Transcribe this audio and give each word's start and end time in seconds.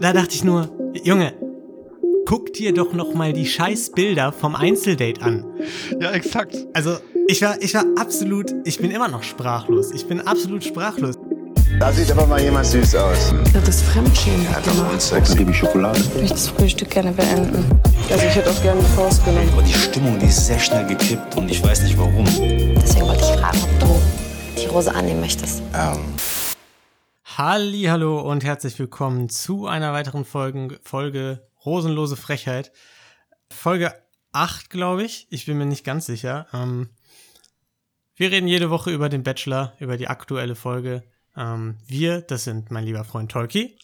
da 0.00 0.12
dachte 0.12 0.34
ich 0.34 0.44
nur, 0.44 0.68
Junge, 1.02 1.32
guck 2.26 2.52
dir 2.52 2.72
doch 2.72 2.92
noch 2.92 3.14
mal 3.14 3.32
die 3.32 3.46
scheiß 3.46 3.92
Bilder 3.92 4.32
vom 4.32 4.54
Einzeldate 4.54 5.22
an. 5.22 5.44
Ja, 6.00 6.10
exakt. 6.12 6.56
Also, 6.74 6.96
ich 7.26 7.42
war, 7.42 7.60
ich 7.60 7.74
war 7.74 7.84
absolut, 7.96 8.54
ich 8.64 8.78
bin 8.78 8.90
immer 8.90 9.08
noch 9.08 9.22
sprachlos. 9.22 9.92
Ich 9.92 10.06
bin 10.06 10.20
absolut 10.20 10.64
sprachlos. 10.64 11.16
Da 11.78 11.92
sieht 11.92 12.10
aber 12.10 12.26
mal 12.26 12.40
jemand 12.40 12.66
süß 12.66 12.94
aus. 12.96 13.32
Ja, 13.54 13.60
das 13.64 13.82
Fremdschämen 13.82 14.48
Hat 14.48 14.66
doch 14.66 14.74
mal 14.76 14.98
Sex. 14.98 15.36
Gebe 15.36 15.50
ich 15.50 15.58
Schokolade. 15.58 15.98
Ich 16.00 16.14
möchte 16.14 16.34
das 16.34 16.48
Frühstück 16.48 16.90
gerne 16.90 17.12
beenden. 17.12 17.64
Also 18.10 18.24
ich 18.24 18.34
hätte 18.34 18.50
auch 18.50 18.62
gerne 18.62 18.80
die 18.80 18.96
Faust 18.96 19.24
genommen. 19.24 19.48
Aber 19.52 19.62
die 19.62 19.74
Stimmung, 19.74 20.18
die 20.18 20.26
ist 20.26 20.46
sehr 20.46 20.58
schnell 20.58 20.86
gekippt 20.86 21.36
und 21.36 21.50
ich 21.50 21.62
weiß 21.62 21.82
nicht 21.82 21.96
warum. 21.98 22.24
Deswegen 22.82 23.06
wollte 23.06 23.22
ich 23.22 23.40
fragen, 23.40 23.58
ob 23.62 23.80
du 23.80 24.00
die 24.60 24.66
Rose 24.66 24.92
annehmen 24.92 25.20
möchtest. 25.20 25.62
Ähm, 25.74 25.98
hallo 27.38 28.20
und 28.20 28.42
herzlich 28.42 28.76
willkommen 28.80 29.28
zu 29.28 29.68
einer 29.68 29.92
weiteren 29.92 30.24
Folgen, 30.24 30.76
Folge 30.82 31.48
Rosenlose 31.64 32.16
Frechheit. 32.16 32.72
Folge 33.48 33.94
8, 34.32 34.70
glaube 34.70 35.04
ich. 35.04 35.28
Ich 35.30 35.46
bin 35.46 35.56
mir 35.56 35.64
nicht 35.66 35.84
ganz 35.84 36.06
sicher. 36.06 36.48
Ähm, 36.52 36.90
wir 38.16 38.32
reden 38.32 38.48
jede 38.48 38.70
Woche 38.70 38.90
über 38.90 39.08
den 39.08 39.22
Bachelor, 39.22 39.74
über 39.78 39.96
die 39.96 40.08
aktuelle 40.08 40.56
Folge. 40.56 41.04
Ähm, 41.36 41.76
wir, 41.86 42.22
das 42.22 42.42
sind 42.42 42.72
mein 42.72 42.84
lieber 42.84 43.04
Freund 43.04 43.30
Tolki 43.30 43.78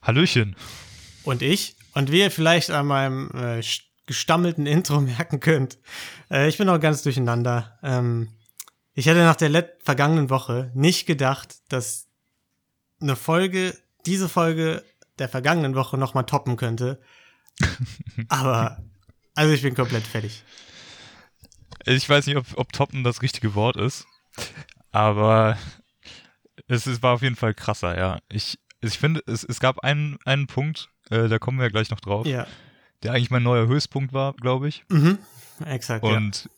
Hallöchen. 0.00 0.56
und 1.24 1.42
ich. 1.42 1.76
Und 1.92 2.10
wie 2.10 2.20
ihr 2.20 2.30
vielleicht 2.30 2.70
an 2.70 2.86
meinem 2.86 3.30
äh, 3.34 3.58
st- 3.58 3.82
gestammelten 4.06 4.64
Intro 4.64 5.00
merken 5.02 5.40
könnt, 5.40 5.76
äh, 6.30 6.48
ich 6.48 6.56
bin 6.56 6.66
noch 6.66 6.80
ganz 6.80 7.02
durcheinander. 7.02 7.78
Ähm, 7.82 8.30
ich 8.94 9.04
hätte 9.04 9.18
nach 9.20 9.36
der 9.36 9.70
vergangenen 9.82 10.30
Woche 10.30 10.72
nicht 10.74 11.04
gedacht, 11.04 11.56
dass 11.68 12.07
eine 13.00 13.16
Folge, 13.16 13.76
diese 14.06 14.28
Folge 14.28 14.84
der 15.18 15.28
vergangenen 15.28 15.74
Woche 15.74 15.98
nochmal 15.98 16.24
toppen 16.24 16.56
könnte. 16.56 17.00
Aber, 18.28 18.82
also 19.34 19.52
ich 19.52 19.62
bin 19.62 19.74
komplett 19.74 20.06
fertig. 20.06 20.42
Ich 21.84 22.08
weiß 22.08 22.26
nicht, 22.26 22.36
ob, 22.36 22.46
ob 22.56 22.72
toppen 22.72 23.04
das 23.04 23.22
richtige 23.22 23.54
Wort 23.54 23.76
ist, 23.76 24.06
aber 24.90 25.56
es 26.66 26.86
ist, 26.86 27.02
war 27.02 27.14
auf 27.14 27.22
jeden 27.22 27.36
Fall 27.36 27.54
krasser, 27.54 27.96
ja. 27.96 28.18
Ich, 28.28 28.58
ich 28.80 28.98
finde, 28.98 29.22
es, 29.26 29.44
es 29.44 29.60
gab 29.60 29.80
einen, 29.80 30.18
einen 30.24 30.46
Punkt, 30.48 30.90
äh, 31.10 31.28
da 31.28 31.38
kommen 31.38 31.58
wir 31.58 31.64
ja 31.64 31.70
gleich 31.70 31.90
noch 31.90 32.00
drauf, 32.00 32.26
Ja, 32.26 32.46
der 33.02 33.12
eigentlich 33.12 33.30
mein 33.30 33.42
neuer 33.42 33.66
Höchstpunkt 33.68 34.12
war, 34.12 34.34
glaube 34.34 34.68
ich. 34.68 34.84
mhm. 34.88 35.18
exakt. 35.64 36.04
ja. 36.04 36.10
Und 36.10 36.50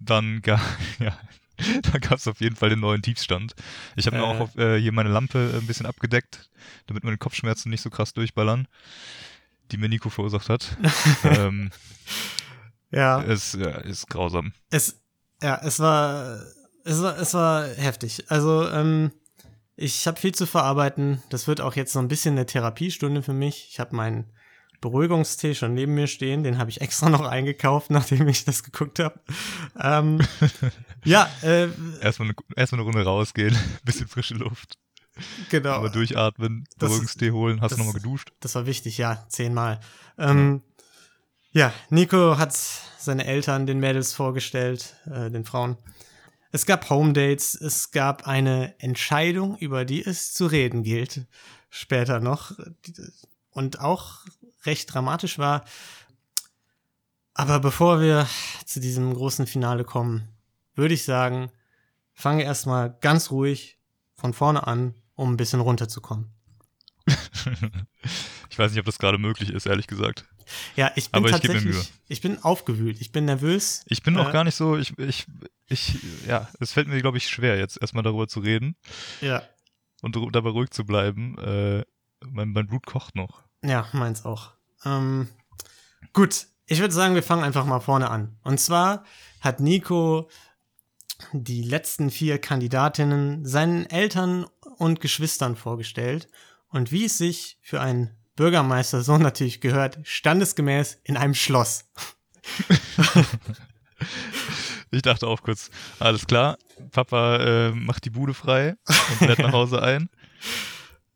dann, 0.00 0.42
ga, 0.42 0.60
ja, 0.98 1.16
da 1.92 1.98
gab 1.98 2.18
es 2.18 2.28
auf 2.28 2.40
jeden 2.40 2.56
Fall 2.56 2.70
den 2.70 2.80
neuen 2.80 3.02
Tiefstand. 3.02 3.54
Ich 3.96 4.06
habe 4.06 4.16
mir 4.16 4.22
Äh. 4.22 4.26
auch 4.26 4.40
auf, 4.40 4.56
äh, 4.56 4.80
hier 4.80 4.92
meine 4.92 5.10
Lampe 5.10 5.58
ein 5.60 5.66
bisschen 5.66 5.86
abgedeckt, 5.86 6.50
damit 6.86 7.04
meine 7.04 7.18
Kopfschmerzen 7.18 7.70
nicht 7.70 7.82
so 7.82 7.90
krass 7.90 8.12
durchballern, 8.12 8.68
die 9.70 9.76
mir 9.76 9.88
Nico 9.88 10.10
verursacht 10.10 10.48
hat. 10.48 10.76
ähm, 11.24 11.70
ja. 12.90 13.22
es 13.22 13.54
ja, 13.54 13.70
ist 13.78 14.08
grausam. 14.08 14.52
Es, 14.70 15.00
ja, 15.42 15.60
es 15.62 15.78
war, 15.80 16.40
es 16.84 17.02
war, 17.02 17.18
es 17.18 17.34
war 17.34 17.66
heftig. 17.68 18.24
Also, 18.28 18.68
ähm, 18.68 19.12
ich 19.76 20.06
habe 20.06 20.20
viel 20.20 20.34
zu 20.34 20.46
verarbeiten. 20.46 21.22
Das 21.30 21.48
wird 21.48 21.60
auch 21.60 21.74
jetzt 21.76 21.92
so 21.92 21.98
ein 21.98 22.08
bisschen 22.08 22.34
eine 22.34 22.46
Therapiestunde 22.46 23.22
für 23.22 23.32
mich. 23.32 23.68
Ich 23.70 23.80
habe 23.80 23.96
meinen 23.96 24.30
Beruhigungstee 24.82 25.54
schon 25.54 25.72
neben 25.72 25.94
mir 25.94 26.06
stehen. 26.08 26.42
Den 26.44 26.58
habe 26.58 26.68
ich 26.68 26.82
extra 26.82 27.08
noch 27.08 27.22
eingekauft, 27.24 27.90
nachdem 27.90 28.28
ich 28.28 28.44
das 28.44 28.62
geguckt 28.62 28.98
habe. 28.98 29.18
Ähm, 29.80 30.20
ja, 31.04 31.30
äh, 31.42 31.68
Erstmal 32.02 32.28
eine, 32.28 32.34
erstmal 32.54 32.80
eine 32.82 32.90
Runde 32.90 33.04
rausgehen, 33.04 33.56
bisschen 33.84 34.08
frische 34.08 34.34
Luft, 34.34 34.76
genau. 35.48 35.80
mal 35.80 35.88
durchatmen, 35.90 36.64
Das 36.76 36.78
Beruhigungstee 36.90 37.30
holen. 37.30 37.62
Hast 37.62 37.70
du 37.72 37.76
das- 37.76 37.78
nochmal 37.86 38.00
geduscht? 38.02 38.32
Das 38.40 38.54
war 38.54 38.66
wichtig, 38.66 38.98
ja, 38.98 39.24
zehnmal. 39.30 39.80
Ähm, 40.18 40.60
ja, 41.52 41.72
Nico 41.90 42.36
hat 42.38 42.52
seine 42.98 43.24
Eltern 43.26 43.66
den 43.66 43.78
Mädels 43.80 44.12
vorgestellt, 44.12 44.96
äh, 45.06 45.30
den 45.30 45.44
Frauen. 45.44 45.76
Es 46.50 46.66
gab 46.66 46.90
Home 46.90 47.12
Dates, 47.14 47.54
es 47.54 47.92
gab 47.92 48.26
eine 48.28 48.74
Entscheidung, 48.78 49.56
über 49.56 49.84
die 49.86 50.04
es 50.04 50.32
zu 50.34 50.46
reden 50.46 50.82
gilt, 50.82 51.26
später 51.70 52.20
noch. 52.20 52.52
Und 53.50 53.80
auch 53.80 54.18
recht 54.64 54.92
dramatisch 54.92 55.38
war. 55.38 55.64
Aber 57.34 57.60
bevor 57.60 58.00
wir 58.00 58.26
zu 58.66 58.80
diesem 58.80 59.14
großen 59.14 59.46
Finale 59.46 59.84
kommen, 59.84 60.28
würde 60.74 60.94
ich 60.94 61.04
sagen, 61.04 61.50
fange 62.12 62.44
erstmal 62.44 62.96
ganz 63.00 63.30
ruhig 63.30 63.78
von 64.14 64.34
vorne 64.34 64.66
an, 64.66 64.94
um 65.14 65.32
ein 65.32 65.36
bisschen 65.36 65.60
runterzukommen. 65.60 66.30
ich 68.50 68.58
weiß 68.58 68.70
nicht, 68.70 68.80
ob 68.80 68.86
das 68.86 68.98
gerade 68.98 69.18
möglich 69.18 69.50
ist, 69.50 69.66
ehrlich 69.66 69.86
gesagt. 69.86 70.26
Ja, 70.76 70.92
ich 70.96 71.10
bin 71.10 71.18
Aber 71.18 71.28
ich 71.28 71.34
mir 71.34 71.40
tatsächlich, 71.40 71.74
Mühe. 71.74 71.84
ich 72.08 72.20
bin 72.20 72.42
aufgewühlt, 72.42 73.00
ich 73.00 73.12
bin 73.12 73.24
nervös. 73.24 73.84
Ich 73.88 74.02
bin 74.02 74.16
auch 74.18 74.28
Äh. 74.28 74.32
gar 74.32 74.44
nicht 74.44 74.54
so, 74.54 74.76
ich, 74.76 74.96
ich, 74.98 75.26
ich, 75.68 75.96
ja, 76.26 76.48
es 76.60 76.72
fällt 76.72 76.88
mir, 76.88 77.00
glaube 77.00 77.16
ich, 77.16 77.28
schwer, 77.28 77.58
jetzt 77.58 77.80
erstmal 77.80 78.02
darüber 78.02 78.28
zu 78.28 78.40
reden 78.40 78.76
Ja, 79.20 79.42
und 80.02 80.16
dabei 80.32 80.50
ruhig 80.50 80.70
zu 80.70 80.84
bleiben. 80.84 81.38
Äh, 81.38 81.84
mein, 82.26 82.50
mein 82.50 82.66
Blut 82.66 82.86
kocht 82.86 83.14
noch. 83.14 83.42
Ja, 83.62 83.86
meins 83.92 84.24
auch. 84.24 84.52
Ähm, 84.84 85.28
gut, 86.12 86.46
ich 86.66 86.80
würde 86.80 86.94
sagen, 86.94 87.14
wir 87.14 87.22
fangen 87.22 87.44
einfach 87.44 87.64
mal 87.64 87.80
vorne 87.80 88.10
an. 88.10 88.36
Und 88.42 88.58
zwar 88.58 89.04
hat 89.40 89.60
Nico 89.60 90.28
die 91.32 91.62
letzten 91.62 92.10
vier 92.10 92.38
Kandidatinnen 92.38 93.44
seinen 93.44 93.86
Eltern 93.86 94.46
und 94.78 95.00
Geschwistern 95.00 95.56
vorgestellt 95.56 96.28
und 96.68 96.90
wie 96.90 97.04
es 97.04 97.18
sich 97.18 97.58
für 97.62 97.80
einen 97.80 98.10
Bürgermeister 98.34 99.02
so 99.02 99.18
natürlich 99.18 99.60
gehört, 99.60 99.98
standesgemäß 100.02 100.98
in 101.04 101.16
einem 101.16 101.34
Schloss. 101.34 101.90
Ich 104.94 105.00
dachte 105.00 105.26
auch 105.26 105.42
kurz, 105.42 105.70
alles 106.00 106.26
klar, 106.26 106.58
Papa 106.90 107.36
äh, 107.36 107.70
macht 107.70 108.04
die 108.04 108.10
Bude 108.10 108.34
frei 108.34 108.76
und 108.86 109.16
fährt 109.16 109.38
nach 109.38 109.52
Hause 109.54 109.82
ein. 109.82 110.10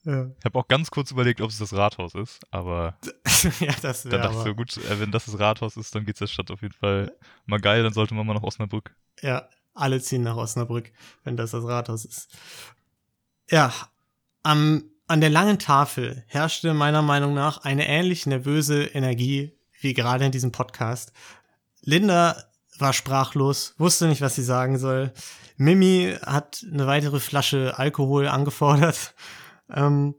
Ja, 0.06 0.28
Ich 0.38 0.44
habe 0.44 0.56
auch 0.56 0.68
ganz 0.68 0.90
kurz 0.92 1.10
überlegt, 1.10 1.40
ob 1.40 1.50
es 1.50 1.58
das 1.58 1.72
Rathaus 1.72 2.14
ist, 2.14 2.40
aber 2.52 2.96
ja 3.60 3.72
das 3.82 4.04
dann 4.04 4.22
dachte 4.22 4.36
ich 4.36 4.44
so, 4.44 4.54
gut, 4.54 4.76
äh, 4.76 5.00
wenn 5.00 5.10
das 5.10 5.24
das 5.24 5.38
Rathaus 5.40 5.76
ist, 5.76 5.92
dann 5.96 6.04
geht's 6.04 6.20
der 6.20 6.28
Stadt 6.28 6.50
auf 6.52 6.62
jeden 6.62 6.74
Fall 6.74 7.12
mal 7.44 7.58
geil, 7.58 7.82
dann 7.82 7.92
sollte 7.92 8.14
man 8.14 8.24
mal 8.24 8.34
nach 8.34 8.44
Osnabrück. 8.44 8.94
Ja, 9.20 9.48
alle 9.74 10.00
ziehen 10.00 10.22
nach 10.22 10.36
Osnabrück, 10.36 10.92
wenn 11.24 11.36
das 11.36 11.50
das 11.50 11.64
Rathaus 11.64 12.04
ist. 12.04 12.30
Ja, 13.50 13.72
am, 14.44 14.84
an 15.08 15.20
der 15.20 15.30
langen 15.30 15.58
Tafel 15.58 16.22
herrschte 16.28 16.72
meiner 16.72 17.02
Meinung 17.02 17.34
nach 17.34 17.58
eine 17.58 17.88
ähnlich 17.88 18.26
nervöse 18.26 18.84
Energie 18.84 19.52
wie 19.80 19.92
gerade 19.92 20.24
in 20.24 20.32
diesem 20.32 20.52
Podcast. 20.52 21.12
Linda 21.82 22.36
war 22.78 22.92
sprachlos, 22.92 23.74
wusste 23.76 24.06
nicht, 24.06 24.20
was 24.20 24.36
sie 24.36 24.44
sagen 24.44 24.78
soll. 24.78 25.12
Mimi 25.56 26.14
hat 26.24 26.64
eine 26.70 26.86
weitere 26.86 27.18
Flasche 27.18 27.76
Alkohol 27.76 28.28
angefordert. 28.28 29.14
Ähm, 29.70 30.14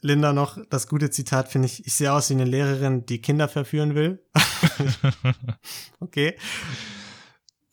Linda 0.00 0.34
noch 0.34 0.58
das 0.68 0.86
gute 0.86 1.10
Zitat 1.10 1.48
finde 1.48 1.66
ich, 1.66 1.86
ich 1.86 1.94
sehe 1.94 2.12
aus 2.12 2.28
wie 2.28 2.34
eine 2.34 2.44
Lehrerin, 2.44 3.06
die 3.06 3.22
Kinder 3.22 3.48
verführen 3.48 3.94
will. 3.94 4.22
okay. 6.00 6.36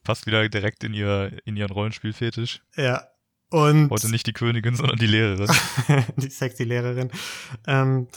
Passt 0.04 0.26
wieder 0.26 0.48
direkt 0.48 0.84
in, 0.86 0.94
ihr, 0.94 1.38
in 1.46 1.58
ihren 1.58 1.72
Rollenspielfetisch. 1.72 2.62
Ja. 2.78 3.08
Und 3.50 3.90
Heute 3.90 4.10
nicht 4.10 4.28
die 4.28 4.34
Königin, 4.34 4.76
sondern 4.76 4.98
die 4.98 5.08
Lehrerin. 5.08 5.52
die 6.16 6.30
sexy 6.30 6.64
Lehrerin. 6.64 7.12
Ähm, 7.68 8.08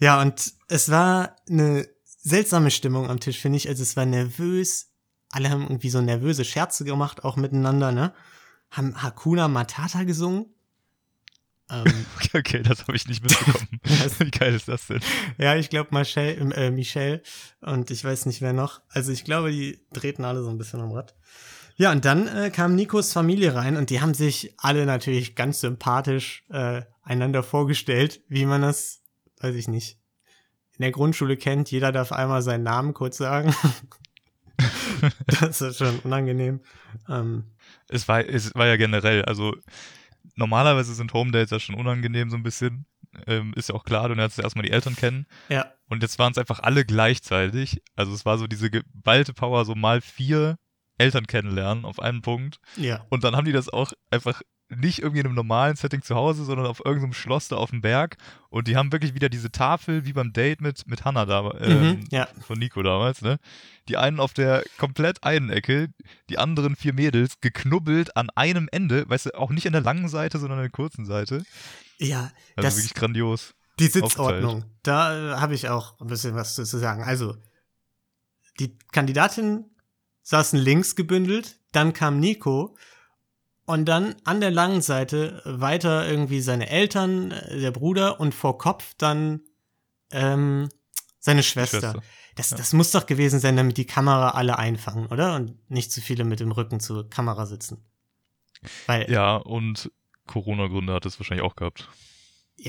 ja, 0.00 0.22
und 0.22 0.54
es 0.68 0.90
war 0.90 1.36
eine 1.46 1.86
seltsame 2.06 2.70
Stimmung 2.70 3.10
am 3.10 3.20
Tisch, 3.20 3.38
finde 3.38 3.58
ich. 3.58 3.68
Also 3.68 3.82
es 3.82 3.94
war 3.94 4.06
nervös. 4.06 4.90
Alle 5.28 5.50
haben 5.50 5.62
irgendwie 5.62 5.90
so 5.90 6.00
nervöse 6.00 6.46
Scherze 6.46 6.84
gemacht, 6.84 7.24
auch 7.24 7.36
miteinander, 7.36 7.92
ne? 7.92 8.14
Haben 8.70 9.02
Hakuna 9.02 9.48
Matata 9.48 10.04
gesungen. 10.04 10.46
Ähm, 11.70 12.06
Okay, 12.34 12.62
das 12.62 12.82
habe 12.82 12.96
ich 12.96 13.06
nicht 13.08 13.22
mitbekommen. 13.22 13.80
Wie 14.18 14.30
geil 14.30 14.54
ist 14.54 14.68
das 14.68 14.86
denn? 14.86 15.00
ja, 15.38 15.56
ich 15.56 15.70
glaube 15.70 15.96
Michelle, 15.96 16.34
äh, 16.54 16.70
Michelle 16.70 17.22
und 17.60 17.90
ich 17.90 18.04
weiß 18.04 18.26
nicht 18.26 18.40
wer 18.40 18.52
noch. 18.52 18.80
Also 18.88 19.12
ich 19.12 19.24
glaube, 19.24 19.50
die 19.50 19.80
drehten 19.92 20.24
alle 20.24 20.42
so 20.42 20.50
ein 20.50 20.58
bisschen 20.58 20.80
am 20.80 20.92
Rad. 20.92 21.14
Ja, 21.76 21.92
und 21.92 22.04
dann 22.04 22.28
äh, 22.28 22.50
kam 22.50 22.74
Nikos 22.74 23.12
Familie 23.12 23.54
rein 23.54 23.76
und 23.76 23.90
die 23.90 24.00
haben 24.00 24.14
sich 24.14 24.54
alle 24.58 24.84
natürlich 24.84 25.34
ganz 25.34 25.60
sympathisch 25.60 26.44
äh, 26.50 26.82
einander 27.02 27.42
vorgestellt, 27.42 28.20
wie 28.28 28.44
man 28.44 28.62
das, 28.62 29.00
weiß 29.40 29.54
ich 29.54 29.66
nicht, 29.66 29.98
in 30.76 30.82
der 30.82 30.92
Grundschule 30.92 31.36
kennt. 31.36 31.70
Jeder 31.70 31.90
darf 31.90 32.12
einmal 32.12 32.42
seinen 32.42 32.64
Namen 32.64 32.92
kurz 32.94 33.16
sagen. 33.16 33.54
das 35.40 35.60
ist 35.60 35.78
schon 35.78 35.98
unangenehm. 36.00 36.60
Ähm, 37.08 37.44
Es 37.88 38.06
war, 38.08 38.26
es 38.26 38.54
war 38.54 38.66
ja 38.66 38.76
generell, 38.76 39.24
also 39.24 39.54
normalerweise 40.40 40.94
sind 40.94 41.12
Home 41.12 41.30
Dates 41.30 41.50
ja 41.50 41.60
schon 41.60 41.76
unangenehm 41.76 42.30
so 42.30 42.36
ein 42.36 42.42
bisschen. 42.42 42.86
Ähm, 43.26 43.52
ist 43.56 43.68
ja 43.68 43.74
auch 43.74 43.84
klar, 43.84 44.08
du 44.08 44.14
lernst 44.14 44.38
ja 44.38 44.44
erstmal 44.44 44.64
die 44.64 44.70
Eltern 44.70 44.94
kennen. 44.96 45.26
ja, 45.48 45.72
Und 45.88 46.02
jetzt 46.02 46.18
waren 46.18 46.32
es 46.32 46.38
einfach 46.38 46.60
alle 46.60 46.84
gleichzeitig. 46.84 47.82
Also 47.96 48.12
es 48.12 48.24
war 48.24 48.38
so 48.38 48.46
diese 48.46 48.70
geballte 48.70 49.34
Power, 49.34 49.64
so 49.64 49.74
mal 49.74 50.00
vier 50.00 50.56
Eltern 50.96 51.26
kennenlernen 51.26 51.84
auf 51.84 52.00
einen 52.00 52.22
Punkt. 52.22 52.60
ja. 52.76 53.04
Und 53.10 53.24
dann 53.24 53.36
haben 53.36 53.44
die 53.44 53.52
das 53.52 53.68
auch 53.68 53.92
einfach 54.10 54.42
nicht 54.70 55.00
irgendwie 55.00 55.20
in 55.20 55.26
einem 55.26 55.34
normalen 55.34 55.76
Setting 55.76 56.02
zu 56.02 56.14
Hause, 56.14 56.44
sondern 56.44 56.66
auf 56.66 56.80
irgendeinem 56.84 57.12
Schloss 57.12 57.48
da 57.48 57.56
auf 57.56 57.70
dem 57.70 57.80
Berg. 57.80 58.16
Und 58.48 58.68
die 58.68 58.76
haben 58.76 58.92
wirklich 58.92 59.14
wieder 59.14 59.28
diese 59.28 59.50
Tafel 59.50 60.04
wie 60.04 60.12
beim 60.12 60.32
Date 60.32 60.60
mit, 60.60 60.86
mit 60.86 61.04
Hannah 61.04 61.26
da, 61.26 61.52
ähm, 61.60 61.80
Mhm, 61.82 62.04
ja. 62.10 62.28
von 62.46 62.58
Nico 62.58 62.82
damals, 62.82 63.20
ne? 63.22 63.38
Die 63.88 63.96
einen 63.96 64.20
auf 64.20 64.32
der 64.32 64.62
komplett 64.78 65.24
einen 65.24 65.50
Ecke, 65.50 65.88
die 66.28 66.38
anderen 66.38 66.76
vier 66.76 66.92
Mädels 66.92 67.40
geknubbelt 67.40 68.16
an 68.16 68.30
einem 68.36 68.68
Ende, 68.70 69.08
weißt 69.08 69.26
du, 69.26 69.38
auch 69.38 69.50
nicht 69.50 69.66
an 69.66 69.72
der 69.72 69.82
langen 69.82 70.08
Seite, 70.08 70.38
sondern 70.38 70.58
an 70.60 70.64
der 70.64 70.70
kurzen 70.70 71.04
Seite. 71.04 71.44
Ja, 71.98 72.30
Also 72.56 72.68
das, 72.68 72.76
wirklich 72.76 72.94
grandios. 72.94 73.54
die 73.80 73.88
Sitzordnung, 73.88 74.64
da 74.82 75.34
äh, 75.34 75.40
habe 75.40 75.54
ich 75.54 75.68
auch 75.68 76.00
ein 76.00 76.06
bisschen 76.06 76.34
was 76.34 76.54
zu, 76.54 76.64
zu 76.64 76.78
sagen. 76.78 77.02
Also, 77.02 77.36
die 78.58 78.76
Kandidatinnen 78.92 79.64
saßen 80.22 80.58
links 80.58 80.94
gebündelt, 80.96 81.58
dann 81.72 81.92
kam 81.92 82.20
Nico 82.20 82.76
und 83.70 83.84
dann 83.84 84.16
an 84.24 84.40
der 84.40 84.50
langen 84.50 84.82
Seite 84.82 85.42
weiter 85.44 86.08
irgendwie 86.08 86.40
seine 86.40 86.68
Eltern, 86.68 87.30
der 87.50 87.70
Bruder 87.70 88.18
und 88.18 88.34
vor 88.34 88.58
Kopf 88.58 88.94
dann 88.98 89.42
ähm, 90.10 90.68
seine 91.20 91.44
Schwester. 91.44 91.78
Schwester. 91.78 92.02
Das, 92.34 92.50
das 92.50 92.72
muss 92.72 92.90
doch 92.90 93.06
gewesen 93.06 93.38
sein, 93.38 93.56
damit 93.56 93.76
die 93.76 93.86
Kamera 93.86 94.30
alle 94.30 94.58
einfangen, 94.58 95.06
oder? 95.06 95.36
Und 95.36 95.70
nicht 95.70 95.92
zu 95.92 96.00
viele 96.00 96.24
mit 96.24 96.40
dem 96.40 96.50
Rücken 96.50 96.80
zur 96.80 97.08
Kamera 97.08 97.46
sitzen. 97.46 97.84
Weil, 98.86 99.02
ja, 99.02 99.12
Ja, 99.12 99.36
und 99.36 99.92
Corona-Gründe 100.26 100.92
hat 100.92 101.06
es 101.06 101.20
wahrscheinlich 101.20 101.44
auch 101.44 101.54
gehabt. 101.54 101.88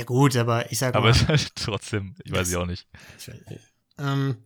gut, 0.03 0.35
aber 0.35 0.71
ich 0.71 0.77
sag 0.77 0.93
Aber 0.93 1.09
mal, 1.09 1.11
es 1.11 1.27
halt 1.27 1.55
trotzdem, 1.55 2.15
ich 2.23 2.31
weiß 2.31 2.49
ich 2.49 2.57
auch 2.57 2.67
nicht. 2.67 2.87
Ähm, 3.97 4.37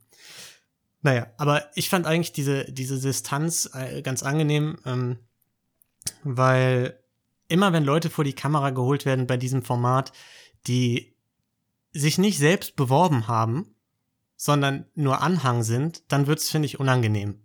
naja, 1.02 1.28
aber 1.38 1.70
ich 1.76 1.90
fand 1.90 2.06
eigentlich 2.06 2.32
diese, 2.32 2.66
diese 2.72 3.00
Distanz 3.00 3.70
äh, 3.74 4.02
ganz 4.02 4.24
angenehm, 4.24 4.78
ähm, 4.86 5.20
weil 6.24 7.00
immer 7.48 7.74
wenn 7.74 7.84
Leute 7.84 8.10
vor 8.10 8.24
die 8.24 8.34
Kamera 8.34 8.72
geholt 8.72 9.06
werden 9.06 9.28
bei 9.28 9.38
diesem 9.38 9.64
Format, 9.64 10.12
die 10.68 11.16
sich 11.92 12.18
nicht 12.18 12.38
selbst 12.38 12.76
beworben 12.76 13.28
haben, 13.28 13.76
sondern 14.36 14.86
nur 14.96 15.22
Anhang 15.22 15.64
sind, 15.64 16.04
dann 16.12 16.28
wird's 16.28 16.50
finde 16.50 16.66
ich, 16.66 16.80
unangenehm. 16.80 17.40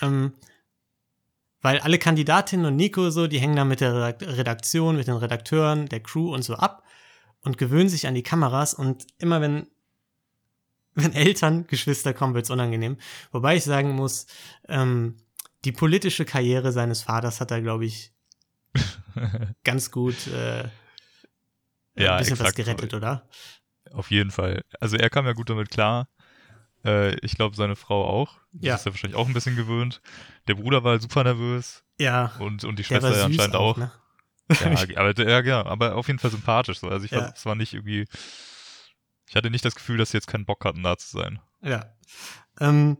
Ähm, 0.00 0.34
weil 1.60 1.80
alle 1.80 1.98
Kandidatinnen 1.98 2.66
und 2.66 2.76
Nico 2.76 3.10
so, 3.10 3.26
die 3.26 3.40
hängen 3.40 3.56
da 3.56 3.64
mit 3.64 3.80
der 3.80 3.92
Redak- 3.92 4.36
Redaktion, 4.36 4.96
mit 4.96 5.08
den 5.08 5.16
Redakteuren, 5.16 5.86
der 5.86 6.00
Crew 6.00 6.32
und 6.32 6.42
so 6.42 6.54
ab 6.54 6.84
und 7.42 7.58
gewöhnen 7.58 7.88
sich 7.88 8.06
an 8.06 8.14
die 8.14 8.22
Kameras 8.22 8.74
und 8.74 9.06
immer 9.18 9.40
wenn 9.40 9.66
wenn 10.94 11.12
Eltern, 11.12 11.66
Geschwister 11.68 12.12
kommen, 12.12 12.34
wird's 12.34 12.50
unangenehm. 12.50 12.96
Wobei 13.30 13.56
ich 13.56 13.62
sagen 13.64 13.92
muss, 13.92 14.26
ähm, 14.68 15.16
die 15.64 15.72
politische 15.72 16.24
Karriere 16.24 16.72
seines 16.72 17.02
Vaters 17.02 17.40
hat 17.40 17.50
er, 17.50 17.60
glaube 17.60 17.84
ich, 17.86 18.12
ganz 19.64 19.90
gut 19.90 20.26
äh, 20.28 20.68
Ja, 21.96 22.12
ein 22.14 22.18
bisschen 22.18 22.38
was 22.38 22.48
exakt 22.50 22.56
so. 22.56 22.62
gerettet, 22.62 22.94
oder? 22.94 23.28
Auf 23.92 24.10
jeden 24.10 24.30
Fall. 24.30 24.64
Also 24.80 24.96
er 24.96 25.10
kam 25.10 25.26
ja 25.26 25.32
gut 25.32 25.50
damit 25.50 25.70
klar. 25.70 26.08
Äh, 26.84 27.14
ich 27.24 27.34
glaube, 27.34 27.56
seine 27.56 27.74
Frau 27.76 28.04
auch. 28.06 28.38
Die 28.52 28.66
Ja. 28.66 28.74
ist 28.76 28.86
ja 28.86 28.92
wahrscheinlich 28.92 29.18
auch 29.18 29.26
ein 29.26 29.34
bisschen 29.34 29.56
gewöhnt. 29.56 30.00
Der 30.46 30.54
Bruder 30.54 30.84
war 30.84 31.00
super 31.00 31.24
nervös 31.24 31.84
Ja, 31.98 32.32
und, 32.38 32.64
und 32.64 32.78
die 32.78 32.84
Schwester 32.84 33.16
ja 33.16 33.24
anscheinend 33.24 33.56
auch, 33.56 33.72
auch. 33.72 33.76
ne? 33.78 33.92
Ja, 34.60 34.66
aber, 34.96 35.18
ja, 35.28 35.40
ja, 35.40 35.66
aber 35.66 35.96
auf 35.96 36.06
jeden 36.06 36.18
Fall 36.18 36.30
sympathisch. 36.30 36.78
So. 36.78 36.88
Also 36.88 37.04
ich 37.04 37.10
Ja. 37.10 37.32
es 37.34 37.44
war 37.44 37.54
nicht 37.54 37.74
irgendwie. 37.74 38.06
Ich 39.28 39.36
hatte 39.36 39.50
nicht 39.50 39.64
das 39.64 39.74
Gefühl, 39.74 39.98
dass 39.98 40.10
sie 40.12 40.16
jetzt 40.16 40.26
keinen 40.26 40.46
Bock 40.46 40.64
hatten, 40.64 40.82
da 40.82 40.96
zu 40.96 41.18
sein. 41.18 41.40
Ja. 41.62 41.92
Ähm, 42.60 42.96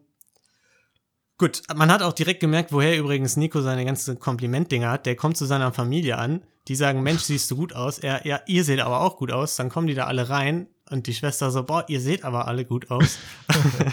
gut, 1.38 1.62
man 1.75 1.90
hat 1.90 2.02
auch 2.02 2.12
direkt 2.12 2.40
gemerkt, 2.40 2.73
woher 2.73 2.99
übrigens 2.99 3.37
Nico 3.37 3.62
seine 3.62 3.85
ganzen 3.85 4.19
Komplimentdinger 4.19 4.90
hat. 4.90 5.06
Der 5.06 5.17
kommt 5.17 5.37
zu 5.37 5.46
seiner 5.46 5.73
Familie 5.73 6.19
an, 6.19 6.43
die 6.67 6.75
sagen, 6.75 7.02
Mensch, 7.02 7.23
siehst 7.23 7.50
du 7.50 7.56
gut 7.56 7.73
aus. 7.73 7.99
Er, 7.99 8.26
ja, 8.26 8.40
ihr 8.46 8.64
seht 8.64 8.81
aber 8.81 9.00
auch 9.00 9.17
gut 9.17 9.32
aus. 9.32 9.56
Dann 9.56 9.70
kommen 9.70 9.87
die 9.87 9.94
da 9.94 10.06
alle 10.06 10.29
rein 10.29 10.67
und 10.90 11.06
die 11.06 11.14
Schwester 11.14 11.50
so, 11.50 11.62
boah, 11.62 11.85
ihr 11.88 12.00
seht 12.00 12.25
aber 12.25 12.46
alle 12.46 12.64
gut 12.64 12.90
aus. 12.90 13.19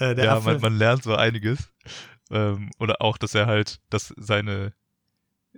äh, 0.00 0.24
ja, 0.24 0.40
man, 0.40 0.60
man 0.60 0.76
lernt 0.76 1.04
so 1.04 1.14
einiges. 1.14 1.68
Ähm, 2.30 2.70
oder 2.78 3.00
auch, 3.00 3.16
dass 3.16 3.34
er 3.34 3.46
halt, 3.46 3.80
dass 3.90 4.12
seine, 4.16 4.72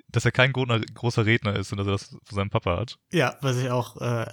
dass 0.08 0.24
er 0.24 0.32
kein 0.32 0.52
großer, 0.52 0.80
großer 0.80 1.26
Redner 1.26 1.56
ist 1.56 1.72
und 1.72 1.78
dass 1.78 1.86
er 1.86 1.92
das 1.92 2.08
von 2.08 2.36
seinem 2.36 2.50
Papa 2.50 2.76
hat. 2.76 2.98
ja, 3.12 3.36
was 3.40 3.56
ich 3.56 3.70
auch 3.70 4.00
äh, 4.00 4.26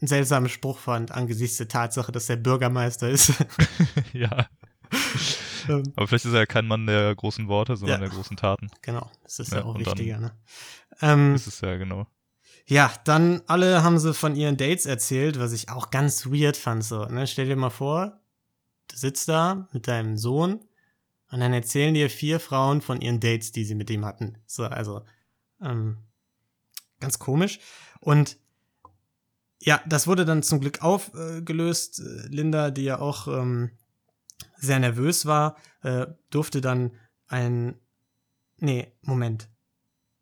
einen 0.00 0.08
seltsamen 0.08 0.48
Spruch 0.48 0.78
fand, 0.78 1.10
angesichts 1.10 1.58
der 1.58 1.68
Tatsache, 1.68 2.12
dass 2.12 2.30
er 2.30 2.36
Bürgermeister 2.36 3.08
ist. 3.08 3.32
ja. 4.12 4.46
Ähm, 5.68 5.82
Aber 5.96 6.06
vielleicht 6.06 6.24
ist 6.24 6.32
er 6.32 6.38
ja 6.40 6.46
kein 6.46 6.66
Mann 6.66 6.86
der 6.86 7.14
großen 7.14 7.46
Worte, 7.48 7.76
sondern 7.76 8.00
Ja. 8.00 8.06
der 8.08 8.16
großen 8.16 8.36
Taten. 8.38 8.68
genau, 8.80 9.10
das 9.24 9.38
ist 9.38 9.52
ja, 9.52 9.58
Ja, 9.58 9.64
auch 9.64 9.74
dann- 9.74 9.84
wichtiger, 9.84 10.18
ne? 10.18 10.32
Ähm, 11.02 11.32
Das 11.34 11.46
ist 11.46 11.60
ja 11.60 11.76
genau. 11.76 12.06
Ja, 12.66 12.90
dann 13.04 13.42
alle 13.46 13.82
haben 13.82 13.98
sie 13.98 14.14
von 14.14 14.34
ihren 14.34 14.56
Dates 14.56 14.86
erzählt, 14.86 15.38
was 15.38 15.52
ich 15.52 15.68
auch 15.68 15.90
ganz 15.90 16.26
weird 16.26 16.56
fand. 16.56 16.84
So, 16.84 17.04
ne? 17.04 17.26
Stell 17.26 17.48
dir 17.48 17.56
mal 17.56 17.68
vor, 17.70 18.18
du 18.88 18.96
sitzt 18.96 19.28
da 19.28 19.68
mit 19.72 19.88
deinem 19.88 20.16
Sohn 20.16 20.60
und 21.30 21.40
dann 21.40 21.52
erzählen 21.52 21.92
dir 21.92 22.08
vier 22.08 22.40
Frauen 22.40 22.80
von 22.80 23.00
ihren 23.02 23.20
Dates, 23.20 23.52
die 23.52 23.64
sie 23.66 23.74
mit 23.74 23.90
ihm 23.90 24.06
hatten. 24.06 24.38
So, 24.46 24.64
also 24.64 25.02
ähm, 25.60 25.98
ganz 27.00 27.18
komisch. 27.18 27.58
Und 28.00 28.38
ja, 29.60 29.82
das 29.86 30.06
wurde 30.06 30.24
dann 30.24 30.42
zum 30.42 30.60
Glück 30.60 30.82
aufgelöst. 30.82 32.00
Äh, 32.00 32.28
Linda, 32.28 32.70
die 32.70 32.84
ja 32.84 33.00
auch 33.00 33.28
ähm, 33.28 33.70
sehr 34.58 34.78
nervös 34.78 35.24
war, 35.26 35.56
äh, 35.82 36.06
durfte 36.30 36.60
dann 36.60 36.92
ein. 37.28 37.78
Nee, 38.58 38.92
Moment. 39.02 39.48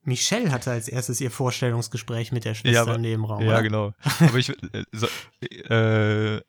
Michelle 0.03 0.53
hatte 0.53 0.71
als 0.71 0.87
erstes 0.88 1.21
ihr 1.21 1.31
Vorstellungsgespräch 1.33 2.31
mit 2.31 2.44
der 2.44 2.55
Schwester 2.55 2.71
Ja, 2.75 2.83
aber- 2.83 2.94
im 2.94 3.00
Nebenraum. 3.00 3.41
Ja, 3.43 3.49
oder? 3.49 3.62
genau. 3.62 3.93
Aber 4.21 4.37
ich, 4.38 4.50
äh, 4.50 4.85
so, 4.93 5.09
äh, 5.75 6.41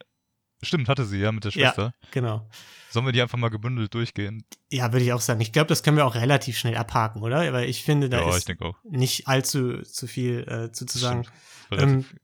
stimmt, 0.61 0.87
hatte 0.89 1.05
sie 1.05 1.17
ja 1.19 1.31
mit 1.31 1.43
der 1.43 1.51
Ja. 1.53 1.67
Schwester. 1.69 1.93
Genau. 2.11 2.47
Sollen 2.91 3.05
wir 3.07 3.13
die 3.13 3.21
einfach 3.21 3.37
mal 3.39 3.49
gebündelt 3.49 3.93
durchgehen? 3.93 4.43
Ja, 4.71 4.93
würde 4.93 5.05
ich 5.05 5.11
auch 5.13 5.21
sagen. 5.21 5.41
Ich 5.41 5.51
glaube, 5.53 5.67
das 5.67 5.81
können 5.81 5.97
wir 5.97 6.05
auch 6.05 6.15
relativ 6.15 6.57
schnell 6.57 6.77
abhaken, 6.77 7.21
oder? 7.23 7.51
Weil 7.51 7.67
ich 7.67 7.83
finde, 7.83 8.09
da 8.09 8.21
ja, 8.21 8.35
ist 8.35 8.49
nicht 8.83 9.27
allzu 9.27 9.81
zu 9.81 10.05
viel 10.07 10.47
äh, 10.47 10.71
zu, 10.71 10.85
zu 10.85 10.99
sagen. 10.99 11.25
Relativ- 11.71 12.15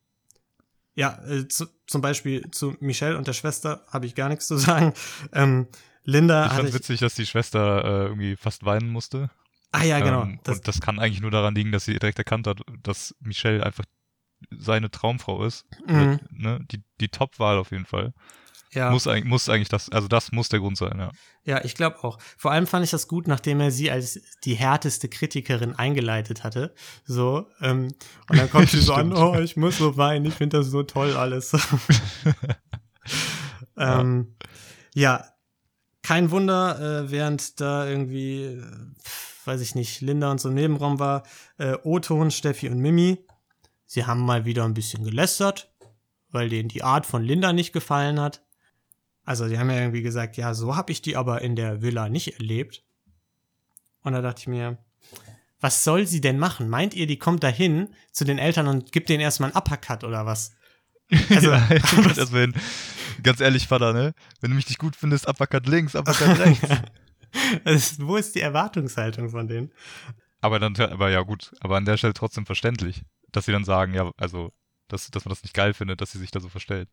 Ja, 0.96 1.20
äh, 1.28 1.48
zu, 1.48 1.66
zum 1.88 2.02
Beispiel 2.02 2.50
zu 2.52 2.76
Michelle 2.80 3.18
und 3.18 3.28
der 3.28 3.34
Schwester 3.34 3.86
habe 3.90 4.06
ich 4.06 4.16
gar 4.16 4.30
nichts 4.30 4.48
zu 4.48 4.58
sagen. 4.58 4.94
Ähm, 5.32 5.68
Linda 6.06 6.48
ich 6.48 6.54
fand 6.54 6.74
witzig, 6.74 7.00
dass 7.00 7.16
die 7.16 7.26
Schwester 7.26 7.84
äh, 7.84 8.06
irgendwie 8.08 8.36
fast 8.36 8.66
weinen 8.66 8.90
musste. 8.90 9.30
Ah 9.72 9.84
ja, 9.84 10.00
genau. 10.00 10.24
Ähm, 10.24 10.40
das, 10.44 10.58
und 10.58 10.68
das 10.68 10.82
kann 10.82 11.00
eigentlich 11.00 11.22
nur 11.22 11.32
daran 11.32 11.56
liegen, 11.56 11.72
dass 11.72 11.86
sie 11.86 11.98
direkt 11.98 12.20
erkannt 12.20 12.46
hat, 12.46 12.62
dass 12.84 13.16
Michelle 13.20 13.66
einfach 13.66 13.86
seine 14.52 14.92
Traumfrau 14.92 15.46
ist. 15.46 15.66
Mhm. 15.88 16.20
Ne? 16.30 16.60
Die, 16.72 16.84
die 17.00 17.08
Top-Wahl 17.08 17.58
auf 17.58 17.72
jeden 17.72 17.86
Fall. 17.86 18.14
Ja. 18.74 18.92
Muss, 18.92 19.08
eigentlich, 19.08 19.26
muss 19.26 19.50
eigentlich 19.50 19.70
das, 19.70 19.90
also 19.92 20.08
das 20.08 20.32
muss 20.32 20.50
der 20.50 20.60
Grund 20.60 20.78
sein, 20.78 20.98
ja. 20.98 21.12
Ja, 21.46 21.64
ich 21.64 21.76
glaube 21.76 22.04
auch. 22.04 22.20
Vor 22.38 22.52
allem 22.52 22.68
fand 22.68 22.86
ich 22.86 22.92
das 22.92 23.08
gut, 23.08 23.28
nachdem 23.28 23.60
er 23.60 23.72
sie 23.72 23.92
als 23.92 24.20
die 24.44 24.56
härteste 24.56 25.10
Kritikerin 25.10 25.76
eingeleitet 25.76 26.44
hatte. 26.44 26.74
So, 27.06 27.48
ähm, 27.62 27.94
und 28.30 28.38
dann 28.38 28.50
kommt 28.50 28.70
sie 28.72 28.82
so 28.82 28.94
an, 28.94 29.14
oh, 29.14 29.36
ich 29.40 29.58
muss 29.58 29.78
so 29.78 29.98
weinen, 29.98 30.26
ich 30.26 30.36
finde 30.36 30.58
das 30.58 30.68
so 30.68 30.84
toll 30.84 31.16
alles. 31.16 31.52
ähm, 33.78 34.36
ja, 34.94 35.26
kein 36.04 36.32
Wunder, 36.32 36.80
äh, 36.80 37.12
während 37.12 37.60
da 37.60 37.88
irgendwie, 37.88 38.44
äh, 38.44 38.62
pf, 39.04 39.48
weiß 39.48 39.62
ich 39.62 39.76
nicht, 39.76 40.02
Linda 40.02 40.32
und 40.32 40.40
so 40.40 40.50
im 40.50 40.56
Nebenraum 40.56 41.00
war, 41.00 41.24
äh, 41.58 41.76
Oton, 41.84 42.30
Steffi 42.32 42.70
und 42.70 42.80
Mimi, 42.80 43.26
sie 43.86 44.06
haben 44.06 44.22
mal 44.22 44.46
wieder 44.46 44.66
ein 44.66 44.74
bisschen 44.74 45.04
gelästert, 45.04 45.74
weil 46.30 46.50
denen 46.50 46.70
die 46.70 46.84
Art 46.84 47.06
von 47.06 47.24
Linda 47.24 47.54
nicht 47.54 47.74
gefallen 47.74 48.20
hat. 48.20 48.44
Also, 49.26 49.48
die 49.48 49.58
haben 49.58 49.70
ja 49.70 49.78
irgendwie 49.80 50.02
gesagt, 50.02 50.36
ja, 50.38 50.54
so 50.54 50.76
habe 50.76 50.92
ich 50.92 51.02
die 51.02 51.16
aber 51.16 51.42
in 51.42 51.56
der 51.56 51.82
Villa 51.82 52.10
nicht 52.10 52.40
erlebt. 52.40 52.84
Und 54.02 54.14
da 54.14 54.22
dachte 54.22 54.42
ich 54.42 54.48
mir, 54.48 54.78
was 55.62 55.84
soll 55.86 56.06
sie 56.08 56.20
denn 56.20 56.38
machen? 56.40 56.70
Meint 56.70 56.94
ihr, 56.94 57.08
die 57.08 57.18
kommt 57.18 57.42
dahin 57.44 57.88
zu 58.12 58.26
den 58.26 58.38
Eltern 58.38 58.68
und 58.68 58.92
gibt 58.92 59.08
denen 59.08 59.22
erstmal 59.22 59.50
einen 59.52 59.58
Uppercut 59.58 60.04
oder 60.04 60.26
was? 60.26 60.54
Also, 61.30 61.52
ja, 61.52 61.70
was- 61.70 62.16
das 62.18 62.34
wenn, 62.34 62.54
ganz 63.24 63.40
ehrlich, 63.40 63.68
Vater, 63.68 63.94
ne? 63.94 64.14
Wenn 64.42 64.50
du 64.52 64.56
mich 64.58 64.68
nicht 64.68 64.80
gut 64.80 64.96
findest, 64.96 65.28
Uppercut 65.28 65.68
links, 65.68 65.96
Uppercut 65.96 66.40
rechts. 66.46 66.68
Also, 67.64 68.08
wo 68.08 68.18
ist 68.18 68.36
die 68.36 68.42
Erwartungshaltung 68.42 69.30
von 69.30 69.48
denen? 69.48 69.72
aber 70.42 70.60
dann, 70.60 70.76
aber 70.76 71.10
ja 71.10 71.22
gut, 71.22 71.54
aber 71.62 71.78
an 71.78 71.86
der 71.86 71.96
Stelle 71.96 72.14
trotzdem 72.14 72.46
verständlich, 72.46 73.04
dass 73.32 73.46
sie 73.46 73.54
dann 73.54 73.64
sagen, 73.64 73.94
ja, 73.94 74.12
also, 74.18 74.52
dass, 74.90 75.10
dass 75.10 75.24
man 75.24 75.30
das 75.30 75.42
nicht 75.44 75.54
geil 75.54 75.74
findet, 75.74 76.02
dass 76.02 76.12
sie 76.12 76.20
sich 76.20 76.32
da 76.32 76.42
so 76.42 76.50
verstellt. 76.50 76.90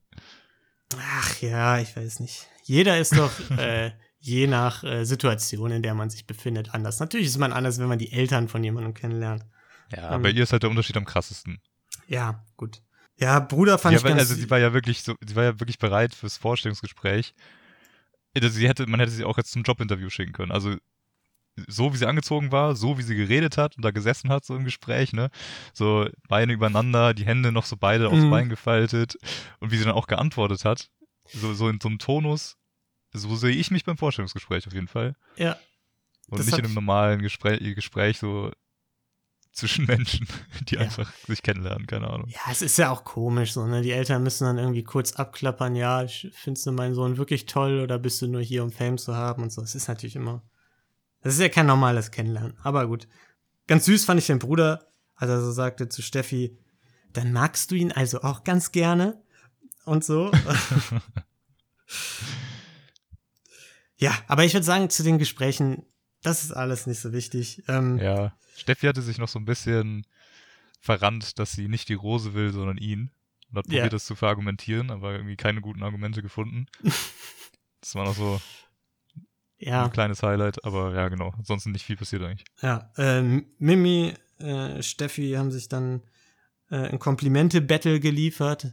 Ach 0.99 1.41
ja, 1.41 1.79
ich 1.79 1.97
weiß 1.97 2.21
nicht. 2.21 2.49
Jeder 2.65 2.99
ist 2.99 3.17
doch 3.17 3.31
äh, 3.59 3.93
je 4.19 4.47
nach 4.47 4.85
äh, 4.85 5.05
Situation, 5.05 5.71
in 5.71 5.83
der 5.83 5.95
man 5.95 6.11
sich 6.11 6.27
befindet, 6.27 6.75
anders. 6.75 7.01
Natürlich 7.01 7.27
ist 7.27 7.39
man 7.39 7.53
anders, 7.53 7.79
wenn 7.79 7.89
man 7.89 7.99
die 7.99 8.13
Eltern 8.13 8.49
von 8.49 8.63
jemandem 8.63 8.95
kennenlernt. 8.95 9.45
Ja, 9.91 10.15
Ähm. 10.15 10.23
bei 10.23 10.31
ihr 10.31 10.43
ist 10.43 10.53
halt 10.53 10.63
der 10.63 10.71
Unterschied 10.71 10.97
am 10.97 11.05
krassesten. 11.05 11.61
Ja, 12.07 12.45
gut. 12.57 12.83
Ja, 13.19 13.39
Bruder 13.41 13.79
fand 13.79 13.93
Ja, 13.93 13.99
ich 13.99 14.05
weil, 14.05 14.13
ganz... 14.13 14.23
also 14.23 14.35
sie 14.35 14.49
war 14.51 14.59
ja 14.59 14.73
wirklich 14.73 15.03
so, 15.03 15.15
sie 15.25 15.37
war 15.37 15.45
ja 15.45 15.61
wirklich 15.61 15.79
bereit 15.79 16.15
fürs 16.15 16.37
Vorstellungsgespräch. 16.39 17.35
Also 18.35 18.49
sie 18.49 18.69
hätte, 18.69 18.87
man 18.87 19.01
hätte 19.01 19.13
sie 19.13 19.25
auch 19.25 19.37
jetzt 19.37 19.53
zum 19.53 19.63
Jobinterview 19.63 20.09
schicken 20.09 20.33
können. 20.33 20.53
Also 20.53 20.77
so 21.69 21.93
wie 21.93 21.97
sie 21.97 22.07
angezogen 22.09 22.53
war, 22.53 22.75
so 22.77 22.99
wie 22.99 23.03
sie 23.03 23.15
geredet 23.17 23.59
hat 23.59 23.77
und 23.77 23.85
da 23.85 23.91
gesessen 23.91 24.31
hat, 24.31 24.45
so 24.45 24.57
im 24.57 24.65
Gespräch, 24.65 25.13
ne? 25.13 25.31
So 25.75 26.09
Beine 26.29 26.53
übereinander, 26.53 27.13
die 27.15 27.27
Hände 27.27 27.53
noch 27.53 27.65
so 27.67 27.77
beide 27.77 28.09
aufs 28.09 28.23
Mhm. 28.25 28.31
Bein 28.31 28.49
gefaltet 28.49 29.17
und 29.59 29.71
wie 29.71 29.77
sie 29.77 29.85
dann 29.85 29.95
auch 29.95 30.07
geantwortet 30.07 30.65
hat. 30.65 30.89
So, 31.33 31.53
so 31.55 31.69
in 31.69 31.79
so 31.81 31.89
einem 31.89 31.99
Tonus. 31.99 32.57
So 33.13 33.35
sehe 33.37 33.51
ich 33.55 33.71
mich 33.71 33.85
beim 33.85 33.97
Vorstellungsgespräch 33.97 34.67
auf 34.67 34.73
jeden 34.73 34.89
Fall. 34.89 35.15
Ja. 35.37 35.57
Und 36.29 36.45
nicht 36.47 36.59
in 36.59 36.65
einem 36.65 36.75
normalen 36.75 37.21
Gespräch, 37.23 37.59
Gespräch 37.75 38.19
so 38.19 38.53
zwischen 39.53 39.85
Menschen, 39.87 40.29
die 40.69 40.77
Ja. 40.77 40.83
einfach 40.83 41.13
sich 41.27 41.43
kennenlernen, 41.43 41.87
keine 41.89 42.09
Ahnung. 42.09 42.29
Ja, 42.29 42.41
es 42.51 42.63
ist 42.63 42.79
ja 42.79 42.91
auch 42.91 43.03
komisch, 43.05 43.53
so, 43.53 43.67
ne? 43.67 43.83
Die 43.83 43.91
Eltern 43.91 44.23
müssen 44.23 44.45
dann 44.45 44.59
irgendwie 44.59 44.85
kurz 44.85 45.13
abklappern, 45.15 45.75
ja, 45.75 46.07
findest 46.07 46.67
du 46.67 46.73
meinen 46.73 46.95
Sohn 46.95 47.17
wirklich 47.17 47.47
toll 47.47 47.81
oder 47.81 47.99
bist 47.99 48.23
du 48.23 48.29
nur 48.29 48.41
hier, 48.43 48.63
um 48.63 48.71
Fame 48.71 48.97
zu 48.97 49.17
haben 49.17 49.43
und 49.43 49.53
so. 49.53 49.61
Es 49.63 49.75
ist 49.75 49.89
natürlich 49.89 50.15
immer. 50.17 50.43
Das 51.23 51.35
ist 51.35 51.41
ja 51.41 51.49
kein 51.49 51.67
normales 51.67 52.11
Kennenlernen. 52.11 52.57
Aber 52.63 52.87
gut. 52.87 53.09
Ganz 53.67 53.85
süß 53.85 54.05
fand 54.05 54.21
ich 54.21 54.27
den 54.27 54.39
Bruder, 54.39 54.87
als 55.15 55.31
er 55.31 55.41
so 55.41 55.53
sagte 55.53 55.89
zu 55.89 56.03
Steffi, 56.03 56.59
dann 57.13 57.33
magst 57.33 57.71
du 57.71 57.75
ihn 57.75 57.93
also 57.93 58.23
auch 58.23 58.45
ganz 58.45 58.73
gerne 58.73 59.23
und 59.85 60.05
so. 60.05 60.33
ja, 63.97 64.13
aber 64.27 64.45
ich 64.45 64.55
würde 64.55 64.65
sagen, 64.65 64.91
zu 64.91 65.03
den 65.03 65.19
Gesprächen, 65.19 65.85
das 66.23 66.45
ist 66.45 66.53
alles 66.53 66.87
nicht 66.87 67.01
so 67.01 67.13
wichtig. 67.13 67.63
Ähm, 67.69 67.99
Ja. 67.99 68.37
Steffi 68.57 68.87
hatte 68.87 69.03
sich 69.03 69.19
noch 69.19 69.29
so 69.29 69.39
ein 69.39 69.45
bisschen 69.45 70.07
verrannt, 70.81 71.39
dass 71.39 71.53
sie 71.53 71.69
nicht 71.69 71.89
die 71.89 71.95
Rose 71.95 72.35
will, 72.35 72.53
sondern 72.53 72.79
ihn. 72.79 73.11
Und 73.51 73.59
hat 73.59 73.65
probiert, 73.67 73.93
das 73.93 74.05
zu 74.05 74.15
verargumentieren, 74.15 74.91
aber 74.91 75.13
irgendwie 75.13 75.37
keine 75.37 75.61
guten 75.61 75.83
Argumente 75.83 76.23
gefunden. 76.23 76.67
das 77.81 77.95
war 77.95 78.05
noch 78.05 78.15
so 78.15 78.41
ja. 79.61 79.85
ein 79.85 79.93
kleines 79.93 80.23
Highlight, 80.23 80.65
aber 80.65 80.95
ja, 80.95 81.09
genau. 81.09 81.33
Ansonsten 81.39 81.73
nicht 81.73 81.85
viel 81.85 81.97
passiert 81.97 82.23
eigentlich. 82.23 82.45
Ja, 82.63 82.91
ähm, 82.97 83.47
Mimi, 83.59 84.15
äh, 84.39 84.83
Steffi 84.83 85.33
haben 85.33 85.51
sich 85.51 85.69
dann 85.69 86.03
äh, 86.71 86.89
ein 86.89 86.99
Komplimente-Battle 86.99 88.01
geliefert. 88.01 88.73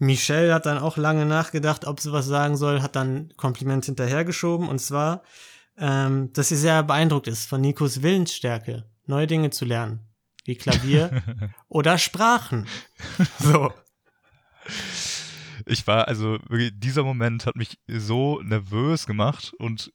Michelle 0.00 0.52
hat 0.52 0.66
dann 0.66 0.78
auch 0.78 0.96
lange 0.96 1.26
nachgedacht, 1.26 1.86
ob 1.86 2.00
sie 2.00 2.12
was 2.12 2.26
sagen 2.26 2.56
soll, 2.56 2.82
hat 2.82 2.96
dann 2.96 3.32
Kompliment 3.36 3.84
hinterhergeschoben 3.84 4.68
und 4.68 4.80
zwar, 4.80 5.22
ähm, 5.76 6.32
dass 6.32 6.48
sie 6.48 6.56
sehr 6.56 6.82
beeindruckt 6.82 7.28
ist 7.28 7.48
von 7.48 7.60
Nikos 7.60 8.02
Willensstärke, 8.02 8.84
neue 9.06 9.26
Dinge 9.26 9.50
zu 9.50 9.64
lernen, 9.64 10.00
wie 10.44 10.56
Klavier 10.56 11.22
oder 11.68 11.98
Sprachen. 11.98 12.66
So, 13.38 13.72
Ich 15.66 15.86
war, 15.86 16.08
also 16.08 16.38
dieser 16.72 17.02
Moment 17.04 17.46
hat 17.46 17.56
mich 17.56 17.78
so 17.86 18.40
nervös 18.42 19.06
gemacht 19.06 19.52
und 19.58 19.92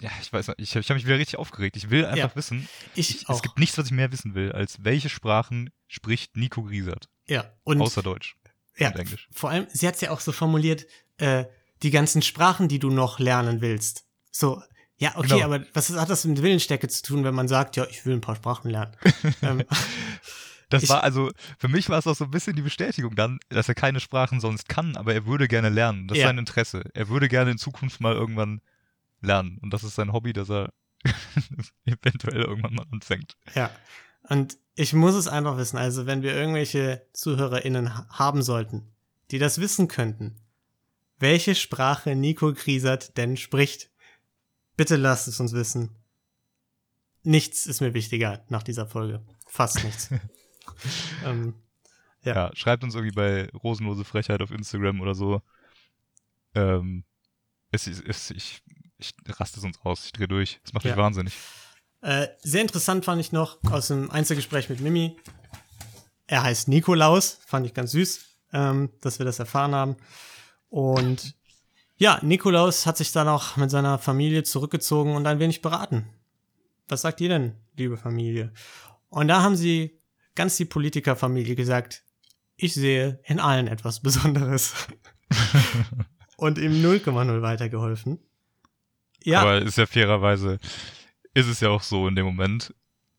ja, 0.00 0.10
ich 0.20 0.32
weiß 0.32 0.48
nicht, 0.48 0.60
ich, 0.60 0.74
ich 0.76 0.88
habe 0.90 0.94
mich 0.94 1.06
wieder 1.06 1.18
richtig 1.18 1.38
aufgeregt. 1.38 1.76
Ich 1.76 1.90
will 1.90 2.04
einfach 2.04 2.30
Ja. 2.30 2.36
wissen, 2.36 2.68
ich, 2.94 3.22
ich, 3.22 3.28
es 3.28 3.42
gibt 3.42 3.58
nichts, 3.58 3.78
was 3.78 3.86
ich 3.86 3.92
mehr 3.92 4.10
wissen 4.12 4.34
will, 4.34 4.52
als 4.52 4.84
welche 4.84 5.08
Sprachen 5.08 5.70
spricht 5.88 6.36
Nico 6.36 6.62
Griesert, 6.62 7.08
ja, 7.28 7.52
und 7.62 7.80
außer 7.80 8.02
Deutsch 8.02 8.36
ja, 8.76 8.88
und 8.88 8.96
Englisch. 8.98 9.28
vor 9.32 9.50
allem, 9.50 9.66
sie 9.70 9.86
hat 9.86 9.94
es 9.94 10.00
ja 10.00 10.10
auch 10.10 10.20
so 10.20 10.32
formuliert, 10.32 10.86
äh, 11.18 11.44
die 11.82 11.90
ganzen 11.90 12.22
Sprachen, 12.22 12.66
die 12.68 12.78
du 12.80 12.90
noch 12.90 13.18
lernen 13.20 13.60
willst. 13.60 14.04
So, 14.32 14.60
ja, 14.96 15.12
okay, 15.16 15.28
Genau. 15.28 15.44
aber 15.44 15.64
was 15.74 15.90
hat 15.90 16.10
das 16.10 16.24
mit 16.24 16.42
Willensstärke 16.42 16.88
zu 16.88 17.02
tun, 17.02 17.22
wenn 17.24 17.34
man 17.34 17.46
sagt, 17.46 17.76
ja, 17.76 17.86
ich 17.88 18.04
will 18.04 18.14
ein 18.14 18.20
paar 18.20 18.36
Sprachen 18.36 18.70
lernen? 18.70 18.96
ähm, 19.42 19.62
Das 20.70 20.82
Ich- 20.84 20.88
war 20.88 21.04
also, 21.04 21.30
für 21.58 21.68
mich 21.68 21.88
war 21.88 21.98
es 21.98 22.06
auch 22.08 22.16
so 22.16 22.24
ein 22.24 22.30
bisschen 22.30 22.56
die 22.56 22.62
Bestätigung 22.62 23.14
dann, 23.14 23.38
dass 23.48 23.68
er 23.68 23.74
keine 23.76 24.00
Sprachen 24.00 24.40
sonst 24.40 24.68
kann, 24.68 24.96
aber 24.96 25.14
er 25.14 25.26
würde 25.26 25.46
gerne 25.46 25.68
lernen. 25.68 26.08
Das 26.08 26.16
ist 26.18 26.22
Ja. 26.22 26.28
sein 26.28 26.38
Interesse. 26.38 26.82
Er 26.94 27.08
würde 27.08 27.28
gerne 27.28 27.52
in 27.52 27.58
Zukunft 27.58 28.00
mal 28.00 28.14
irgendwann 28.14 28.60
lernen. 29.24 29.58
Und 29.62 29.72
das 29.72 29.82
ist 29.84 29.94
sein 29.96 30.12
Hobby, 30.12 30.32
dass 30.32 30.50
er 30.50 30.72
eventuell 31.84 32.42
irgendwann 32.42 32.74
mal 32.74 32.86
anfängt. 32.92 33.36
ja. 33.54 33.70
Und 34.26 34.56
ich 34.74 34.94
muss 34.94 35.14
es 35.14 35.28
einfach 35.28 35.58
wissen. 35.58 35.76
Also, 35.76 36.06
wenn 36.06 36.22
wir 36.22 36.34
irgendwelche 36.34 37.06
ZuhörerInnen 37.12 37.94
ha- 37.94 38.08
haben 38.10 38.42
sollten, 38.42 38.90
die 39.30 39.38
das 39.38 39.60
wissen 39.60 39.86
könnten, 39.86 40.40
welche 41.18 41.54
Sprache 41.54 42.16
Nico 42.16 42.52
Griesert 42.54 43.16
denn 43.18 43.36
spricht, 43.36 43.90
bitte 44.78 44.96
lasst 44.96 45.28
es 45.28 45.38
uns 45.40 45.52
wissen. 45.52 45.94
Nichts 47.22 47.66
ist 47.66 47.82
mir 47.82 47.92
wichtiger 47.94 48.44
nach 48.48 48.62
dieser 48.62 48.86
Folge. 48.86 49.22
Fast 49.46 49.84
nichts. 49.84 50.08
ähm, 51.24 51.54
Ja. 52.22 52.34
Ja. 52.34 52.50
schreibt 52.56 52.82
uns 52.82 52.94
irgendwie 52.94 53.14
bei 53.14 53.50
Rosenlose 53.50 54.04
Frechheit 54.04 54.40
auf 54.42 54.50
Instagram 54.50 55.00
oder 55.02 55.14
so. 55.14 55.42
Ähm, 56.54 57.04
es, 57.70 57.86
es, 57.86 58.00
es, 58.00 58.30
ich, 58.30 58.62
ich 59.26 59.40
raste 59.40 59.58
es 59.58 59.64
uns 59.64 59.78
aus, 59.82 60.06
ich 60.06 60.12
drehe 60.12 60.28
durch. 60.28 60.60
Das 60.62 60.72
macht 60.72 60.84
Ja. 60.84 60.92
mich 60.92 60.98
wahnsinnig. 60.98 61.34
Äh, 62.00 62.28
sehr 62.42 62.60
interessant 62.62 63.04
fand 63.04 63.20
ich 63.20 63.32
noch 63.32 63.58
aus 63.70 63.88
dem 63.88 64.10
Einzelgespräch 64.10 64.68
mit 64.68 64.80
Mimi. 64.80 65.16
Er 66.26 66.42
heißt 66.42 66.68
Nikolaus, 66.68 67.38
fand 67.46 67.66
ich 67.66 67.74
ganz 67.74 67.92
süß, 67.92 68.24
ähm, 68.52 68.90
dass 69.00 69.18
wir 69.18 69.26
das 69.26 69.38
erfahren 69.38 69.74
haben. 69.74 69.96
Und 70.68 71.34
ja, 71.96 72.18
Nikolaus 72.22 72.86
hat 72.86 72.96
sich 72.96 73.12
dann 73.12 73.28
auch 73.28 73.56
mit 73.56 73.70
seiner 73.70 73.98
Familie 73.98 74.42
zurückgezogen 74.42 75.14
und 75.14 75.26
ein 75.26 75.38
wenig 75.38 75.62
beraten. 75.62 76.08
Was 76.88 77.02
sagt 77.02 77.20
ihr 77.20 77.28
denn, 77.28 77.54
liebe 77.76 77.96
Familie? 77.96 78.52
Und 79.08 79.28
da 79.28 79.42
haben 79.42 79.56
sie 79.56 80.00
ganz 80.34 80.56
die 80.56 80.64
Politikerfamilie 80.64 81.54
gesagt, 81.54 82.02
ich 82.56 82.74
sehe 82.74 83.20
in 83.24 83.40
allen 83.40 83.66
etwas 83.68 84.00
Besonderes. 84.00 84.74
und 86.36 86.58
ihm 86.58 86.72
0,0 86.84 87.42
weitergeholfen. 87.42 88.18
Ja, 89.24 89.40
Aber 89.40 89.62
ist 89.62 89.78
ja 89.78 89.86
fairerweise, 89.86 90.58
ist 91.32 91.48
es 91.48 91.60
ja 91.60 91.70
auch 91.70 91.82
so 91.82 92.06
in 92.08 92.14
dem 92.14 92.26
Moment, 92.26 92.74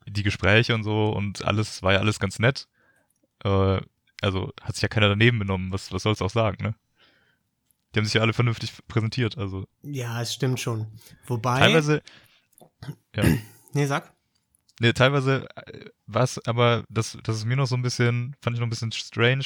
die 0.08 0.24
Gespräche 0.24 0.76
und 0.76 0.84
so 0.84 1.10
und 1.10 1.44
alles, 1.44 1.82
war 1.84 1.94
ja 1.94 2.00
alles 2.00 2.20
ganz 2.20 2.40
nett. 2.40 2.68
Äh, 3.44 3.82
also 4.22 4.52
hat 4.62 4.76
sich 4.76 4.84
ja 4.84 4.88
keiner 4.88 5.10
daneben 5.10 5.40
benommen, 5.40 5.72
was, 5.72 5.92
was 5.92 6.04
soll's 6.04 6.22
auch 6.22 6.30
sagen, 6.30 6.64
ne? 6.64 6.76
Die 7.94 8.00
haben 8.00 8.06
sich 8.06 8.14
ja 8.16 8.22
alle 8.22 8.34
vernünftig 8.34 8.74
präsentiert, 8.88 9.38
also 9.38 9.68
ja, 9.82 10.22
es 10.22 10.34
stimmt 10.34 10.60
schon. 10.60 10.88
Wobei. 11.28 11.60
teilweise, 11.60 12.02
ja, 13.16 13.24
Nee, 13.74 13.86
sag. 13.88 14.14
nee, 14.80 14.94
teilweise 14.94 15.48
äh, 15.56 15.90
was, 16.06 16.46
aber 16.46 16.86
das, 16.90 17.18
das 17.24 17.38
ist 17.38 17.46
mir 17.46 17.56
noch 17.56 17.68
so 17.68 17.76
ein 17.76 17.82
bisschen, 17.82 18.36
fand 18.42 18.56
ich 18.56 18.60
noch 18.60 18.68
ein 18.68 18.70
bisschen 18.70 18.92
strange. 18.92 19.46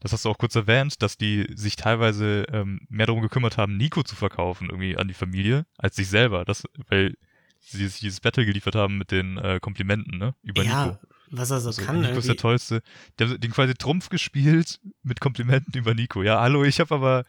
Das 0.00 0.12
hast 0.12 0.24
du 0.24 0.28
auch 0.30 0.38
kurz 0.38 0.54
erwähnt, 0.54 1.02
dass 1.02 1.16
die 1.16 1.46
sich 1.54 1.74
teilweise 1.76 2.44
ähm, 2.52 2.80
mehr 2.88 3.06
darum 3.06 3.20
gekümmert 3.22 3.56
haben, 3.56 3.76
Nico 3.76 4.02
zu 4.04 4.14
verkaufen 4.16 4.68
irgendwie 4.70 4.96
an 4.96 5.08
die 5.08 5.14
Familie, 5.14 5.66
als 5.76 5.96
sich 5.96 6.08
selber. 6.08 6.44
Das, 6.44 6.62
weil 6.88 7.16
sie 7.60 7.88
sich 7.88 8.00
dieses 8.00 8.20
Battle 8.20 8.46
geliefert 8.46 8.76
haben 8.76 8.98
mit 8.98 9.10
den 9.10 9.36
äh, 9.38 9.58
Komplimenten, 9.60 10.16
ne? 10.18 10.34
Über 10.42 10.62
ja, 10.62 10.86
Nico. 10.86 10.98
was 11.30 11.50
er 11.50 11.60
so 11.60 11.68
Also, 11.70 11.82
kann. 11.82 12.00
Nico 12.00 12.18
ist 12.18 12.28
der 12.28 12.36
Tollste. 12.36 12.82
Der 13.18 13.28
hat 13.28 13.42
den 13.42 13.50
quasi 13.50 13.74
Trumpf 13.74 14.08
gespielt 14.08 14.80
mit 15.02 15.20
Komplimenten 15.20 15.74
über 15.74 15.94
Nico. 15.94 16.22
Ja, 16.22 16.40
hallo, 16.40 16.62
ich 16.64 16.78
habe 16.78 16.94
aber 16.94 17.24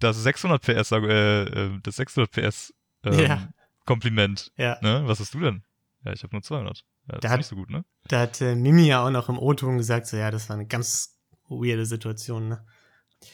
das 0.00 0.20
600 0.20 0.60
PS, 0.60 0.90
äh, 0.90 0.96
äh, 1.44 1.78
das 1.84 1.96
600 1.96 2.30
PS 2.32 2.74
ähm, 3.04 3.18
Ja. 3.20 3.48
Kompliment. 3.86 4.50
Ja, 4.56 4.78
Ne? 4.82 5.02
Was 5.06 5.20
hast 5.20 5.34
du 5.34 5.40
denn? 5.40 5.62
Ja, 6.04 6.12
ich 6.12 6.22
habe 6.24 6.34
nur 6.34 6.42
200. 6.42 6.78
Ja, 6.78 6.84
das 7.06 7.20
Der 7.20 7.28
ist 7.28 7.32
hat- 7.32 7.38
nicht 7.38 7.46
so 7.48 7.56
gut, 7.56 7.70
ne? 7.70 7.84
da 8.08 8.20
hat 8.20 8.40
äh, 8.40 8.56
Mimi 8.56 8.86
ja 8.88 9.04
auch 9.06 9.10
noch 9.10 9.28
im 9.28 9.38
O-Ton 9.38 9.76
gesagt, 9.78 10.06
so 10.08 10.16
ja, 10.16 10.32
das 10.32 10.48
war 10.48 10.56
eine 10.56 10.66
ganz 10.66 11.16
weirde 11.60 11.86
Situation, 11.86 12.48
ne? 12.48 12.64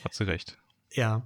Hat 0.04 0.14
sie 0.14 0.26
recht. 0.26 0.58
Ja. 0.92 1.22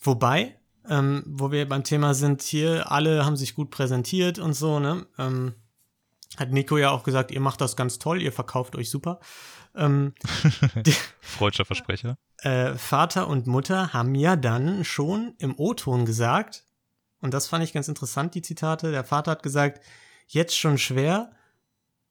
Wobei, 0.00 0.56
ähm, 0.88 1.22
wo 1.26 1.50
wir 1.50 1.68
beim 1.68 1.84
Thema 1.84 2.14
sind, 2.14 2.42
hier, 2.42 2.90
alle 2.90 3.24
haben 3.24 3.36
sich 3.36 3.54
gut 3.54 3.70
präsentiert 3.70 4.38
und 4.38 4.54
so, 4.54 4.78
ne? 4.80 5.06
Ähm, 5.18 5.54
hat 6.36 6.50
Nico 6.50 6.76
ja 6.76 6.90
auch 6.90 7.04
gesagt, 7.04 7.30
ihr 7.30 7.40
macht 7.40 7.60
das 7.60 7.76
ganz 7.76 7.98
toll, 7.98 8.20
ihr 8.20 8.32
verkauft 8.32 8.76
euch 8.76 8.90
super. 8.90 9.20
Ähm, 9.74 10.14
Freudscher 11.20 11.64
Versprecher. 11.64 12.16
äh, 12.38 12.74
Vater 12.74 13.28
und 13.28 13.46
Mutter 13.46 13.92
haben 13.92 14.14
ja 14.14 14.36
dann 14.36 14.84
schon 14.84 15.34
im 15.38 15.58
O-Ton 15.58 16.04
gesagt, 16.06 16.64
und 17.20 17.32
das 17.32 17.48
fand 17.48 17.64
ich 17.64 17.72
ganz 17.72 17.88
interessant, 17.88 18.34
die 18.34 18.42
Zitate. 18.42 18.90
Der 18.90 19.02
Vater 19.02 19.30
hat 19.30 19.42
gesagt, 19.42 19.82
jetzt 20.26 20.58
schon 20.58 20.76
schwer, 20.76 21.30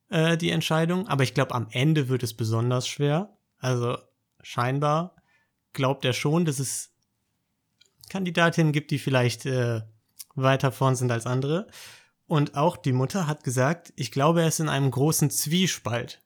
äh, 0.08 0.36
die 0.36 0.50
Entscheidung, 0.50 1.06
aber 1.06 1.22
ich 1.22 1.34
glaube, 1.34 1.54
am 1.54 1.68
Ende 1.70 2.08
wird 2.08 2.22
es 2.22 2.34
besonders 2.34 2.88
schwer. 2.88 3.36
Also 3.58 3.96
scheinbar 4.44 5.16
glaubt 5.72 6.04
er 6.04 6.12
schon, 6.12 6.44
dass 6.44 6.60
es 6.60 6.92
Kandidatinnen 8.08 8.72
gibt, 8.72 8.90
die 8.90 8.98
vielleicht 8.98 9.44
äh, 9.46 9.82
weiter 10.34 10.72
vorn 10.72 10.96
sind 10.96 11.10
als 11.10 11.26
andere. 11.26 11.66
Und 12.26 12.54
auch 12.54 12.76
die 12.76 12.92
Mutter 12.92 13.26
hat 13.26 13.44
gesagt, 13.44 13.92
ich 13.96 14.10
glaube, 14.10 14.42
er 14.42 14.48
ist 14.48 14.60
in 14.60 14.68
einem 14.68 14.90
großen 14.90 15.30
Zwiespalt. 15.30 16.22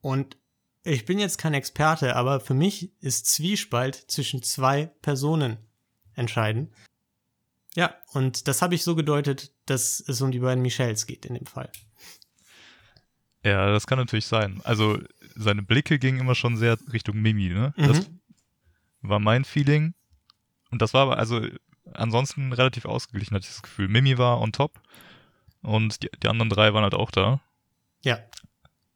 Und 0.00 0.36
ich 0.84 1.04
bin 1.04 1.18
jetzt 1.18 1.38
kein 1.38 1.54
Experte, 1.54 2.14
aber 2.14 2.40
für 2.40 2.54
mich 2.54 2.92
ist 3.02 3.26
Zwiespalt 3.26 3.96
zwischen 4.08 4.42
zwei 4.42 4.86
Personen 5.02 5.58
entscheidend. 6.14 6.72
Ja, 7.74 7.94
und 8.12 8.48
das 8.48 8.62
habe 8.62 8.74
ich 8.74 8.82
so 8.82 8.94
gedeutet, 8.94 9.52
dass 9.66 10.00
es 10.00 10.20
um 10.20 10.30
die 10.30 10.38
beiden 10.38 10.62
Michelles 10.62 11.06
geht 11.06 11.26
in 11.26 11.34
dem 11.34 11.46
Fall. 11.46 11.70
Ja, 13.44 13.70
das 13.70 13.86
kann 13.86 13.98
natürlich 13.98 14.26
sein. 14.26 14.60
Also 14.64 14.98
seine 15.38 15.62
Blicke 15.62 15.98
gingen 15.98 16.20
immer 16.20 16.34
schon 16.34 16.56
sehr 16.56 16.76
Richtung 16.92 17.20
Mimi, 17.20 17.48
ne? 17.48 17.72
Das 17.76 18.08
Mhm. 18.08 18.20
war 19.02 19.18
mein 19.20 19.44
Feeling. 19.44 19.94
Und 20.70 20.82
das 20.82 20.92
war 20.94 21.02
aber, 21.02 21.18
also 21.18 21.40
ansonsten 21.94 22.52
relativ 22.52 22.84
ausgeglichen, 22.84 23.34
hatte 23.34 23.44
ich 23.46 23.52
das 23.54 23.62
Gefühl. 23.62 23.88
Mimi 23.88 24.18
war 24.18 24.40
on 24.40 24.52
top 24.52 24.80
und 25.62 26.02
die, 26.02 26.10
die 26.22 26.28
anderen 26.28 26.50
drei 26.50 26.74
waren 26.74 26.82
halt 26.82 26.94
auch 26.94 27.10
da. 27.10 27.40
Ja, 28.04 28.18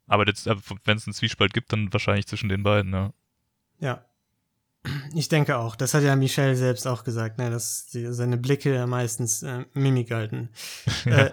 Aber 0.07 0.27
wenn 0.27 0.97
es 0.97 1.07
einen 1.07 1.15
Zwiespalt 1.15 1.55
gibt, 1.55 1.73
dann 1.73 1.93
wahrscheinlich 1.93 2.27
zwischen 2.27 2.49
den 2.51 2.63
beiden, 2.63 2.93
ja. 2.93 3.13
ja. 3.79 4.05
Ich 5.15 5.29
denke 5.29 5.57
auch. 5.57 5.77
Das 5.77 5.95
hat 5.95 6.03
ja 6.03 6.17
Michel 6.17 6.55
selbst 6.57 6.87
auch 6.87 7.05
gesagt, 7.05 7.39
ne, 7.39 7.51
dass 7.51 7.87
die, 7.87 8.13
seine 8.13 8.37
Blicke 8.37 8.87
meistens 8.87 9.43
äh, 9.43 9.65
Mimik 9.75 10.09
galten. 10.09 10.51
äh, 11.07 11.31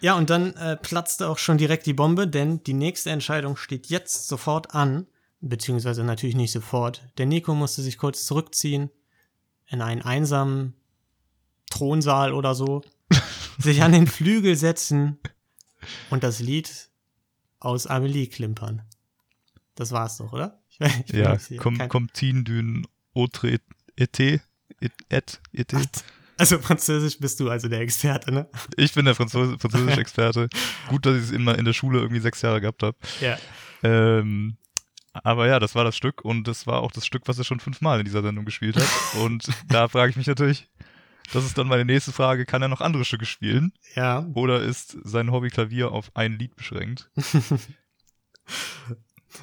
ja, 0.00 0.14
und 0.16 0.30
dann 0.30 0.54
äh, 0.56 0.76
platzte 0.76 1.28
auch 1.28 1.38
schon 1.38 1.58
direkt 1.58 1.86
die 1.86 1.92
Bombe, 1.94 2.26
denn 2.28 2.62
die 2.64 2.72
nächste 2.74 3.10
Entscheidung 3.10 3.56
steht 3.56 3.86
jetzt 3.88 4.28
sofort 4.28 4.74
an, 4.74 5.06
beziehungsweise 5.40 6.04
natürlich 6.04 6.36
nicht 6.36 6.52
sofort. 6.52 7.02
Der 7.18 7.26
Nico 7.26 7.54
musste 7.54 7.82
sich 7.82 7.98
kurz 7.98 8.24
zurückziehen 8.24 8.90
in 9.66 9.80
einen 9.82 10.02
einsamen 10.02 10.74
Thronsaal 11.70 12.32
oder 12.32 12.54
so, 12.54 12.82
sich 13.58 13.82
an 13.82 13.92
den 13.92 14.06
Flügel 14.06 14.56
setzen 14.56 15.18
und 16.10 16.22
das 16.24 16.40
Lied 16.40 16.88
aus 17.58 17.86
Amelie 17.86 18.26
klimpern. 18.26 18.82
Das 19.74 19.92
war's 19.92 20.18
doch, 20.18 20.32
oder? 20.32 20.62
Ich, 20.68 20.80
ich 20.80 21.12
Ja, 21.12 21.32
jetzt 21.34 21.46
hier 21.48 21.58
komm, 21.58 21.78
kein- 21.78 21.88
Comptine 21.88 22.42
d'une 22.42 22.86
autre 23.14 23.48
et, 23.48 23.62
et, 23.96 24.18
et, 25.10 25.40
et. 25.52 26.04
Also 26.40 26.58
Französisch 26.58 27.18
bist 27.18 27.38
du 27.38 27.50
also 27.50 27.68
der 27.68 27.80
Experte, 27.80 28.32
ne? 28.32 28.48
Ich 28.76 28.94
bin 28.94 29.04
der 29.04 29.14
Französ 29.14 29.56
Französisch-Experte. 29.60 30.48
Gut, 30.88 31.04
dass 31.04 31.16
ich 31.16 31.24
es 31.24 31.30
immer 31.32 31.58
in 31.58 31.66
der 31.66 31.74
Schule 31.74 32.00
irgendwie 32.00 32.20
sechs 32.20 32.40
Jahre 32.40 32.62
gehabt 32.62 32.82
habe. 32.82 32.96
Ja. 33.20 33.36
Ähm, 33.82 34.56
aber 35.12 35.48
ja, 35.48 35.58
das 35.58 35.74
war 35.74 35.84
das 35.84 35.96
Stück 35.96 36.24
und 36.24 36.48
das 36.48 36.66
war 36.66 36.80
auch 36.80 36.92
das 36.92 37.04
Stück, 37.04 37.24
was 37.26 37.36
er 37.36 37.44
schon 37.44 37.60
fünfmal 37.60 37.98
in 37.98 38.06
dieser 38.06 38.22
Sendung 38.22 38.46
gespielt 38.46 38.76
hat. 38.76 38.88
Und 39.20 39.48
da 39.68 39.88
frage 39.88 40.10
ich 40.10 40.16
mich 40.16 40.28
natürlich, 40.28 40.70
das 41.32 41.44
ist 41.44 41.58
dann 41.58 41.66
meine 41.66 41.84
nächste 41.84 42.12
Frage, 42.12 42.46
kann 42.46 42.62
er 42.62 42.68
noch 42.68 42.80
andere 42.80 43.04
Stücke 43.04 43.26
spielen? 43.26 43.72
Ja. 43.94 44.24
Oder 44.34 44.60
ist 44.62 44.96
sein 45.02 45.32
Hobby 45.32 45.48
Klavier 45.50 45.92
auf 45.92 46.10
ein 46.14 46.38
Lied 46.38 46.56
beschränkt? 46.56 47.10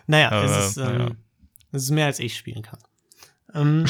Naja, 0.05 0.31
Aber, 0.31 0.43
es, 0.43 0.69
ist, 0.69 0.77
ähm, 0.77 0.83
naja. 0.97 1.11
es 1.71 1.83
ist 1.83 1.91
mehr 1.91 2.07
als 2.07 2.19
ich 2.19 2.35
spielen 2.35 2.61
kann. 2.61 2.79
Ähm, 3.53 3.85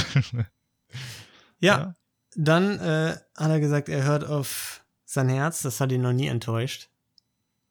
ja, 1.59 1.77
Ja. 1.79 1.95
Dann 2.37 2.79
äh, 2.79 3.17
hat 3.35 3.49
er 3.49 3.59
gesagt, 3.59 3.89
er 3.89 4.03
hört 4.03 4.23
auf 4.23 4.83
sein 5.05 5.27
Herz. 5.27 5.61
Das 5.63 5.81
hat 5.81 5.91
ihn 5.91 6.01
noch 6.01 6.13
nie 6.13 6.27
enttäuscht. 6.27 6.89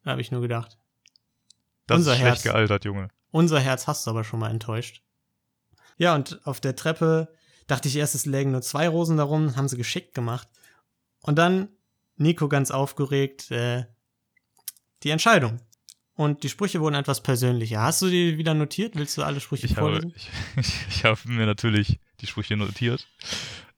Da 0.03 0.11
habe 0.11 0.21
ich 0.21 0.31
nur 0.31 0.41
gedacht. 0.41 0.77
Das 1.87 1.97
Unser 1.99 2.11
ist 2.13 2.17
schlecht 2.19 2.35
Herz. 2.35 2.43
gealtert, 2.43 2.85
Junge. 2.85 3.09
Unser 3.31 3.59
Herz 3.59 3.87
hast 3.87 4.05
du 4.05 4.11
aber 4.11 4.23
schon 4.23 4.39
mal 4.39 4.51
enttäuscht. 4.51 5.01
Ja, 5.97 6.15
und 6.15 6.45
auf 6.45 6.59
der 6.59 6.75
Treppe 6.75 7.33
dachte 7.67 7.87
ich 7.87 7.95
erst, 7.95 8.13
es 8.15 8.25
lägen 8.25 8.51
nur 8.51 8.61
zwei 8.61 8.87
Rosen 8.87 9.17
darum, 9.17 9.55
haben 9.55 9.67
sie 9.67 9.77
geschickt 9.77 10.13
gemacht. 10.13 10.47
Und 11.21 11.37
dann 11.37 11.69
Nico 12.17 12.47
ganz 12.49 12.71
aufgeregt, 12.71 13.51
äh, 13.51 13.85
die 15.03 15.09
Entscheidung. 15.11 15.61
Und 16.15 16.43
die 16.43 16.49
Sprüche 16.49 16.81
wurden 16.81 16.95
etwas 16.95 17.21
persönlicher. 17.21 17.81
Hast 17.81 18.01
du 18.01 18.09
die 18.09 18.37
wieder 18.37 18.53
notiert? 18.53 18.95
Willst 18.95 19.17
du 19.17 19.23
alle 19.23 19.39
Sprüche 19.39 19.67
Ich 19.67 19.77
habe, 19.77 19.91
vorlesen? 19.91 20.13
ich, 20.15 20.29
ich, 20.57 20.87
ich 20.89 21.05
habe 21.05 21.19
mir 21.25 21.45
natürlich 21.45 21.99
die 22.21 22.27
Sprüche 22.27 22.57
notiert. 22.57 23.07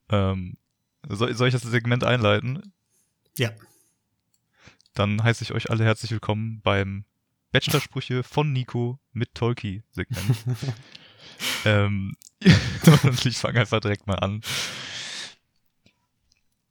Ähm, 0.10 0.58
soll, 1.08 1.34
soll 1.36 1.48
ich 1.48 1.53
das 1.53 1.62
Segment 1.63 2.03
einleiten? 2.03 2.74
Ja. 3.38 3.51
Dann 4.94 5.24
heiße 5.24 5.44
ich 5.44 5.51
euch 5.53 5.70
alle 5.70 5.84
herzlich 5.86 6.12
willkommen 6.12 6.62
beim 6.62 7.06
Bachelor-Sprüche 7.51 8.24
von 8.24 8.51
Nico 8.51 9.00
mit 9.13 9.34
Tolki-Segment. 9.36 10.46
ähm, 11.65 12.15
und 13.03 13.25
ich 13.25 13.38
fange 13.38 13.62
einfach 13.62 13.79
direkt 13.79 14.08
mal 14.08 14.20
an. 14.20 14.41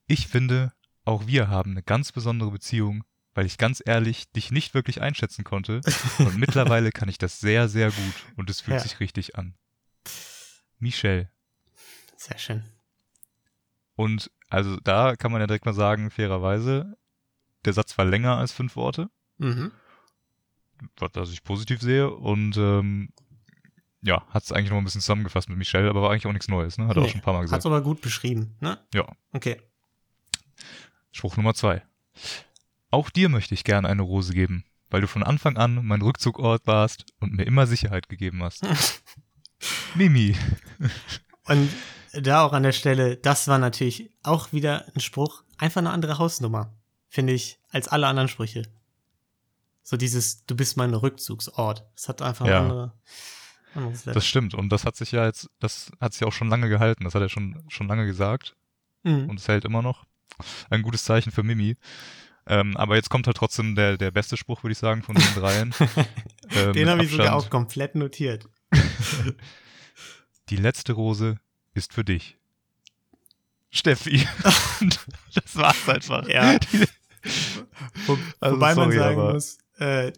Ich 0.06 0.28
finde, 0.28 0.72
auch 1.04 1.26
wir 1.26 1.48
haben 1.48 1.72
eine 1.72 1.82
ganz 1.82 2.12
besondere 2.12 2.50
Beziehung, 2.50 3.04
weil 3.34 3.46
ich 3.46 3.58
ganz 3.58 3.82
ehrlich 3.84 4.30
dich 4.32 4.50
nicht 4.50 4.74
wirklich 4.74 5.00
einschätzen 5.00 5.44
konnte. 5.44 5.80
Und 6.18 6.36
mittlerweile 6.38 6.92
kann 6.92 7.08
ich 7.08 7.18
das 7.18 7.40
sehr, 7.40 7.68
sehr 7.68 7.90
gut 7.90 8.14
und 8.36 8.50
es 8.50 8.60
fühlt 8.60 8.78
Ja. 8.78 8.82
sich 8.82 9.00
richtig 9.00 9.36
an. 9.36 9.54
Michelle. 10.78 11.30
Sehr 12.16 12.38
schön. 12.38 12.64
Und 13.98 14.30
also 14.48 14.76
da 14.84 15.16
kann 15.16 15.32
man 15.32 15.40
ja 15.40 15.48
direkt 15.48 15.66
mal 15.66 15.74
sagen, 15.74 16.10
fairerweise, 16.12 16.96
der 17.64 17.72
Satz 17.72 17.98
war 17.98 18.04
länger 18.04 18.36
als 18.36 18.52
fünf 18.52 18.76
Worte, 18.76 19.10
Mhm. 19.38 19.72
was 20.96 21.30
ich 21.32 21.42
positiv 21.42 21.80
sehe. 21.80 22.08
Und 22.08 22.56
ähm, 22.56 23.08
ja, 24.00 24.24
hat 24.30 24.44
es 24.44 24.52
eigentlich 24.52 24.70
noch 24.70 24.78
ein 24.78 24.84
bisschen 24.84 25.00
zusammengefasst 25.00 25.48
mit 25.48 25.58
Michelle, 25.58 25.90
aber 25.90 26.00
war 26.02 26.12
eigentlich 26.12 26.28
auch 26.28 26.32
nichts 26.32 26.46
Neues, 26.46 26.78
ne? 26.78 26.86
Hat 26.86 26.96
er 26.96 27.02
auch 27.02 27.06
Nee, 27.06 27.10
schon 27.10 27.20
ein 27.20 27.24
paar 27.24 27.34
Mal 27.34 27.40
gesagt. 27.40 27.56
Hat's 27.56 27.66
aber 27.66 27.80
gut 27.82 28.00
beschrieben, 28.00 28.54
ne? 28.60 28.78
Ja. 28.94 29.04
Okay. 29.32 29.60
Spruch 31.10 31.36
Nummer 31.36 31.54
zwei. 31.54 31.82
Auch 32.92 33.10
dir 33.10 33.28
möchte 33.28 33.54
ich 33.54 33.64
gerne 33.64 33.88
eine 33.88 34.02
Rose 34.02 34.32
geben, 34.32 34.64
weil 34.90 35.00
du 35.00 35.08
von 35.08 35.24
Anfang 35.24 35.56
an 35.56 35.84
mein 35.84 36.02
Rückzugort 36.02 36.68
warst 36.68 37.04
und 37.18 37.32
mir 37.32 37.42
immer 37.48 37.66
Sicherheit 37.66 38.08
gegeben 38.08 38.44
hast. 38.44 38.64
Mimi. 39.96 40.36
Und 41.46 41.68
da 42.22 42.42
auch 42.44 42.52
an 42.52 42.62
der 42.62 42.72
Stelle, 42.72 43.16
das 43.16 43.48
war 43.48 43.58
natürlich 43.58 44.10
auch 44.22 44.52
wieder 44.52 44.86
ein 44.94 45.00
Spruch, 45.00 45.42
einfach 45.58 45.80
eine 45.80 45.90
andere 45.90 46.18
Hausnummer, 46.18 46.74
finde 47.08 47.32
ich, 47.32 47.58
als 47.70 47.88
alle 47.88 48.06
anderen 48.06 48.28
Sprüche. 48.28 48.62
So 49.82 49.96
dieses, 49.96 50.44
du 50.44 50.54
bist 50.54 50.76
mein 50.76 50.92
Rückzugsort. 50.94 51.86
Das 51.94 52.08
hat 52.08 52.22
einfach 52.22 52.46
Ja. 52.46 52.60
andere. 52.60 52.92
Das 54.04 54.26
stimmt. 54.26 54.54
Und 54.54 54.70
das 54.70 54.84
hat 54.84 54.96
sich 54.96 55.12
ja 55.12 55.24
jetzt, 55.26 55.48
das 55.60 55.90
hat 56.00 56.12
sich 56.12 56.24
auch 56.24 56.32
schon 56.32 56.48
lange 56.48 56.68
gehalten. 56.68 57.04
Das 57.04 57.14
hat 57.14 57.22
er 57.22 57.28
schon, 57.28 57.62
schon 57.68 57.86
lange 57.88 58.06
gesagt. 58.06 58.54
Mhm. 59.04 59.30
und 59.30 59.38
es 59.38 59.46
hält 59.46 59.64
immer 59.64 59.80
noch. 59.80 60.04
Ein 60.70 60.82
gutes 60.82 61.04
Zeichen 61.04 61.30
für 61.30 61.42
Mimi. 61.44 61.76
Ähm, 62.46 62.76
aber 62.76 62.96
jetzt 62.96 63.10
kommt 63.10 63.26
halt 63.26 63.36
trotzdem 63.36 63.74
der, 63.76 63.96
der 63.96 64.10
beste 64.10 64.36
Spruch, 64.36 64.62
würde 64.64 64.72
ich 64.72 64.78
sagen, 64.78 65.02
von 65.02 65.14
den 65.14 65.34
dreien. 65.34 65.74
Ähm, 66.50 66.72
Den 66.72 66.88
habe 66.88 67.04
ich 67.04 67.10
sogar 67.10 67.36
auch 67.36 67.50
komplett 67.50 67.94
notiert. 67.94 68.48
Die 70.48 70.56
letzte 70.56 70.94
Rose 70.94 71.38
ist 71.78 71.92
für 71.94 72.04
dich. 72.04 72.36
Steffi. 73.70 74.26
das 75.34 75.56
war's 75.56 75.88
einfach. 75.88 76.26
Ja. 76.28 76.58
Wo, 78.06 78.18
Also 78.40 78.56
wobei 78.56 78.74
man 78.74 78.90
sorry, 78.90 78.96
sagen 78.98 79.20
aber- 79.20 79.32
muss, 79.34 79.58
äh, 79.78 80.12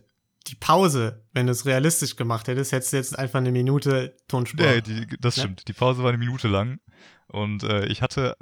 die 0.46 0.54
Pause, 0.56 1.22
wenn 1.32 1.46
du 1.46 1.52
es 1.52 1.66
realistisch 1.66 2.16
gemacht 2.16 2.48
hättest, 2.48 2.72
hättest 2.72 2.92
du 2.92 2.96
jetzt 2.96 3.18
einfach 3.18 3.38
eine 3.38 3.52
Minute 3.52 4.16
Tonspur. 4.28 4.64
Ja, 4.64 4.80
die, 4.80 5.06
das 5.20 5.36
Ja. 5.36 5.42
stimmt. 5.44 5.68
Die 5.68 5.72
Pause 5.72 6.02
war 6.02 6.08
eine 6.08 6.18
Minute 6.18 6.48
lang. 6.48 6.80
Und 7.28 7.62
äh, 7.62 7.86
ich 7.86 8.02
hatte, 8.02 8.36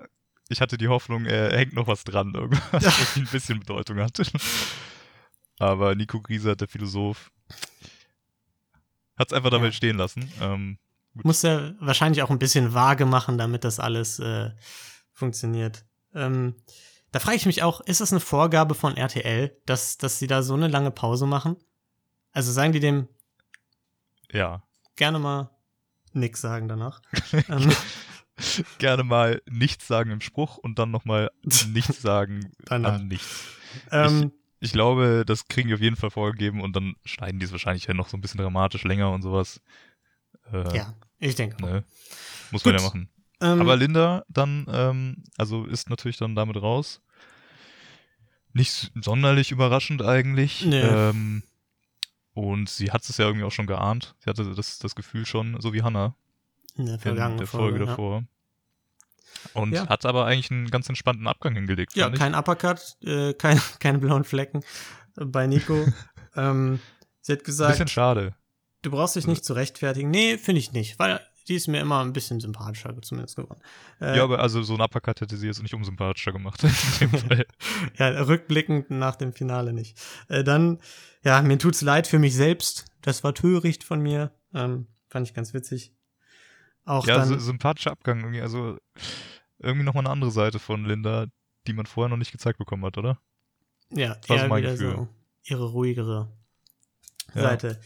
ich 0.48 0.60
hatte 0.60 0.78
die 0.78 0.88
Hoffnung, 0.88 1.26
er 1.26 1.56
hängt 1.56 1.74
noch 1.74 1.86
was 1.86 2.04
dran, 2.04 2.32
irgendwas, 2.34 2.62
was 2.72 3.16
ein 3.16 3.26
bisschen 3.26 3.60
Bedeutung 3.60 3.98
hatte. 3.98 4.24
Aber 5.58 5.94
Nico 5.94 6.20
Griesert, 6.22 6.60
der 6.60 6.68
Philosoph, 6.68 7.30
hat 9.18 9.28
es 9.28 9.36
einfach 9.36 9.50
dabei 9.50 9.66
Ja. 9.66 9.72
stehen 9.72 9.96
lassen. 9.96 10.30
Ähm, 10.40 10.78
Muss 11.24 11.44
er 11.44 11.74
wahrscheinlich 11.80 12.22
auch 12.22 12.30
ein 12.30 12.38
bisschen 12.38 12.74
vage 12.74 13.06
machen, 13.06 13.38
damit 13.38 13.64
das 13.64 13.80
alles 13.80 14.18
äh, 14.18 14.50
funktioniert. 15.12 15.84
Ähm, 16.14 16.54
da 17.12 17.20
frage 17.20 17.36
ich 17.36 17.46
mich 17.46 17.62
auch, 17.62 17.80
ist 17.80 18.00
das 18.00 18.12
eine 18.12 18.20
Vorgabe 18.20 18.74
von 18.74 18.96
RTL, 18.96 19.56
dass, 19.66 19.98
dass 19.98 20.18
sie 20.18 20.26
da 20.26 20.42
so 20.42 20.54
eine 20.54 20.68
lange 20.68 20.90
Pause 20.90 21.26
machen? 21.26 21.56
Also 22.32 22.52
sagen 22.52 22.72
die 22.72 22.80
dem 22.80 23.08
ja. 24.30 24.62
gerne 24.96 25.18
mal 25.18 25.50
nix 26.12 26.40
sagen 26.40 26.68
danach. 26.68 27.00
ähm, 27.48 27.72
Gerne 28.78 29.02
mal 29.02 29.42
nichts 29.48 29.86
sagen 29.86 30.10
im 30.10 30.20
Spruch 30.20 30.58
und 30.58 30.78
dann 30.78 30.90
nochmal 30.90 31.30
nichts 31.68 32.02
sagen 32.02 32.52
Danach. 32.66 32.94
an 32.94 33.08
nichts. 33.08 33.56
ähm, 33.90 34.32
Ich 34.60 34.72
glaube, 34.72 35.24
das 35.26 35.48
kriegen 35.48 35.68
die 35.68 35.74
auf 35.74 35.80
jeden 35.80 35.96
Fall 35.96 36.10
vorgegeben 36.10 36.60
und 36.60 36.76
dann 36.76 36.94
schneiden 37.04 37.40
die 37.40 37.46
es 37.46 37.52
wahrscheinlich 37.52 37.86
ja 37.86 37.94
noch 37.94 38.08
so 38.08 38.16
ein 38.16 38.20
bisschen 38.20 38.40
dramatisch 38.40 38.84
länger 38.84 39.10
und 39.10 39.22
sowas. 39.22 39.60
Äh, 40.52 40.76
ja, 40.76 40.94
ich 41.18 41.34
denke. 41.34 41.62
Ne? 41.62 41.84
Muss 42.50 42.64
man 42.64 42.74
Gut. 42.74 42.80
ja 42.82 42.86
machen. 42.86 43.08
Ähm, 43.40 43.60
Aber 43.60 43.76
Linda 43.76 44.24
dann, 44.28 44.66
ähm, 44.70 45.24
also 45.36 45.64
ist 45.64 45.90
natürlich 45.90 46.16
dann 46.16 46.34
damit 46.34 46.60
raus. 46.60 47.00
Nicht 48.52 48.90
sonderlich 49.00 49.52
überraschend 49.52 50.02
eigentlich. 50.02 50.64
Nee. 50.64 50.80
Ähm, 50.80 51.42
und 52.34 52.68
sie 52.68 52.90
hat 52.90 53.08
es 53.08 53.16
ja 53.16 53.26
irgendwie 53.26 53.44
auch 53.44 53.52
schon 53.52 53.66
geahnt. 53.66 54.14
Sie 54.20 54.30
hatte 54.30 54.54
das, 54.54 54.78
das 54.78 54.94
Gefühl 54.94 55.26
schon, 55.26 55.60
so 55.60 55.72
wie 55.72 55.82
Hannah 55.82 56.14
in 56.76 56.86
der 56.86 57.04
in 57.04 57.36
der 57.38 57.46
Folge 57.46 57.80
ja. 57.80 57.86
davor. 57.86 58.24
Und 59.52 59.72
Ja. 59.72 59.88
hat 59.88 60.04
aber 60.04 60.26
eigentlich 60.26 60.50
einen 60.50 60.70
ganz 60.70 60.88
entspannten 60.88 61.26
Abgang 61.26 61.54
hingelegt. 61.54 61.94
Ja, 61.96 62.10
kein 62.10 62.34
Uppercut, 62.34 62.96
äh, 63.02 63.34
kein, 63.38 63.60
keine 63.78 63.98
blauen 63.98 64.24
Flecken 64.24 64.62
bei 65.14 65.46
Nico. 65.46 65.86
ähm, 66.36 66.80
sie 67.20 67.32
hat 67.32 67.40
Ein 67.40 67.44
gesagt, 67.44 67.72
bisschen 67.72 67.88
schade. 67.88 68.34
Du 68.82 68.90
brauchst 68.90 69.16
dich 69.16 69.26
nicht 69.26 69.44
zu 69.44 69.52
rechtfertigen. 69.54 70.10
Nee, 70.10 70.38
finde 70.38 70.60
ich 70.60 70.72
nicht, 70.72 70.98
weil 70.98 71.20
die 71.48 71.54
ist 71.54 71.66
mir 71.66 71.80
immer 71.80 72.04
ein 72.04 72.12
bisschen 72.12 72.40
sympathischer 72.40 72.94
zumindest 73.00 73.36
geworden. 73.36 73.60
Äh, 74.00 74.18
ja, 74.18 74.24
aber 74.24 74.40
also 74.40 74.62
so 74.62 74.74
ein 74.74 74.80
Uppercut 74.82 75.20
hätte 75.22 75.36
sie 75.36 75.46
jetzt 75.46 75.62
nicht 75.62 75.74
unsympathischer 75.74 76.32
gemacht. 76.32 76.62
In 77.00 77.10
dem 77.10 77.18
Fall. 77.28 77.46
ja, 77.98 78.08
rückblickend 78.22 78.90
nach 78.90 79.16
dem 79.16 79.32
Finale 79.32 79.72
nicht. 79.72 79.98
Äh, 80.28 80.44
dann, 80.44 80.78
ja, 81.24 81.40
mir 81.42 81.58
tut's 81.58 81.80
leid 81.80 82.06
für 82.06 82.18
mich 82.18 82.34
selbst. 82.34 82.84
Das 83.00 83.24
war 83.24 83.34
töricht 83.34 83.82
von 83.82 84.00
mir. 84.00 84.32
Ähm, 84.54 84.88
fand 85.08 85.26
ich 85.26 85.34
ganz 85.34 85.54
witzig. 85.54 85.94
Auch 86.84 87.06
ja, 87.06 87.16
dann, 87.18 87.28
so, 87.28 87.38
sympathischer 87.38 87.92
Abgang 87.92 88.20
irgendwie. 88.20 88.42
Also 88.42 88.78
irgendwie 89.58 89.84
nochmal 89.84 90.02
eine 90.04 90.10
andere 90.12 90.30
Seite 90.30 90.58
von 90.58 90.84
Linda, 90.84 91.26
die 91.66 91.72
man 91.72 91.86
vorher 91.86 92.10
noch 92.10 92.16
nicht 92.18 92.32
gezeigt 92.32 92.58
bekommen 92.58 92.84
hat, 92.84 92.98
oder? 92.98 93.18
Ja, 93.90 94.16
war 94.28 94.38
so 94.38 94.46
mein 94.48 94.62
wieder 94.62 94.72
Gefühl. 94.72 94.92
so 94.96 95.08
ihre 95.44 95.64
ruhigere 95.70 96.30
Ja. 97.34 97.42
Seite. 97.42 97.80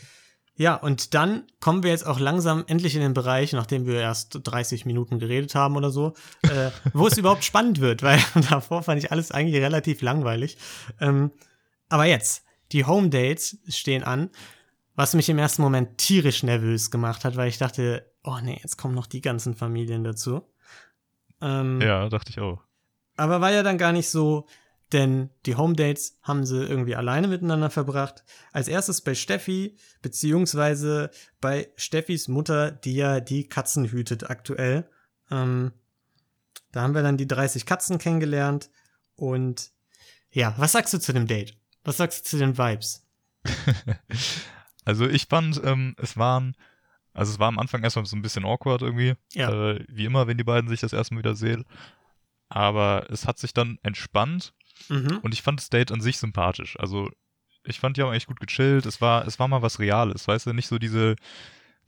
Ja, 0.56 0.74
und 0.74 1.14
dann 1.14 1.44
kommen 1.60 1.82
wir 1.82 1.90
jetzt 1.90 2.06
auch 2.06 2.20
langsam 2.20 2.64
endlich 2.66 2.94
in 2.94 3.00
den 3.00 3.14
Bereich, 3.14 3.52
nachdem 3.54 3.86
wir 3.86 4.00
erst 4.00 4.38
30 4.44 4.84
Minuten 4.84 5.18
geredet 5.18 5.54
haben 5.54 5.76
oder 5.76 5.90
so, 5.90 6.12
äh, 6.42 6.70
wo 6.92 7.06
es 7.06 7.16
überhaupt 7.18 7.44
spannend 7.44 7.80
wird, 7.80 8.02
weil 8.02 8.20
davor 8.50 8.82
fand 8.82 9.02
ich 9.02 9.10
alles 9.10 9.30
eigentlich 9.32 9.62
relativ 9.62 10.02
langweilig. 10.02 10.58
Ähm, 11.00 11.30
aber 11.88 12.04
jetzt, 12.04 12.44
die 12.72 12.84
Home 12.84 13.08
Dates 13.08 13.58
stehen 13.68 14.02
an, 14.04 14.30
was 14.94 15.14
mich 15.14 15.28
im 15.30 15.38
ersten 15.38 15.62
Moment 15.62 15.96
tierisch 15.98 16.42
nervös 16.42 16.90
gemacht 16.90 17.24
hat, 17.24 17.36
weil 17.36 17.48
ich 17.48 17.56
dachte, 17.58 18.06
oh 18.22 18.36
nee, 18.42 18.58
jetzt 18.62 18.76
kommen 18.76 18.94
noch 18.94 19.06
die 19.06 19.22
ganzen 19.22 19.54
Familien 19.54 20.04
dazu. 20.04 20.42
Ähm, 21.40 21.80
Ja, 21.80 22.08
dachte 22.10 22.30
ich 22.30 22.38
auch. 22.40 22.60
aber 23.16 23.40
war 23.40 23.52
ja 23.52 23.62
dann 23.62 23.78
gar 23.78 23.92
nicht 23.92 24.10
so, 24.10 24.46
denn 24.92 25.31
die 25.46 25.57
Home 25.57 25.74
Dates 25.74 26.18
haben 26.22 26.44
sie 26.44 26.62
irgendwie 26.64 26.94
alleine 26.96 27.28
miteinander 27.28 27.70
verbracht. 27.70 28.24
Als 28.52 28.68
erstes 28.68 29.00
bei 29.00 29.14
Steffi, 29.14 29.76
beziehungsweise 30.02 31.11
bei 31.40 31.70
Steffis 31.76 32.28
Mutter, 32.28 32.70
die 32.70 32.94
ja 32.94 33.20
die 33.20 33.48
Katzen 33.48 33.87
hütet 33.87 34.28
aktuell. 34.28 34.88
Ähm, 35.31 35.72
da 36.72 36.83
haben 36.83 36.94
wir 36.94 37.02
dann 37.02 37.16
die 37.16 37.28
30 37.28 37.66
Katzen 37.66 37.98
kennengelernt. 37.98 38.70
Und 39.16 39.70
ja, 40.31 40.55
was 40.57 40.72
sagst 40.72 40.92
du 40.94 40.98
zu 40.98 41.12
dem 41.12 41.26
Date? 41.26 41.57
Was 41.85 41.96
sagst 41.96 42.24
du 42.24 42.31
zu 42.31 42.38
den 42.38 42.59
Vibes? 42.59 43.07
Also 44.85 45.07
ich 45.09 45.26
fand, 45.26 45.61
ähm, 45.64 45.94
es 45.98 46.16
waren, 46.16 46.57
also 47.12 47.33
es 47.33 47.38
war 47.38 47.48
am 47.48 47.59
Anfang 47.59 47.83
erstmal 47.83 48.05
so 48.05 48.16
ein 48.16 48.22
bisschen 48.22 48.44
awkward 48.44 48.83
irgendwie. 48.83 49.14
Ja. 49.33 49.70
Äh, 49.70 49.85
wie 49.88 50.05
immer, 50.05 50.26
wenn 50.26 50.38
die 50.38 50.44
beiden 50.44 50.68
sich 50.68 50.81
das 50.81 50.92
erste 50.92 51.14
Mal 51.14 51.20
wieder 51.20 51.35
sehen. 51.35 51.64
Aber 52.48 53.07
es 53.11 53.26
hat 53.26 53.38
sich 53.38 53.55
dann 53.55 53.78
entspannt 53.83 54.55
Mhm. 54.88 55.18
und 55.22 55.32
ich 55.34 55.42
fand 55.42 55.60
das 55.60 55.70
Date 55.70 55.92
an 55.92 56.00
sich 56.00 56.18
sympathisch. 56.18 56.78
Also 56.78 57.10
ich 57.64 57.80
fand 57.80 57.96
die 57.96 58.02
haben 58.02 58.12
echt 58.12 58.26
gut 58.26 58.40
gechillt. 58.40 58.86
Es 58.86 59.00
war, 59.00 59.26
es 59.26 59.38
war 59.38 59.48
mal 59.48 59.62
was 59.62 59.78
Reales, 59.78 60.26
weißt 60.26 60.46
du, 60.46 60.52
nicht 60.52 60.66
so 60.66 60.78
diese, 60.78 61.16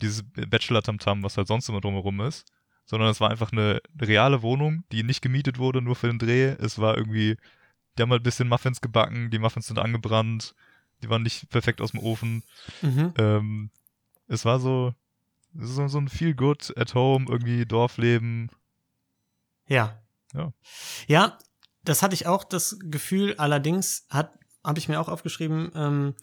dieses 0.01 0.23
Bachelor-Tamtam, 0.23 1.23
was 1.23 1.37
halt 1.37 1.49
sonst 1.49 1.69
immer 1.69 1.81
drumherum 1.81 2.21
ist. 2.21 2.47
Sondern 2.87 3.09
es 3.09 3.21
war 3.21 3.31
einfach 3.31 3.51
eine 3.51 3.81
reale 4.01 4.43
Wohnung, 4.43 4.85
die 4.93 5.03
nicht 5.03 5.23
gemietet 5.23 5.59
wurde, 5.59 5.81
nur 5.81 5.97
für 5.97 6.09
den 6.09 6.19
Dreh. 6.19 6.55
Es 6.59 6.79
war 6.79 6.97
irgendwie, 6.99 7.37
die 7.97 8.03
haben 8.03 8.11
halt 8.11 8.21
ein 8.21 8.25
bisschen 8.25 8.49
Muffins 8.49 8.81
gebacken, 8.81 9.31
die 9.31 9.39
Muffins 9.39 9.69
sind 9.69 9.79
angebrannt, 9.79 10.55
die 11.03 11.09
waren 11.09 11.23
nicht 11.23 11.49
perfekt 11.49 11.81
aus 11.81 11.93
dem 11.93 12.01
Ofen. 12.01 12.43
Mhm. 12.83 13.15
Ähm, 13.17 13.71
es 14.29 14.45
war 14.45 14.61
so, 14.61 14.95
so, 15.55 15.89
so 15.89 15.99
ein 15.99 16.09
Feel 16.09 16.35
Good 16.35 16.77
at 16.77 16.95
Home, 16.95 17.27
irgendwie 17.29 17.65
Dorfleben. 17.65 18.51
Ja. 19.67 19.99
Ja. 20.35 20.53
Ja, 21.07 21.39
das 21.85 22.03
hatte 22.03 22.15
ich 22.15 22.27
auch 22.27 22.45
das 22.45 22.79
Gefühl, 22.81 23.35
allerdings 23.37 24.07
hat 24.11 24.39
habe 24.65 24.79
ich 24.79 24.89
mir 24.89 25.01
auch 25.01 25.09
aufgeschrieben, 25.09 25.71
ähm, 25.75 26.15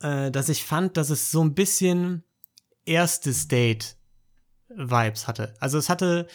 äh, 0.00 0.30
dass 0.30 0.48
ich 0.48 0.64
fand, 0.64 0.96
dass 0.96 1.10
es 1.10 1.30
so 1.30 1.42
ein 1.42 1.54
bisschen 1.54 2.24
erstes 2.84 3.48
Date 3.48 3.96
Vibes 4.68 5.28
hatte. 5.28 5.54
Also 5.60 5.78
es 5.78 5.88
hatte, 5.88 6.26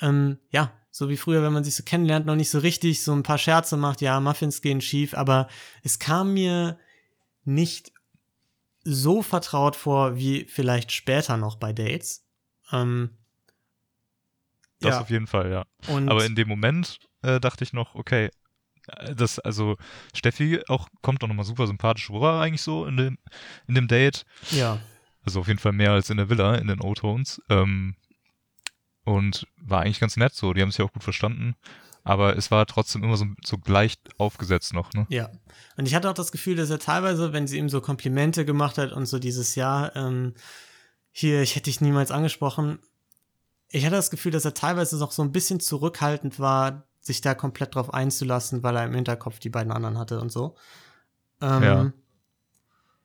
ähm, 0.00 0.38
ja, 0.50 0.72
so 0.90 1.08
wie 1.08 1.16
früher, 1.16 1.42
wenn 1.42 1.52
man 1.52 1.64
sich 1.64 1.76
so 1.76 1.82
kennenlernt, 1.84 2.26
noch 2.26 2.36
nicht 2.36 2.50
so 2.50 2.58
richtig, 2.58 3.04
so 3.04 3.12
ein 3.12 3.22
paar 3.22 3.38
Scherze 3.38 3.76
macht, 3.76 4.00
ja, 4.00 4.18
Muffins 4.20 4.60
gehen 4.60 4.80
schief, 4.80 5.14
aber 5.14 5.48
es 5.82 5.98
kam 5.98 6.34
mir 6.34 6.78
nicht 7.44 7.92
so 8.82 9.22
vertraut 9.22 9.76
vor 9.76 10.16
wie 10.16 10.44
vielleicht 10.44 10.92
später 10.92 11.36
noch 11.36 11.56
bei 11.56 11.72
Dates. 11.72 12.24
Ähm, 12.72 13.10
Das 14.80 14.94
ja, 14.94 15.00
auf 15.00 15.10
jeden 15.10 15.26
Fall, 15.26 15.50
ja. 15.50 15.64
und 15.88 16.08
Aber 16.08 16.24
in 16.24 16.34
dem 16.34 16.48
Moment 16.48 16.98
äh, 17.26 17.40
dachte 17.40 17.64
ich 17.64 17.72
noch, 17.72 17.94
okay, 17.94 18.30
äh, 18.88 19.14
das, 19.14 19.38
also 19.38 19.76
Steffi 20.14 20.62
auch 20.68 20.88
kommt 21.02 21.22
doch 21.22 21.28
nochmal 21.28 21.44
super 21.44 21.66
sympathisch 21.66 22.10
rüber 22.10 22.40
eigentlich 22.40 22.62
so 22.62 22.86
in 22.86 22.96
dem, 22.96 23.18
in 23.66 23.74
dem 23.74 23.88
Date. 23.88 24.24
ja, 24.50 24.78
Also 25.24 25.40
auf 25.40 25.48
jeden 25.48 25.58
Fall 25.58 25.72
mehr 25.72 25.92
als 25.92 26.10
in 26.10 26.16
der 26.16 26.28
Villa, 26.30 26.54
in 26.56 26.68
den 26.68 26.80
O-Tones. 26.80 27.42
Ähm, 27.48 27.96
und 29.04 29.46
war 29.56 29.82
eigentlich 29.82 30.00
ganz 30.00 30.16
nett 30.16 30.34
so, 30.34 30.52
die 30.52 30.62
haben 30.62 30.70
sich 30.70 30.82
auch 30.82 30.92
gut 30.92 31.04
verstanden. 31.04 31.54
Aber 32.02 32.36
es 32.36 32.52
war 32.52 32.66
trotzdem 32.66 33.02
immer 33.02 33.16
so, 33.16 33.26
so 33.44 33.58
gleich 33.58 33.96
aufgesetzt 34.16 34.72
noch, 34.72 34.92
ne? 34.92 35.06
Ja. 35.08 35.28
Und 35.76 35.86
ich 35.88 35.94
hatte 35.94 36.08
auch 36.08 36.14
das 36.14 36.30
Gefühl, 36.30 36.54
dass 36.54 36.70
er 36.70 36.78
teilweise, 36.78 37.32
wenn 37.32 37.48
sie 37.48 37.58
ihm 37.58 37.68
so 37.68 37.80
Komplimente 37.80 38.44
gemacht 38.44 38.78
hat 38.78 38.92
und 38.92 39.06
so 39.06 39.18
dieses 39.18 39.56
Jahr, 39.56 39.94
ähm, 39.96 40.34
hier, 41.10 41.42
ich 41.42 41.56
hätte 41.56 41.64
dich 41.64 41.80
niemals 41.80 42.12
angesprochen, 42.12 42.78
ich 43.70 43.84
hatte 43.84 43.96
das 43.96 44.10
Gefühl, 44.10 44.30
dass 44.30 44.44
er 44.44 44.54
teilweise 44.54 44.96
noch 44.98 45.10
so 45.10 45.22
ein 45.22 45.32
bisschen 45.32 45.58
zurückhaltend 45.58 46.38
war, 46.38 46.86
sich 47.06 47.20
da 47.20 47.34
komplett 47.34 47.74
drauf 47.74 47.92
einzulassen, 47.94 48.62
weil 48.62 48.76
er 48.76 48.84
im 48.84 48.94
Hinterkopf 48.94 49.38
die 49.38 49.48
beiden 49.48 49.72
anderen 49.72 49.98
hatte 49.98 50.20
und 50.20 50.30
so. 50.30 50.56
Ähm, 51.40 51.62
Ja. 51.62 51.92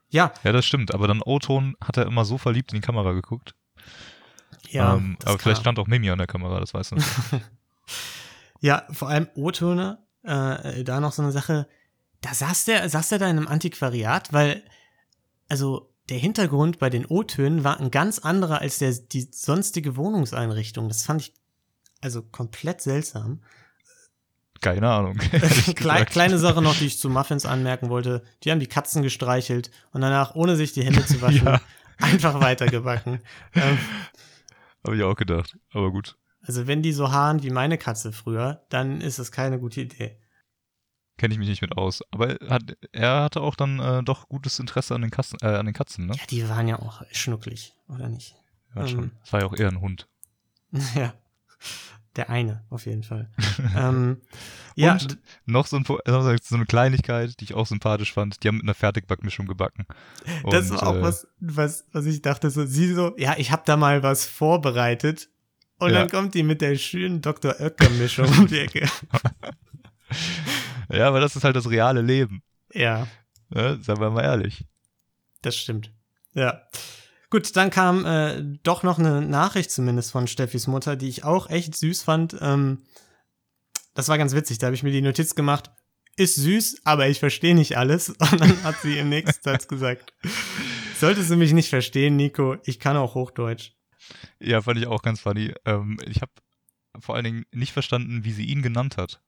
Ja, 0.09 0.33
Ja, 0.43 0.51
das 0.51 0.65
stimmt. 0.65 0.93
Aber 0.93 1.07
dann 1.07 1.21
O-Ton 1.21 1.77
hat 1.79 1.97
er 1.97 2.05
immer 2.05 2.25
so 2.25 2.37
verliebt 2.37 2.73
in 2.73 2.81
die 2.81 2.85
Kamera 2.85 3.13
geguckt. 3.13 3.55
ja. 4.69 4.95
ähm, 4.95 5.17
aber 5.23 5.39
vielleicht 5.39 5.61
stand 5.61 5.79
auch 5.79 5.87
Mimi 5.87 6.09
an 6.09 6.17
der 6.17 6.27
Kamera, 6.27 6.59
das 6.59 6.73
weißt 6.73 6.91
du 6.91 6.95
nicht. 6.95 7.07
Ja, 8.61 8.85
vor 8.91 9.09
allem 9.09 9.27
O-Töne, 9.33 9.97
äh, 10.21 10.83
da 10.83 10.99
noch 10.99 11.13
so 11.13 11.23
eine 11.23 11.31
Sache, 11.31 11.67
da 12.21 12.33
saß 12.33 12.65
der, 12.65 12.87
saß 12.87 13.09
der 13.09 13.19
da 13.19 13.27
in 13.27 13.37
einem 13.37 13.47
Antiquariat, 13.47 14.31
weil, 14.31 14.63
also 15.49 15.91
der 16.09 16.19
Hintergrund 16.19 16.77
bei 16.77 16.91
den 16.91 17.07
O-Tönen 17.07 17.63
war 17.63 17.79
ein 17.79 17.89
ganz 17.89 18.19
anderer 18.19 18.59
als 18.61 18.77
der, 18.77 18.93
die 18.93 19.27
sonstige 19.31 19.97
Wohnungseinrichtung. 19.97 20.87
Das 20.87 21.03
fand 21.03 21.21
ich 21.21 21.33
also 22.01 22.21
komplett 22.21 22.81
seltsam. 22.81 23.41
Keine 24.61 24.89
Ahnung. 24.89 25.17
gesagt. 25.75 26.11
kleine 26.11 26.37
Sache 26.37 26.61
noch, 26.61 26.75
die 26.77 26.85
ich 26.85 26.99
zu 26.99 27.09
Muffins 27.09 27.45
anmerken 27.45 27.89
wollte. 27.89 28.23
Die 28.43 28.51
haben 28.51 28.59
die 28.59 28.67
Katzen 28.67 29.01
gestreichelt 29.03 29.71
und 29.91 30.01
danach, 30.01 30.35
ohne 30.35 30.55
sich 30.55 30.71
die 30.73 30.83
Hände 30.83 31.05
zu 31.05 31.21
waschen, 31.21 31.45
Ja. 31.47 31.61
einfach 31.99 32.39
weitergebacken. 32.39 33.19
ähm, 33.55 33.77
Habe 34.85 34.95
ich 34.97 35.03
auch 35.03 35.15
gedacht. 35.15 35.57
Aber 35.73 35.91
gut. 35.91 36.15
also 36.43 36.67
wenn 36.67 36.81
die 36.81 36.93
so 36.93 37.11
haaren 37.11 37.43
wie 37.43 37.49
meine 37.49 37.77
Katze 37.77 38.11
früher, 38.11 38.63
dann 38.69 39.01
ist 39.01 39.19
das 39.19 39.31
keine 39.31 39.59
gute 39.59 39.81
Idee. 39.81 40.17
Kenne 41.17 41.33
ich 41.33 41.39
mich 41.39 41.49
nicht 41.49 41.61
mit 41.61 41.77
aus. 41.77 42.01
Aber 42.11 42.39
er, 42.41 42.49
hat, 42.49 42.77
er 42.93 43.21
hatte 43.23 43.41
auch 43.41 43.55
dann 43.55 43.79
äh, 43.79 44.01
doch 44.03 44.27
gutes 44.29 44.57
Interesse 44.59 44.95
an 44.95 45.01
den, 45.01 45.11
Katzen, 45.11 45.37
äh, 45.41 45.47
an 45.47 45.65
den 45.65 45.73
Katzen, 45.75 46.07
ne? 46.07 46.13
Ja, 46.15 46.23
die 46.29 46.47
waren 46.49 46.67
ja 46.67 46.79
auch 46.79 47.03
schnucklig, 47.11 47.73
oder 47.89 48.09
nicht? 48.09 48.35
Ja, 48.75 48.87
schon. 48.87 49.03
Ähm. 49.05 49.11
Das 49.21 49.33
war 49.33 49.41
ja 49.41 49.45
auch 49.45 49.53
eher 49.55 49.67
ein 49.67 49.81
Hund. 49.81 50.07
Ja. 50.95 51.13
Der 52.17 52.29
eine, 52.29 52.63
auf 52.69 52.85
jeden 52.85 53.03
Fall. 53.03 53.29
ähm, 53.77 54.21
ja, 54.75 54.93
Und 54.93 55.17
noch 55.45 55.65
so, 55.65 55.77
ein, 55.77 55.85
so 55.85 56.55
eine 56.55 56.65
Kleinigkeit, 56.65 57.39
die 57.39 57.45
ich 57.45 57.53
auch 57.53 57.65
sympathisch 57.67 58.11
fand. 58.13 58.43
Die 58.43 58.47
haben 58.49 58.55
mit 58.57 58.65
einer 58.65 58.73
Fertigbackmischung 58.73 59.45
gebacken. 59.47 59.85
das 60.49 60.69
Und, 60.71 60.81
war 60.81 60.87
auch 60.87 60.95
äh, 60.95 61.01
was, 61.01 61.27
was, 61.39 61.85
was 61.93 62.05
ich 62.05 62.21
dachte, 62.21 62.49
so, 62.49 62.65
sie 62.65 62.93
so, 62.93 63.13
ja, 63.17 63.35
ich 63.37 63.51
habe 63.51 63.63
da 63.65 63.77
mal 63.77 64.03
was 64.03 64.25
vorbereitet. 64.25 65.29
Und 65.79 65.91
Ja. 65.91 65.99
dann 65.99 66.09
kommt 66.09 66.35
die 66.35 66.43
mit 66.43 66.61
der 66.61 66.75
schönen 66.75 67.21
Dr. 67.21 67.55
Oetker-Mischung 67.59 68.27
um 68.37 68.47
die 68.47 68.59
Ecke. 68.59 68.87
Ja, 70.89 71.07
aber 71.07 71.21
das 71.21 71.35
ist 71.37 71.43
halt 71.45 71.55
das 71.55 71.69
reale 71.69 72.01
Leben. 72.01 72.43
Ja, 72.73 73.07
Ne? 73.49 73.79
Seien 73.81 73.99
wir 73.99 74.09
mal 74.09 74.23
ehrlich. 74.23 74.65
das 75.41 75.55
stimmt. 75.57 75.91
Ja. 76.33 76.61
Gut, 77.31 77.55
dann 77.55 77.69
kam 77.71 78.05
äh, 78.05 78.43
doch 78.61 78.83
noch 78.83 78.99
eine 78.99 79.21
Nachricht 79.21 79.71
zumindest 79.71 80.11
von 80.11 80.27
Steffis 80.27 80.67
Mutter, 80.67 80.95
die 80.95 81.07
ich 81.09 81.23
auch 81.23 81.49
echt 81.49 81.75
süß 81.75 82.03
fand. 82.03 82.35
Ähm, 82.41 82.83
das 83.95 84.07
war 84.09 84.17
ganz 84.17 84.33
witzig, 84.35 84.59
da 84.59 84.67
habe 84.67 84.75
ich 84.75 84.83
mir 84.83 84.91
die 84.91 85.01
Notiz 85.01 85.33
gemacht. 85.33 85.71
Ist 86.17 86.35
süß, 86.35 86.81
aber 86.83 87.07
ich 87.07 87.19
verstehe 87.19 87.55
nicht 87.55 87.77
alles. 87.77 88.09
Und 88.31 88.39
dann 88.39 88.63
hat 88.63 88.81
sie 88.81 88.97
im 88.97 89.09
nächsten 89.09 89.41
Satz 89.41 89.67
gesagt, 89.67 90.13
solltest 90.99 91.31
du 91.31 91.37
mich 91.37 91.53
nicht 91.53 91.69
verstehen, 91.69 92.17
Nico, 92.17 92.57
ich 92.65 92.79
kann 92.79 92.97
auch 92.97 93.15
Hochdeutsch. 93.15 93.71
Ja, 94.39 94.61
fand 94.61 94.77
ich 94.79 94.87
auch 94.87 95.01
ganz 95.01 95.21
funny. 95.21 95.53
Ähm, 95.65 95.97
ich 96.05 96.21
habe 96.21 96.31
vor 96.99 97.15
allen 97.15 97.23
Dingen 97.23 97.45
nicht 97.53 97.71
verstanden, 97.71 98.25
wie 98.25 98.33
sie 98.33 98.43
ihn 98.45 98.61
genannt 98.61 98.97
hat. 98.97 99.21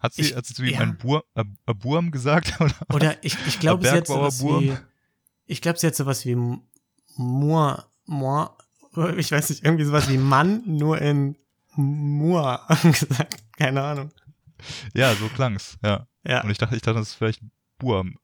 Hat 0.00 0.12
sie, 0.12 0.20
Ich- 0.20 0.36
hat 0.36 0.44
sie 0.44 0.52
zu 0.52 0.62
ihm 0.64 0.74
ja. 0.74 0.80
ein 0.80 0.98
Bur, 0.98 1.24
äh, 1.34 1.44
Burm 1.74 2.10
gesagt? 2.10 2.52
Oder? 2.60 2.74
Oder 2.92 3.24
ich, 3.24 3.36
ich 3.46 3.58
glaube, 3.58 3.84
sie 3.86 3.92
hat 3.92 4.06
sowas 4.06 4.40
Burm. 4.40 4.64
wie, 4.64 4.76
ich 5.46 5.62
glaube, 5.62 5.78
sie 5.78 5.86
hat 5.86 5.96
sowas 5.96 6.26
wie 6.26 6.36
Moor, 7.18 7.84
Moor, 8.06 8.56
ich 9.16 9.30
weiß 9.32 9.50
nicht, 9.50 9.64
irgendwie 9.64 9.84
sowas 9.84 10.08
wie 10.08 10.16
Mann, 10.18 10.62
nur 10.64 11.00
in 11.00 11.36
Moor 11.74 12.66
gesagt. 12.82 13.42
Keine 13.56 13.82
Ahnung. 13.82 14.10
Ja, 14.94 15.14
so 15.14 15.28
klang's. 15.28 15.76
Ja. 15.84 16.06
Ja, 16.24 16.42
Und 16.42 16.50
ich 16.50 16.58
dachte, 16.58 16.76
ich 16.76 16.82
dachte, 16.82 16.98
das 16.98 17.08
ist 17.08 17.14
vielleicht 17.14 17.42
Burm. 17.78 18.18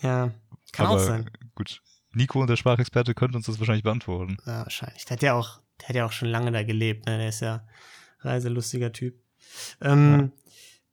ja, 0.00 0.30
kann 0.72 0.86
aber 0.86 0.96
auch 0.96 0.98
sein. 1.00 1.30
gut. 1.54 1.80
Nico, 2.12 2.44
der 2.46 2.56
Sprachexperte, 2.56 3.14
könnte 3.14 3.36
uns 3.36 3.46
das 3.46 3.58
wahrscheinlich 3.58 3.84
beantworten. 3.84 4.36
Ja, 4.46 4.64
wahrscheinlich. 4.64 5.04
Der 5.04 5.16
hat 5.16 5.22
ja 5.22 5.34
auch, 5.34 5.60
der 5.80 5.88
hat 5.90 5.96
ja 5.96 6.06
auch 6.06 6.12
schon 6.12 6.28
lange 6.28 6.50
da 6.50 6.62
gelebt, 6.62 7.06
ne? 7.06 7.18
Der 7.18 7.28
ist 7.28 7.40
ja 7.40 7.66
reiselustiger 8.20 8.92
Typ. 8.92 9.14
Ähm, 9.80 10.32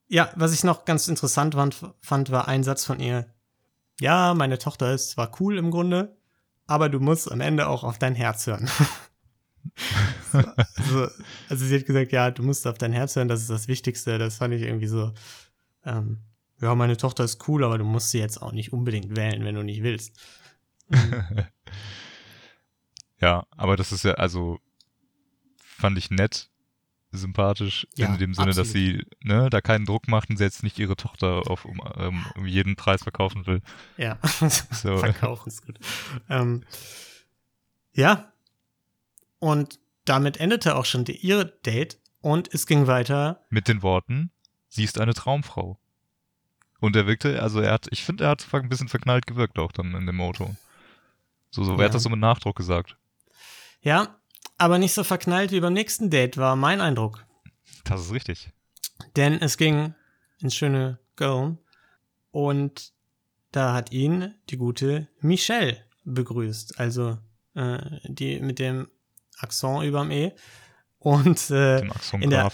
ja. 0.08 0.32
was 0.36 0.53
ich 0.53 0.63
noch 0.63 0.86
ganz 0.86 1.08
interessant 1.08 1.56
fand, 1.56 1.77
fand, 2.01 2.32
war 2.32 2.47
ein 2.47 2.63
Satz 2.63 2.86
von 2.86 2.99
ihr. 2.99 3.34
Ja, 3.99 4.34
meine 4.34 4.58
Tochter 4.60 4.93
ist 4.93 5.12
zwar 5.12 5.32
cool 5.39 5.58
im 5.58 5.71
Grunde, 5.71 6.15
aber 6.67 6.89
du 6.89 6.99
musst 6.99 7.32
am 7.32 7.41
Ende 7.41 7.67
auch 7.67 7.84
auf 7.84 7.99
dein 7.99 8.15
Herz 8.15 8.47
hören. 8.47 8.69
so, 10.32 11.08
also 11.49 11.65
sie 11.65 11.76
hat 11.76 11.86
gesagt, 11.86 12.12
ja, 12.12 12.32
du 12.32 12.43
musst 12.43 12.67
auf 12.67 12.78
dein 12.78 12.93
Herz 12.93 13.15
hören, 13.15 13.28
das 13.28 13.41
ist 13.41 13.49
das 13.49 13.67
Wichtigste. 13.67 14.17
Das 14.17 14.38
fand 14.38 14.54
ich 14.54 14.62
irgendwie 14.62 14.88
so, 14.88 15.13
ähm, 15.86 16.19
ja, 16.62 16.76
meine 16.76 16.97
Tochter 16.97 17.23
ist 17.23 17.47
cool, 17.47 17.63
aber 17.63 17.78
du 17.78 17.86
musst 17.86 18.12
sie 18.12 18.19
jetzt 18.19 18.41
auch 18.41 18.52
nicht 18.52 18.73
unbedingt 18.73 19.15
wählen, 19.15 19.43
wenn 19.45 19.56
du 19.56 19.63
nicht 19.63 19.84
willst. 19.84 20.17
Ja, 23.23 23.47
aber 23.52 23.78
das 23.78 23.93
ist 23.93 24.04
ja, 24.04 24.15
also 24.15 24.60
fand 25.56 25.97
ich 25.97 26.12
nett, 26.12 26.49
sympathisch, 27.13 27.88
Ja, 27.95 28.08
in 28.08 28.17
dem 28.17 28.34
Sinne, 28.34 28.47
dass 28.47 28.69
absolut. 28.69 28.73
sie 28.73 29.06
ne, 29.21 29.49
da 29.49 29.62
keinen 29.62 29.86
Druck 29.86 30.08
macht 30.08 30.30
und 30.30 30.38
sie 30.38 30.43
jetzt 30.43 30.63
nicht 30.63 30.80
ihre 30.80 30.95
Tochter 30.95 31.43
auf 31.49 31.65
um, 31.65 31.82
ähm, 31.97 32.26
um 32.36 32.45
jeden 32.45 32.76
Preis 32.76 33.04
verkaufen 33.04 33.45
will. 33.45 33.62
Ja, 33.97 34.17
So. 34.71 34.97
verkaufen 34.97 35.47
ist 35.49 35.65
gut. 35.65 35.80
Ähm, 36.30 36.63
ja, 37.93 38.32
und 39.39 39.80
damit 40.06 40.38
endete 40.38 40.76
auch 40.76 40.86
schon 40.86 41.06
die, 41.06 41.15
ihre 41.17 41.45
Date 41.45 41.99
und 42.21 42.54
es 42.54 42.65
ging 42.67 42.88
weiter. 42.88 43.45
Mit 43.49 43.67
den 43.67 43.82
Worten, 43.84 44.32
sie 44.69 44.84
ist 44.84 44.99
eine 44.99 45.13
Traumfrau. 45.13 45.80
Und 46.80 46.95
er 46.95 47.08
wirkte, 47.08 47.41
also 47.41 47.62
er 47.62 47.71
hat, 47.71 47.88
ich 47.91 48.04
finde, 48.04 48.26
er 48.26 48.32
hat 48.32 48.45
ein 48.52 48.67
bisschen 48.69 48.89
verknallt 48.89 49.26
gewirkt 49.28 49.58
auch 49.60 49.71
dann 49.71 49.93
in 49.95 50.06
dem 50.06 50.19
Auto. 50.19 50.56
So, 51.52 51.63
so, 51.63 51.73
wer 51.78 51.84
Ja. 51.84 51.86
hat 51.86 51.93
das 51.95 52.04
so 52.04 52.10
mit 52.10 52.19
Nachdruck 52.19 52.56
gesagt? 52.58 52.97
Ja, 53.82 54.19
aber 54.63 54.78
nicht 54.78 54.93
so 54.93 55.04
verknallt 55.04 55.52
wie 55.52 55.60
beim 55.60 55.73
nächsten 55.73 56.10
Date, 56.10 56.38
war 56.38 56.56
mein 56.56 56.80
Eindruck. 56.80 57.26
Das 57.84 57.99
ist 57.99 58.13
richtig. 58.13 58.49
Denn 59.17 59.34
es 59.41 59.58
ging 59.58 59.93
ins 60.39 60.56
schöne 60.56 60.99
Köln 61.17 61.58
und 62.32 62.93
da 63.52 63.73
hat 63.73 63.91
ihn 63.91 64.34
die 64.49 64.56
gute 64.56 65.10
Michelle 65.19 65.84
begrüßt. 66.06 66.80
Also 66.80 67.17
äh, 67.56 67.78
die 68.06 68.39
mit 68.39 68.58
dem 68.58 68.88
Akzent 69.38 69.84
überm 69.84 70.12
E. 70.12 70.32
Und 70.97 71.49
äh, 71.49 71.82
in 72.13 72.30
der, 72.30 72.49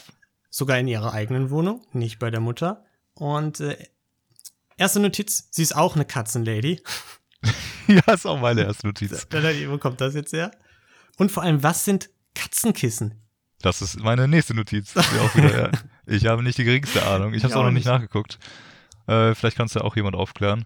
sogar 0.50 0.80
in 0.80 0.88
ihrer 0.88 1.14
eigenen 1.14 1.52
Wohnung, 1.52 1.86
nicht 1.94 2.18
bei 2.18 2.32
der 2.32 2.40
Mutter. 2.40 2.86
Und 3.14 3.60
äh, 3.60 3.78
erste 4.78 5.00
Notiz, 5.00 5.48
sie 5.52 5.62
ist 5.62 5.76
auch 5.76 5.94
eine 5.94 6.06
Katzenlady. 6.06 6.82
ja, 7.88 8.14
ist 8.14 8.26
auch 8.26 8.40
meine 8.40 8.64
erste 8.64 8.88
Notiz. 8.88 9.28
Wo 9.68 9.78
kommt 9.78 10.02
das 10.02 10.16
jetzt 10.16 10.34
her? 10.34 10.50
Und 11.20 11.32
vor 11.32 11.44
allem, 11.44 11.62
was 11.62 11.86
sind 11.86 12.10
Katzenkissen? 12.34 13.14
Das 13.62 13.82
ist 13.82 14.00
meine 14.00 14.28
nächste 14.28 14.54
Notiz. 14.56 14.96
Wieder, 14.96 15.64
ja. 15.64 15.72
Ich 16.06 16.26
habe 16.26 16.42
nicht 16.42 16.58
die 16.58 16.64
geringste 16.64 17.06
Ahnung. 17.06 17.36
Ich 17.36 17.44
habe 17.44 17.52
es 17.52 17.58
auch 17.58 17.64
noch 17.64 17.70
nicht 17.70 17.86
nicht. 17.86 17.94
nachgeguckt. 17.94 18.40
Äh, 19.06 19.36
vielleicht 19.36 19.58
kannst 19.58 19.76
du 19.76 19.82
auch 19.82 19.96
jemand 19.96 20.16
aufklären. 20.16 20.66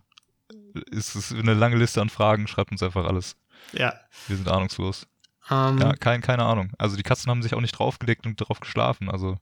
Es 0.95 1.15
ist 1.15 1.33
eine 1.33 1.53
lange 1.53 1.75
Liste 1.75 2.01
an 2.01 2.09
Fragen. 2.09 2.47
Schreibt 2.47 2.71
uns 2.71 2.81
einfach 2.81 3.05
alles. 3.05 3.35
Ja. 3.73 3.93
Wir 4.27 4.37
sind 4.37 4.47
ahnungslos. 4.47 5.07
Ähm, 5.49 5.79
Ja, 5.79 5.93
kein, 5.95 6.21
keine 6.21 6.43
Ahnung. 6.45 6.71
Also 6.77 6.95
die 6.95 7.03
Katzen 7.03 7.29
haben 7.29 7.43
sich 7.43 7.53
auch 7.55 7.61
nicht 7.61 7.77
draufgelegt 7.77 8.25
und 8.25 8.37
drauf 8.37 8.61
geschlafen. 8.61 9.09
Also 9.09 9.37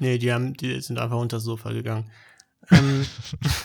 Nee, 0.00 0.18
die, 0.18 0.32
haben, 0.32 0.54
die 0.54 0.80
sind 0.80 0.98
einfach 0.98 1.18
unter 1.18 1.36
das 1.36 1.44
Sofa 1.44 1.70
gegangen. 1.72 2.10
Ähm, 2.70 3.04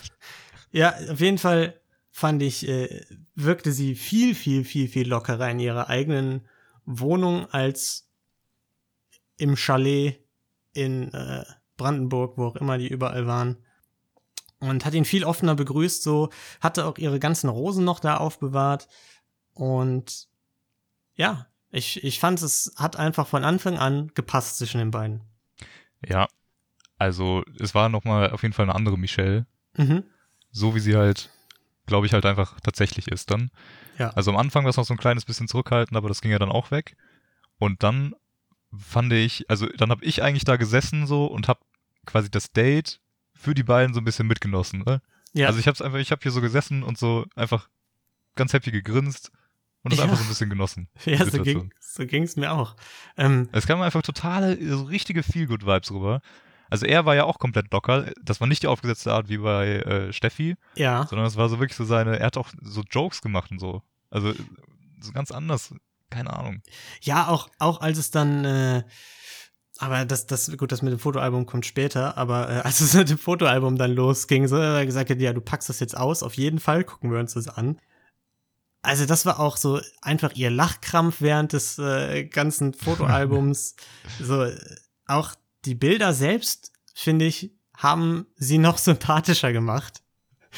ja, 0.72 0.94
auf 1.10 1.20
jeden 1.22 1.38
Fall 1.38 1.80
fand 2.12 2.44
ich, 2.44 2.68
äh, 2.68 3.04
wirkte 3.36 3.72
sie 3.72 3.96
viel, 3.96 4.36
viel, 4.36 4.64
viel, 4.64 4.88
viel 4.88 5.08
lockerer 5.08 5.50
in 5.50 5.60
ihrer 5.60 5.90
eigenen 5.90 6.42
Wohnung 6.86 7.50
als 7.52 8.10
im 9.38 9.56
Chalet 9.56 10.20
in 10.74 11.14
äh, 11.14 11.44
Brandenburg, 11.78 12.38
wo 12.38 12.46
auch 12.46 12.56
immer 12.56 12.78
die 12.78 12.88
überall 12.88 13.28
waren. 13.28 13.58
Und 14.60 14.86
hat 14.86 14.94
ihn 14.94 15.06
viel 15.06 15.26
offener 15.26 15.56
begrüßt, 15.56 16.04
so, 16.04 16.30
hatte 16.62 16.86
auch 16.86 16.98
ihre 16.98 17.20
ganzen 17.20 17.50
Rosen 17.50 17.84
noch 17.84 18.00
da 18.00 18.18
aufbewahrt. 18.18 18.88
Und 19.54 20.30
ja, 21.16 21.48
ich, 21.70 22.04
ich 22.04 22.20
fand, 22.20 22.42
es 22.42 22.74
hat 22.78 22.96
einfach 22.96 23.28
von 23.28 23.44
Anfang 23.44 23.78
an 23.78 24.12
gepasst 24.14 24.58
zwischen 24.58 24.78
den 24.78 24.92
beiden. 24.92 25.22
ja. 26.06 26.28
Also 27.00 27.44
es 27.60 27.76
war 27.76 27.90
nochmal 27.90 28.30
auf 28.30 28.44
jeden 28.44 28.54
Fall 28.54 28.64
eine 28.64 28.76
andere 28.76 28.98
Michelle. 28.98 29.46
Mhm. 29.76 30.04
So 30.52 30.74
wie 30.74 30.80
sie 30.80 30.96
halt, 30.96 31.32
glaube 31.86 32.06
ich, 32.06 32.14
halt 32.14 32.26
einfach 32.26 32.60
tatsächlich 32.62 33.08
ist 33.10 33.32
dann. 33.32 33.52
Ja. 33.98 34.10
Also 34.12 34.32
am 34.32 34.38
Anfang 34.38 34.64
war 34.64 34.70
es 34.70 34.78
noch 34.78 34.86
so 34.86 34.94
ein 34.94 34.98
kleines 34.98 35.26
bisschen 35.26 35.48
zurückhaltend, 35.48 35.98
aber 35.98 36.08
das 36.08 36.22
ging 36.22 36.32
ja 36.32 36.40
dann 36.40 36.52
auch 36.52 36.72
weg. 36.72 36.96
Und 37.60 37.84
dann 37.84 38.16
fand 38.78 39.14
ich, 39.14 39.50
also 39.50 39.68
dann 39.68 39.90
habe 39.92 40.04
ich 40.06 40.24
eigentlich 40.24 40.46
da 40.46 40.56
gesessen 40.56 41.06
so 41.06 41.26
und 41.28 41.48
habe 41.48 41.60
quasi 42.06 42.30
das 42.32 42.52
Date 42.52 43.00
für 43.34 43.54
die 43.54 43.64
beiden 43.64 43.94
so 43.94 44.02
ein 44.02 44.06
bisschen 44.06 44.28
mitgenossen. 44.28 44.84
Ne? 44.86 45.02
Ja. 45.34 45.48
Also 45.48 45.60
ich 45.60 45.68
habe 45.68 45.84
einfach, 45.84 46.00
ich 46.00 46.12
habe 46.12 46.22
hier 46.22 46.32
so 46.32 46.42
gesessen 46.42 46.84
und 46.84 46.98
so 46.98 47.26
einfach 47.36 47.70
ganz 48.36 48.54
happy 48.54 48.72
gegrinst 48.72 49.32
und 49.84 49.92
das 49.92 50.00
Ja. 50.00 50.06
einfach 50.06 50.18
so 50.18 50.24
ein 50.24 50.30
bisschen 50.30 50.50
genossen. 50.50 50.88
Ja, 51.06 51.24
so 51.26 51.44
ging 51.44 51.72
so 51.80 52.06
ging's 52.08 52.36
mir 52.36 52.52
auch. 52.52 52.76
Ähm, 53.18 53.50
Es 53.52 53.68
kamen 53.68 53.84
einfach 53.84 54.02
totale, 54.02 54.58
so 54.76 54.84
richtige 54.86 55.22
Feel-Good-Vibes 55.22 55.92
rüber. 55.92 56.22
Also 56.74 56.88
er 56.88 57.06
war 57.06 57.14
ja 57.14 57.26
auch 57.26 57.38
komplett 57.38 57.72
locker. 57.72 58.12
Das 58.24 58.42
war 58.42 58.48
nicht 58.48 58.64
die 58.64 58.68
aufgesetzte 58.68 59.14
Art 59.14 59.30
wie 59.30 59.38
bei 59.38 59.76
äh, 59.76 60.12
Steffi, 60.12 60.56
ja, 60.76 61.06
sondern 61.06 61.28
es 61.28 61.38
war 61.38 61.48
so 61.48 61.60
wirklich 61.60 61.78
so 61.78 61.86
seine, 61.86 62.18
er 62.18 62.26
hat 62.26 62.36
auch 62.36 62.50
so 62.64 62.82
Jokes 62.90 63.22
gemacht 63.22 63.52
und 63.52 63.60
so. 63.60 63.84
Also 64.10 64.34
so 65.00 65.12
ganz 65.12 65.30
anders. 65.32 65.76
Keine 66.10 66.34
Ahnung. 66.34 66.64
ja, 67.04 67.28
auch 67.28 67.48
auch 67.60 67.82
als 67.82 68.00
es 68.00 68.10
dann, 68.10 68.44
äh, 68.44 68.84
aber 69.78 70.06
das 70.06 70.26
das 70.26 70.58
gut, 70.58 70.72
das 70.72 70.82
mit 70.82 70.92
dem 70.92 70.98
Fotoalbum 70.98 71.46
kommt 71.46 71.68
später. 71.68 72.18
Aber 72.18 72.50
äh, 72.50 72.62
als 72.64 72.80
es 72.80 72.96
mit 72.96 73.08
dem 73.08 73.20
Fotoalbum 73.20 73.78
dann 73.78 73.94
losging, 73.94 74.48
so 74.48 74.58
hat 74.58 74.64
er 74.64 74.86
gesagt, 74.88 75.12
hat, 75.12 75.22
ja, 75.22 75.32
du 75.32 75.42
packst 75.42 75.70
das 75.70 75.80
jetzt 75.80 75.96
aus. 75.96 76.24
Auf 76.24 76.34
jeden 76.38 76.60
Fall 76.60 76.84
gucken 76.86 77.12
wir 77.12 77.20
uns 77.20 77.36
das 77.36 77.50
an. 77.50 77.80
Also 78.82 79.06
das 79.06 79.28
war 79.28 79.40
auch 79.40 79.58
so 79.58 79.80
einfach 80.02 80.34
ihr 80.34 80.50
Lachkrampf 80.50 81.22
während 81.22 81.54
des 81.54 81.78
äh, 81.78 82.26
ganzen 82.26 82.74
Fotoalbums. 82.74 83.76
so 84.20 84.42
äh, 84.42 84.58
auch 85.06 85.36
die 85.66 85.76
Bilder 85.76 86.14
selbst 86.14 86.72
finde 86.94 87.26
ich 87.26 87.52
haben 87.78 88.28
sie 88.36 88.58
noch 88.58 88.78
sympathischer 88.78 89.52
gemacht. 89.52 90.04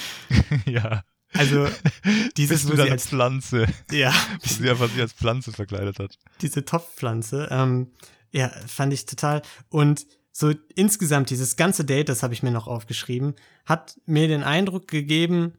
ja. 0.66 1.04
Also 1.34 1.68
dieses, 2.38 2.64
Bist 2.64 2.66
du 2.66 2.74
wo 2.74 2.78
da 2.78 2.78
sie 2.78 2.82
eine 2.84 2.92
als 2.92 3.08
Pflanze, 3.08 3.68
ja 3.92 4.14
wo 4.42 4.48
sie 4.48 4.70
einfach 4.70 4.90
sich 4.90 5.02
als 5.02 5.14
Pflanze 5.14 5.52
verkleidet 5.52 6.00
hat. 6.00 6.18
diese 6.42 6.66
Topfpflanze. 6.66 7.48
Ähm, 7.52 7.92
ja, 8.32 8.50
fand 8.68 8.94
ich 8.94 9.06
total. 9.06 9.42
Und 9.70 10.06
so 10.32 10.54
insgesamt 10.76 11.30
dieses 11.30 11.56
ganze 11.56 11.86
Date, 11.86 12.10
das 12.10 12.22
habe 12.22 12.34
ich 12.34 12.44
mir 12.44 12.52
noch 12.52 12.68
aufgeschrieben, 12.68 13.36
hat 13.66 14.00
mir 14.06 14.28
den 14.28 14.44
Eindruck 14.44 14.88
gegeben, 14.88 15.58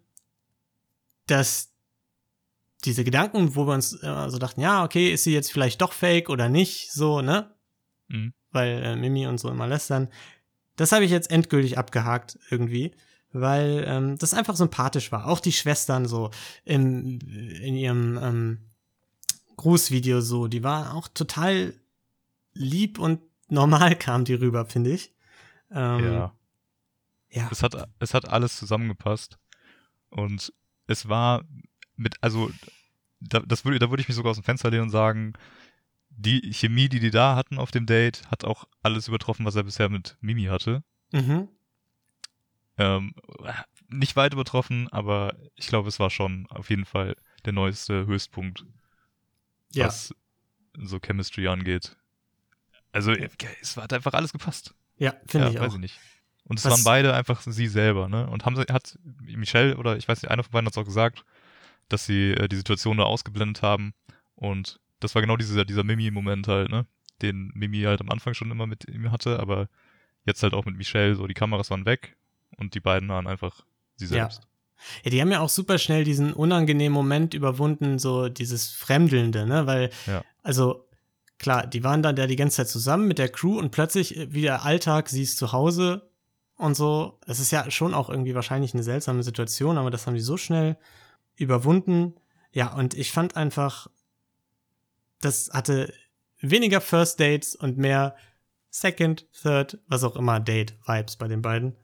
dass 1.26 1.72
diese 2.84 3.02
Gedanken, 3.02 3.56
wo 3.56 3.66
wir 3.66 3.72
uns 3.74 3.94
immer 3.94 4.30
so 4.30 4.38
dachten, 4.38 4.60
ja, 4.60 4.84
okay, 4.84 5.10
ist 5.12 5.24
sie 5.24 5.32
jetzt 5.32 5.50
vielleicht 5.50 5.80
doch 5.80 5.92
fake 5.92 6.28
oder 6.28 6.48
nicht, 6.50 6.92
so, 6.92 7.22
ne? 7.22 7.54
Mhm. 8.08 8.34
Weil 8.56 8.82
äh, 8.82 8.96
Mimi 8.96 9.26
und 9.26 9.38
so 9.38 9.50
immer 9.50 9.66
lästern. 9.66 10.08
Das 10.76 10.92
habe 10.92 11.04
ich 11.04 11.10
jetzt 11.10 11.30
endgültig 11.30 11.78
abgehakt 11.78 12.38
irgendwie, 12.50 12.92
weil 13.32 13.84
ähm, 13.86 14.18
das 14.18 14.34
einfach 14.34 14.56
sympathisch 14.56 15.12
war. 15.12 15.26
Auch 15.26 15.40
die 15.40 15.52
Schwestern 15.52 16.06
so 16.06 16.30
im, 16.64 17.18
in 17.20 17.76
ihrem 17.76 18.18
ähm, 18.22 18.58
Grußvideo 19.56 20.20
so, 20.20 20.48
die 20.48 20.62
war 20.62 20.94
auch 20.94 21.08
total 21.08 21.74
lieb 22.54 22.98
und 22.98 23.20
normal 23.48 23.94
kam 23.98 24.24
die 24.24 24.34
rüber, 24.34 24.64
finde 24.64 24.90
ich. 24.90 25.14
Ähm, 25.70 26.04
ja. 26.04 26.34
ja. 27.30 27.48
Es 27.50 27.62
hat, 27.62 27.88
es 27.98 28.14
hat 28.14 28.28
alles 28.28 28.56
zusammengepasst. 28.56 29.38
Und 30.08 30.52
es 30.86 31.08
war 31.08 31.44
mit, 31.96 32.14
also, 32.20 32.50
da, 33.20 33.40
das 33.40 33.64
würde, 33.64 33.78
da 33.78 33.90
würde 33.90 34.00
ich 34.00 34.08
mich 34.08 34.16
sogar 34.16 34.30
aus 34.30 34.36
dem 34.36 34.44
Fenster 34.44 34.70
lehnen 34.70 34.84
und 34.84 34.90
sagen, 34.90 35.34
die 36.16 36.52
Chemie, 36.52 36.88
die 36.88 37.00
die 37.00 37.10
da 37.10 37.36
hatten 37.36 37.58
auf 37.58 37.70
dem 37.70 37.86
Date, 37.86 38.22
hat 38.30 38.44
auch 38.44 38.66
alles 38.82 39.06
übertroffen, 39.08 39.44
was 39.46 39.54
er 39.56 39.64
bisher 39.64 39.88
mit 39.88 40.16
Mimi 40.20 40.44
hatte. 40.44 40.82
Mhm. 41.12 41.48
Ähm, 42.78 43.14
nicht 43.88 44.16
weit 44.16 44.32
übertroffen, 44.34 44.88
aber 44.92 45.34
ich 45.54 45.66
glaube, 45.68 45.88
es 45.88 45.98
war 45.98 46.10
schon 46.10 46.46
auf 46.50 46.68
jeden 46.70 46.84
Fall 46.84 47.16
der 47.44 47.52
neueste 47.52 48.06
Höchstpunkt, 48.06 48.64
Ja. 49.72 49.86
was 49.86 50.14
so 50.78 50.98
Chemistry 50.98 51.48
angeht. 51.48 51.96
Also, 52.92 53.12
es 53.12 53.76
hat 53.76 53.92
einfach 53.92 54.14
alles 54.14 54.32
gepasst. 54.32 54.74
Ja, 54.98 55.14
finde 55.26 55.46
ja, 55.48 55.52
ich 55.52 55.60
weiß 55.60 55.70
auch. 55.72 55.74
ich 55.74 55.80
nicht. 55.80 56.00
Und 56.44 56.58
es 56.58 56.64
Was- 56.64 56.72
waren 56.72 56.84
beide 56.84 57.14
einfach 57.14 57.40
sie 57.42 57.66
selber, 57.66 58.08
ne? 58.08 58.28
Und 58.28 58.44
haben 58.44 58.56
sie, 58.56 58.62
hat 58.72 58.98
Michelle 59.20 59.76
oder 59.76 59.96
ich 59.96 60.06
weiß 60.08 60.22
nicht, 60.22 60.30
einer 60.30 60.42
von 60.42 60.52
beiden 60.52 60.66
hat 60.66 60.74
es 60.74 60.78
auch 60.78 60.84
gesagt, 60.84 61.24
dass 61.88 62.06
sie 62.06 62.32
äh, 62.32 62.48
die 62.48 62.56
Situation 62.56 62.96
da 62.98 63.04
ausgeblendet 63.04 63.62
haben. 63.62 63.94
Und 64.34 64.80
das 65.00 65.14
war 65.14 65.22
genau 65.22 65.36
dieser, 65.36 65.64
dieser 65.64 65.84
Mimi-Moment 65.84 66.48
halt, 66.48 66.70
ne? 66.70 66.86
Den 67.22 67.50
Mimi 67.54 67.82
halt 67.82 68.00
am 68.00 68.10
Anfang 68.10 68.34
schon 68.34 68.50
immer 68.50 68.66
mit 68.66 68.86
ihm 68.88 69.10
hatte, 69.10 69.38
aber 69.40 69.68
jetzt 70.24 70.42
halt 70.42 70.52
auch 70.54 70.64
mit 70.66 70.76
Michelle, 70.76 71.14
so 71.14 71.26
die 71.26 71.34
Kameras 71.34 71.70
waren 71.70 71.86
weg 71.86 72.16
und 72.58 72.74
die 72.74 72.80
beiden 72.80 73.08
waren 73.08 73.26
einfach 73.26 73.64
sie 73.96 74.04
Ja. 74.06 74.10
selbst. 74.28 74.42
Ja, 75.04 75.10
die 75.10 75.20
haben 75.22 75.30
ja 75.30 75.40
auch 75.40 75.48
super 75.48 75.78
schnell 75.78 76.04
diesen 76.04 76.34
unangenehmen 76.34 76.92
Moment 76.92 77.32
überwunden, 77.32 77.98
so 77.98 78.28
dieses 78.28 78.70
Fremdelnde, 78.70 79.46
ne? 79.46 79.66
Weil, 79.66 79.90
Ja. 80.06 80.22
also, 80.42 80.86
klar, 81.38 81.66
die 81.66 81.82
waren 81.82 82.02
dann 82.02 82.16
da 82.16 82.26
die 82.26 82.36
ganze 82.36 82.56
Zeit 82.58 82.68
zusammen 82.68 83.08
mit 83.08 83.18
der 83.18 83.30
Crew 83.30 83.58
und 83.58 83.70
plötzlich 83.70 84.16
äh, 84.16 84.32
wieder 84.34 84.64
Alltag, 84.64 85.08
sie 85.08 85.22
ist 85.22 85.38
zu 85.38 85.52
Hause 85.52 86.10
und 86.56 86.74
so. 86.76 87.18
Es 87.26 87.40
ist 87.40 87.50
ja 87.52 87.70
schon 87.70 87.94
auch 87.94 88.10
irgendwie 88.10 88.34
wahrscheinlich 88.34 88.74
eine 88.74 88.82
seltsame 88.82 89.22
Situation, 89.22 89.78
aber 89.78 89.90
das 89.90 90.06
haben 90.06 90.14
die 90.14 90.20
so 90.20 90.36
schnell 90.36 90.76
überwunden. 91.36 92.14
Ja, 92.52 92.74
und 92.74 92.94
ich 92.94 93.12
fand 93.12 93.36
einfach, 93.36 93.88
das 95.20 95.50
hatte 95.52 95.92
weniger 96.40 96.80
First 96.80 97.20
Dates 97.20 97.54
und 97.54 97.78
mehr 97.78 98.16
Second, 98.70 99.26
Third, 99.32 99.78
was 99.86 100.04
auch 100.04 100.16
immer 100.16 100.38
Date-Vibes 100.40 101.16
bei 101.16 101.28
den 101.28 101.40
beiden. 101.42 101.76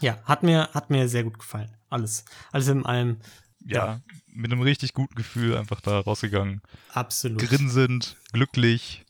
Ja, 0.00 0.20
hat 0.24 0.42
mir, 0.42 0.68
hat 0.74 0.90
mir 0.90 1.08
sehr 1.08 1.24
gut 1.24 1.38
gefallen. 1.38 1.74
Alles. 1.88 2.24
Alles 2.52 2.68
in 2.68 2.84
allem. 2.84 3.18
Ja, 3.64 4.00
mit 4.26 4.52
einem 4.52 4.60
richtig 4.60 4.92
guten 4.92 5.14
Gefühl 5.14 5.56
einfach 5.56 5.80
da 5.80 6.00
rausgegangen. 6.00 6.60
Absolut. 6.92 7.40
Grinsend, 7.40 8.16
glücklich. 8.32 9.06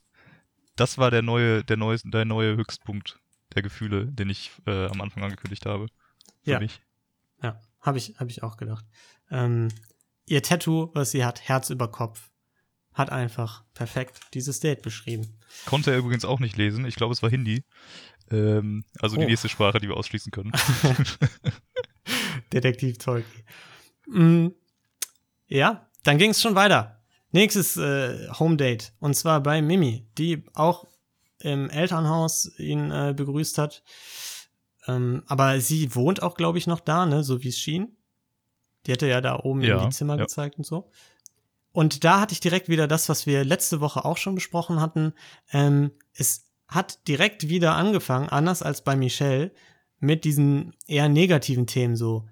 Das 0.76 0.98
war 0.98 1.10
der 1.10 1.22
neue, 1.22 1.64
der 1.64 1.76
neue, 1.76 1.98
der 2.04 2.24
neue 2.24 2.56
Höchstpunkt 2.56 3.18
der 3.54 3.62
Gefühle, 3.62 4.06
den 4.06 4.30
ich 4.30 4.52
äh, 4.66 4.86
am 4.86 5.00
Anfang 5.00 5.24
angekündigt 5.24 5.66
habe. 5.66 5.86
Für 6.42 6.52
Ja. 6.52 6.60
mich. 6.60 6.80
Ja, 7.42 7.60
habe 7.80 7.98
ich, 7.98 8.14
hab 8.18 8.28
ich 8.28 8.42
auch 8.42 8.56
gedacht. 8.56 8.84
Ähm, 9.30 9.68
ihr 10.26 10.42
Tattoo, 10.42 10.90
was 10.94 11.10
sie 11.10 11.24
hat, 11.24 11.40
Herz 11.48 11.70
über 11.70 11.88
Kopf, 11.90 12.30
hat 12.94 13.10
einfach 13.10 13.64
perfekt 13.74 14.20
dieses 14.34 14.60
Date 14.60 14.82
beschrieben. 14.82 15.26
Konnte 15.66 15.90
er 15.90 15.98
übrigens 15.98 16.24
auch 16.24 16.38
nicht 16.40 16.56
lesen. 16.56 16.86
Ich 16.86 16.94
glaube, 16.94 17.12
es 17.12 17.22
war 17.22 17.30
Hindi. 17.30 17.64
Ähm, 18.30 18.84
also 19.00 19.16
die 19.16 19.24
Oh. 19.24 19.28
nächste 19.28 19.48
Sprache, 19.48 19.80
die 19.80 19.88
wir 19.88 19.96
ausschließen 19.96 20.30
können. 20.32 20.52
Detektiv 22.52 22.98
Tolki. 22.98 23.44
Mm, 24.06 24.48
ja, 25.48 25.88
dann 26.04 26.18
ging 26.18 26.30
es 26.30 26.40
schon 26.40 26.54
weiter. 26.54 27.02
Nächstes 27.32 27.76
äh, 27.76 28.28
Home 28.38 28.56
Date. 28.56 28.92
Und 29.00 29.14
zwar 29.14 29.42
bei 29.42 29.60
Mimi, 29.60 30.06
die 30.18 30.44
auch 30.54 30.86
im 31.40 31.68
Elternhaus 31.68 32.50
ihn 32.58 32.90
äh, 32.90 33.12
begrüßt 33.16 33.58
hat. 33.58 33.82
Ähm, 34.86 35.22
aber 35.26 35.60
sie 35.60 35.94
wohnt 35.94 36.22
auch, 36.22 36.36
glaube 36.36 36.58
ich, 36.58 36.66
noch 36.66 36.80
da, 36.80 37.06
ne? 37.06 37.24
So 37.24 37.42
wie 37.42 37.48
es 37.48 37.58
schien. 37.58 37.96
Die 38.86 38.92
hatte 38.92 39.08
ja 39.08 39.20
da 39.20 39.40
oben 39.40 39.62
Ja, 39.62 39.82
in 39.82 39.88
die 39.88 39.94
Zimmer 39.94 40.16
ja. 40.16 40.22
gezeigt 40.22 40.58
und 40.58 40.64
so. 40.64 40.90
Und 41.74 42.04
da 42.04 42.20
hatte 42.20 42.32
ich 42.32 42.38
direkt 42.38 42.68
wieder 42.68 42.86
das, 42.86 43.08
was 43.08 43.26
wir 43.26 43.44
letzte 43.44 43.80
Woche 43.80 44.04
auch 44.04 44.16
schon 44.16 44.36
besprochen 44.36 44.80
hatten. 44.80 45.12
Ähm, 45.52 45.90
es 46.12 46.46
hat 46.68 47.08
direkt 47.08 47.48
wieder 47.48 47.74
angefangen, 47.74 48.28
anders 48.28 48.62
als 48.62 48.84
bei 48.84 48.94
Michelle, 48.94 49.50
mit 49.98 50.24
diesen 50.24 50.72
eher 50.86 51.08
negativen 51.08 51.66
Themen 51.66 51.96
so. 51.96 52.28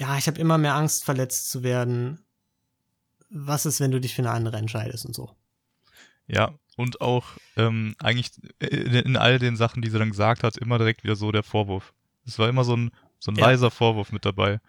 Ja, 0.00 0.16
ich 0.16 0.26
habe 0.26 0.40
immer 0.40 0.56
mehr 0.56 0.74
Angst, 0.74 1.04
verletzt 1.04 1.50
zu 1.50 1.62
werden. 1.62 2.24
Was 3.28 3.66
ist, 3.66 3.78
wenn 3.78 3.90
du 3.90 4.00
dich 4.00 4.14
für 4.14 4.22
eine 4.22 4.30
andere 4.30 4.56
entscheidest 4.56 5.04
und 5.04 5.14
so? 5.14 5.36
Ja, 6.26 6.54
und 6.78 7.02
auch 7.02 7.26
ähm, 7.56 7.94
eigentlich 7.98 8.30
in, 8.58 8.94
in 8.94 9.16
all 9.18 9.38
den 9.38 9.56
Sachen, 9.56 9.82
die 9.82 9.90
sie 9.90 9.98
dann 9.98 10.10
gesagt 10.10 10.42
hat, 10.42 10.56
immer 10.56 10.78
direkt 10.78 11.04
wieder 11.04 11.14
so 11.16 11.30
der 11.30 11.42
Vorwurf. 11.42 11.92
Es 12.24 12.38
war 12.38 12.48
immer 12.48 12.64
so 12.64 12.74
ein, 12.74 12.90
so 13.18 13.32
ein 13.32 13.36
Ja. 13.36 13.48
leiser 13.48 13.70
Vorwurf 13.70 14.12
mit 14.12 14.24
dabei, 14.24 14.60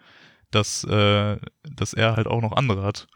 dass, 0.52 0.84
äh, 0.84 1.38
dass 1.64 1.94
er 1.94 2.18
halt 2.18 2.28
auch 2.28 2.42
noch 2.42 2.52
andere 2.52 2.84
hat. 2.84 3.08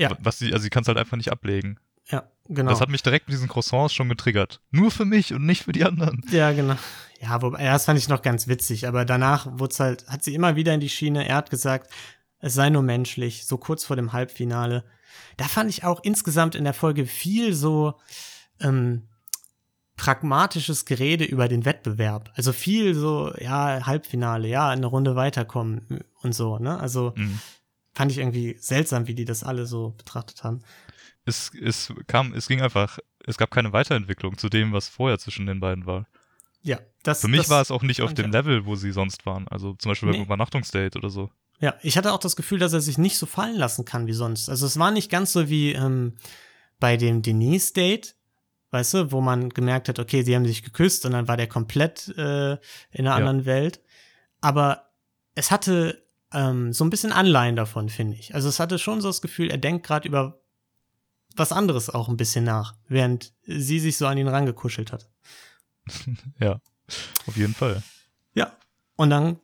Ja. 0.00 0.16
Was 0.20 0.38
sie, 0.38 0.52
also 0.52 0.62
sie 0.62 0.70
kann 0.70 0.82
es 0.82 0.88
halt 0.88 0.98
einfach 0.98 1.16
nicht 1.16 1.30
ablegen. 1.30 1.78
Ja, 2.08 2.24
genau. 2.48 2.70
Das 2.70 2.80
hat 2.80 2.88
mich 2.88 3.02
direkt 3.02 3.28
mit 3.28 3.34
diesen 3.34 3.48
Croissants 3.48 3.92
schon 3.94 4.08
getriggert. 4.08 4.60
Nur 4.70 4.90
für 4.90 5.04
mich 5.04 5.32
und 5.32 5.46
nicht 5.46 5.64
für 5.64 5.72
die 5.72 5.84
anderen. 5.84 6.24
Ja, 6.30 6.52
genau. 6.52 6.76
Ja, 7.20 7.42
wobei, 7.42 7.64
das 7.64 7.84
fand 7.84 7.98
ich 7.98 8.08
noch 8.08 8.22
ganz 8.22 8.48
witzig, 8.48 8.88
aber 8.88 9.04
danach 9.04 9.46
wurde 9.58 9.74
halt, 9.78 10.08
hat 10.08 10.24
sie 10.24 10.34
immer 10.34 10.56
wieder 10.56 10.72
in 10.72 10.80
die 10.80 10.88
Schiene, 10.88 11.28
er 11.28 11.36
hat 11.36 11.50
gesagt, 11.50 11.92
es 12.38 12.54
sei 12.54 12.70
nur 12.70 12.82
menschlich, 12.82 13.46
so 13.46 13.58
kurz 13.58 13.84
vor 13.84 13.96
dem 13.96 14.12
Halbfinale. 14.14 14.84
Da 15.36 15.44
fand 15.44 15.68
ich 15.68 15.84
auch 15.84 16.00
insgesamt 16.02 16.54
in 16.54 16.64
der 16.64 16.72
Folge 16.72 17.04
viel 17.04 17.52
so 17.52 17.94
ähm, 18.60 19.02
pragmatisches 19.96 20.86
Gerede 20.86 21.24
über 21.24 21.46
den 21.46 21.66
Wettbewerb. 21.66 22.32
Also 22.34 22.52
viel 22.54 22.94
so, 22.94 23.32
ja, 23.38 23.84
Halbfinale, 23.86 24.48
ja, 24.48 24.70
eine 24.70 24.86
Runde 24.86 25.14
weiterkommen 25.14 26.00
und 26.22 26.34
so, 26.34 26.58
ne? 26.58 26.80
Also 26.80 27.12
Mhm. 27.16 27.38
Fand 28.00 28.12
ich 28.12 28.18
irgendwie 28.18 28.56
seltsam, 28.58 29.06
wie 29.08 29.14
die 29.14 29.26
das 29.26 29.44
alle 29.44 29.66
so 29.66 29.90
betrachtet 29.90 30.42
haben. 30.42 30.62
Es, 31.26 31.50
es 31.54 31.92
kam, 32.06 32.32
es 32.32 32.48
ging 32.48 32.62
einfach, 32.62 32.98
es 33.26 33.36
gab 33.36 33.50
keine 33.50 33.74
Weiterentwicklung 33.74 34.38
zu 34.38 34.48
dem, 34.48 34.72
was 34.72 34.88
vorher 34.88 35.18
zwischen 35.18 35.44
den 35.44 35.60
beiden 35.60 35.84
war. 35.84 36.06
Ja, 36.62 36.78
das 37.02 37.20
Für 37.20 37.28
mich 37.28 37.40
das, 37.42 37.50
war 37.50 37.60
es 37.60 37.70
auch 37.70 37.82
nicht 37.82 38.00
auf 38.00 38.14
dem 38.14 38.30
Level, 38.30 38.64
wo 38.64 38.74
sie 38.74 38.90
sonst 38.92 39.26
waren. 39.26 39.46
Also 39.48 39.74
zum 39.74 39.90
Beispiel 39.90 40.08
beim 40.08 40.18
Nee. 40.18 40.24
Übernachtungsdate 40.24 40.96
oder 40.96 41.10
so. 41.10 41.30
Ja, 41.60 41.74
ich 41.82 41.98
hatte 41.98 42.12
auch 42.14 42.18
das 42.18 42.36
Gefühl, 42.36 42.58
dass 42.58 42.72
er 42.72 42.80
sich 42.80 42.96
nicht 42.96 43.18
so 43.18 43.26
fallen 43.26 43.56
lassen 43.56 43.84
kann 43.84 44.06
wie 44.06 44.14
sonst. 44.14 44.48
Also 44.48 44.64
es 44.64 44.78
war 44.78 44.90
nicht 44.90 45.10
ganz 45.10 45.32
so 45.34 45.50
wie 45.50 45.72
ähm, 45.74 46.16
bei 46.78 46.96
dem 46.96 47.20
Denise-Date, 47.20 48.16
weißt 48.70 48.94
du, 48.94 49.12
wo 49.12 49.20
man 49.20 49.50
gemerkt 49.50 49.90
hat, 49.90 49.98
okay, 49.98 50.22
sie 50.22 50.34
haben 50.34 50.46
sich 50.46 50.62
geküsst 50.62 51.04
und 51.04 51.12
dann 51.12 51.28
war 51.28 51.36
der 51.36 51.48
komplett 51.48 52.08
äh, 52.16 52.52
in 52.52 52.58
einer 53.00 53.10
Ja. 53.10 53.16
anderen 53.16 53.44
Welt. 53.44 53.82
Aber 54.40 54.90
es 55.34 55.50
hatte 55.50 56.06
ähm, 56.32 56.72
so 56.72 56.84
ein 56.84 56.90
bisschen 56.90 57.12
Anleihen 57.12 57.56
davon, 57.56 57.88
finde 57.88 58.16
ich. 58.16 58.34
Also 58.34 58.48
es 58.48 58.60
hatte 58.60 58.78
schon 58.78 59.00
so 59.00 59.08
das 59.08 59.22
Gefühl, 59.22 59.50
er 59.50 59.58
denkt 59.58 59.86
gerade 59.86 60.06
über 60.08 60.40
was 61.36 61.52
anderes 61.52 61.90
auch 61.90 62.08
ein 62.08 62.16
bisschen 62.16 62.44
nach, 62.44 62.74
während 62.88 63.32
sie 63.44 63.78
sich 63.78 63.96
so 63.96 64.06
an 64.06 64.18
ihn 64.18 64.28
rangekuschelt 64.28 64.92
hat. 64.92 65.08
Ja, 66.38 66.60
auf 67.26 67.36
jeden 67.36 67.54
Fall. 67.54 67.82
Ja. 68.34 68.52
Und 68.96 69.10
dann 69.10 69.38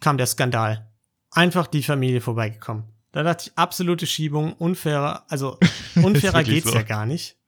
kam 0.00 0.18
der 0.18 0.26
Skandal. 0.26 0.90
Einfach 1.30 1.66
die 1.66 1.82
Familie 1.82 2.20
vorbeigekommen. 2.20 2.84
Da 3.10 3.22
dachte 3.22 3.46
ich, 3.48 3.58
absolute 3.58 4.06
Schiebung, 4.06 4.52
unfairer, 4.52 5.24
also 5.28 5.58
unfairer 5.96 6.44
geht's 6.44 6.68
so. 6.70 6.74
ja 6.74 6.82
gar 6.82 7.06
nicht. 7.06 7.38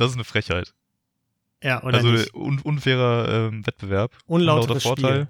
Das 0.00 0.12
ist 0.12 0.16
eine 0.16 0.24
Frechheit. 0.24 0.72
Ja, 1.62 1.82
oder 1.82 1.98
also 1.98 2.08
nicht? 2.08 2.32
un 2.32 2.58
unfairer 2.60 3.48
ähm, 3.48 3.66
Wettbewerb, 3.66 4.16
Unlauteres 4.24 4.86
unlauter 4.86 5.02
Vorteil, 5.02 5.18
Ja. 5.20 5.28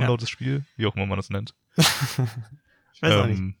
Unlautes 0.00 0.30
Spiel, 0.30 0.64
wie 0.76 0.86
auch 0.86 0.94
immer 0.96 1.06
man 1.06 1.16
das 1.18 1.30
nennt. 1.30 1.54
Ich 2.92 3.02
weiß 3.02 3.14
auch 3.14 3.26
nicht. 3.26 3.38
Ähm, 3.38 3.54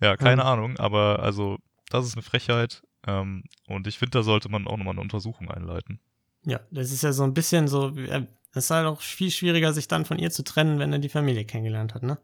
Ja, 0.00 0.16
keine 0.16 0.42
Ähm. 0.42 0.46
Ahnung, 0.48 0.76
aber 0.78 1.20
also 1.20 1.58
das 1.90 2.06
ist 2.06 2.12
eine 2.14 2.22
Frechheit 2.22 2.82
ähm, 3.06 3.44
und 3.66 3.86
ich 3.88 3.98
finde, 3.98 4.18
da 4.18 4.22
sollte 4.22 4.48
man 4.48 4.66
auch 4.68 4.76
nochmal 4.76 4.92
eine 4.94 5.00
Untersuchung 5.00 5.50
einleiten. 5.50 5.98
Ja, 6.44 6.60
das 6.70 6.92
ist 6.92 7.02
ja 7.02 7.12
so 7.12 7.24
ein 7.24 7.34
bisschen 7.34 7.66
so, 7.68 7.96
äh, 7.96 8.26
es 8.52 8.64
ist 8.66 8.70
halt 8.70 8.86
auch 8.86 9.00
viel 9.00 9.30
schwieriger, 9.30 9.72
sich 9.72 9.88
dann 9.88 10.04
von 10.04 10.18
ihr 10.18 10.30
zu 10.30 10.44
trennen, 10.44 10.78
wenn 10.78 10.92
er 10.92 10.98
die 11.00 11.08
Familie 11.08 11.44
kennengelernt 11.44 11.94
hat, 11.94 12.02
ne? 12.04 12.18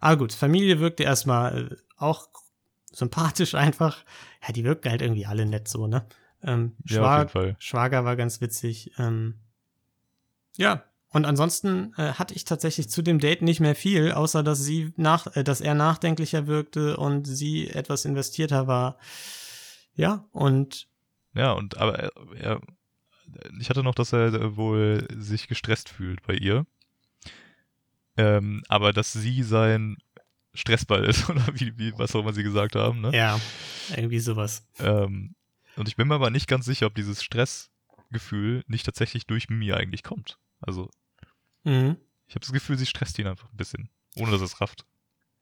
Aber 0.00 0.16
gut, 0.16 0.32
Familie 0.32 0.80
wirkte 0.80 1.04
erstmal 1.04 1.72
äh, 1.72 1.76
auch 1.96 2.28
sympathisch 2.92 3.54
einfach. 3.54 4.04
Ja, 4.46 4.52
die 4.52 4.64
wirkten 4.64 4.90
halt 4.90 5.02
irgendwie 5.02 5.26
alle 5.26 5.46
nett 5.46 5.68
so, 5.68 5.86
ne? 5.86 6.06
Ähm, 6.42 6.76
Ja, 6.86 7.00
auf 7.00 7.04
Schwag- 7.06 7.18
jeden 7.18 7.28
Fall. 7.30 7.56
Schwager 7.58 8.04
war 8.04 8.16
ganz 8.16 8.40
witzig. 8.40 8.90
Ähm, 8.98 9.34
ja, 10.56 10.82
und 11.10 11.24
ansonsten 11.24 11.94
äh, 11.96 12.12
hatte 12.12 12.34
ich 12.34 12.44
tatsächlich 12.44 12.88
zu 12.88 13.02
dem 13.02 13.18
Date 13.18 13.42
nicht 13.42 13.60
mehr 13.60 13.74
viel, 13.74 14.12
außer 14.12 14.42
dass 14.42 14.62
sie 14.62 14.92
nach, 14.96 15.34
äh, 15.36 15.44
dass 15.44 15.60
er 15.60 15.74
nachdenklicher 15.74 16.46
wirkte 16.46 16.96
und 16.96 17.26
sie 17.26 17.68
etwas 17.68 18.04
investierter 18.04 18.66
war. 18.66 18.98
Ja, 19.94 20.26
und 20.32 20.88
Ja, 21.34 21.52
und 21.52 21.78
aber 21.78 21.98
er, 21.98 22.12
er, 22.38 22.60
ich 23.58 23.70
hatte 23.70 23.82
noch, 23.82 23.94
dass 23.94 24.12
er 24.12 24.56
wohl 24.56 25.06
sich 25.16 25.48
gestresst 25.48 25.88
fühlt 25.88 26.22
bei 26.26 26.34
ihr. 26.34 26.66
Ähm, 28.16 28.62
aber 28.68 28.92
dass 28.92 29.12
sie 29.12 29.42
sein 29.42 29.98
Stressball 30.54 31.04
ist, 31.04 31.28
oder 31.30 31.46
wie, 31.54 31.78
wie 31.78 31.92
was 31.98 32.14
auch 32.14 32.20
immer 32.20 32.32
sie 32.32 32.42
gesagt 32.42 32.74
haben, 32.74 33.00
ne? 33.00 33.14
ja, 33.14 33.38
irgendwie 33.94 34.20
sowas. 34.20 34.66
Ähm, 34.78 35.34
und 35.76 35.88
ich 35.88 35.96
bin 35.96 36.08
mir 36.08 36.14
aber 36.14 36.30
nicht 36.30 36.48
ganz 36.48 36.64
sicher, 36.64 36.86
ob 36.86 36.94
dieses 36.94 37.22
Stressgefühl 37.22 38.64
nicht 38.66 38.86
tatsächlich 38.86 39.26
durch 39.26 39.48
Mimi 39.48 39.72
eigentlich 39.72 40.02
kommt. 40.02 40.38
Also, 40.66 40.90
Mhm. 41.64 41.96
ich 42.26 42.34
habe 42.34 42.40
das 42.40 42.52
Gefühl, 42.52 42.76
sie 42.78 42.86
stresst 42.86 43.18
ihn 43.18 43.26
einfach 43.26 43.50
ein 43.50 43.56
bisschen, 43.56 43.88
ohne 44.16 44.30
dass 44.32 44.40
es 44.40 44.60
rafft. 44.60 44.84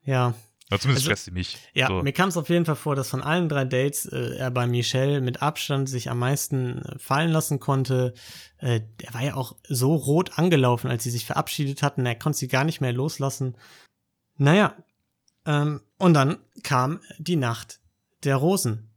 Ja, 0.02 0.34
Aber 0.70 0.80
zumindest 0.80 1.04
Also, 1.06 1.10
stresst 1.10 1.24
sie 1.26 1.30
mich. 1.30 1.58
Ja, 1.74 1.88
so. 1.88 2.02
mir 2.02 2.12
kam 2.12 2.28
es 2.30 2.36
auf 2.38 2.48
jeden 2.48 2.64
Fall 2.64 2.76
vor, 2.76 2.96
dass 2.96 3.10
von 3.10 3.22
allen 3.22 3.48
drei 3.50 3.64
Dates 3.66 4.06
äh, 4.06 4.36
er 4.36 4.50
bei 4.50 4.66
Michelle 4.66 5.20
mit 5.20 5.42
Abstand 5.42 5.88
sich 5.90 6.08
am 6.10 6.18
meisten 6.18 6.78
äh, 6.82 6.98
fallen 6.98 7.30
lassen 7.30 7.60
konnte. 7.60 8.14
Äh, 8.58 8.80
er 9.02 9.14
war 9.14 9.22
ja 9.22 9.34
auch 9.34 9.56
so 9.68 9.94
rot 9.94 10.38
angelaufen, 10.38 10.90
als 10.90 11.02
sie 11.04 11.10
sich 11.10 11.26
verabschiedet 11.26 11.82
hatten. 11.82 12.06
Er 12.06 12.14
konnte 12.14 12.38
sie 12.38 12.48
gar 12.48 12.64
nicht 12.64 12.80
mehr 12.80 12.92
loslassen. 12.94 13.56
Naja, 14.36 14.74
ähm, 15.46 15.82
und 15.98 16.14
dann 16.14 16.38
kam 16.62 17.00
die 17.18 17.36
Nacht 17.36 17.80
der 18.24 18.36
Rosen. 18.36 18.90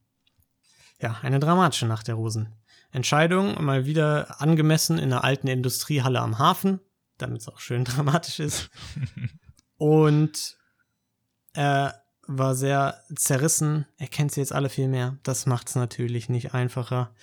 Ja, 1.01 1.17
eine 1.21 1.39
dramatische 1.39 1.85
Nacht 1.85 2.07
der 2.07 2.15
Rosen. 2.15 2.53
Entscheidung 2.91 3.63
mal 3.63 3.85
wieder 3.85 4.41
angemessen 4.41 4.97
in 4.97 5.11
einer 5.11 5.23
alten 5.23 5.47
Industriehalle 5.47 6.19
am 6.19 6.39
Hafen, 6.39 6.79
damit 7.17 7.41
es 7.41 7.47
auch 7.47 7.59
schön 7.59 7.83
dramatisch 7.85 8.39
ist. 8.39 8.69
Und 9.77 10.57
er 11.53 12.01
war 12.27 12.55
sehr 12.55 13.01
zerrissen. 13.15 13.85
Er 13.97 14.07
kennt 14.07 14.31
sie 14.31 14.41
jetzt 14.41 14.53
alle 14.53 14.69
viel 14.69 14.87
mehr. 14.87 15.17
Das 15.23 15.45
macht 15.45 15.69
es 15.69 15.75
natürlich 15.75 16.29
nicht 16.29 16.53
einfacher. 16.53 17.13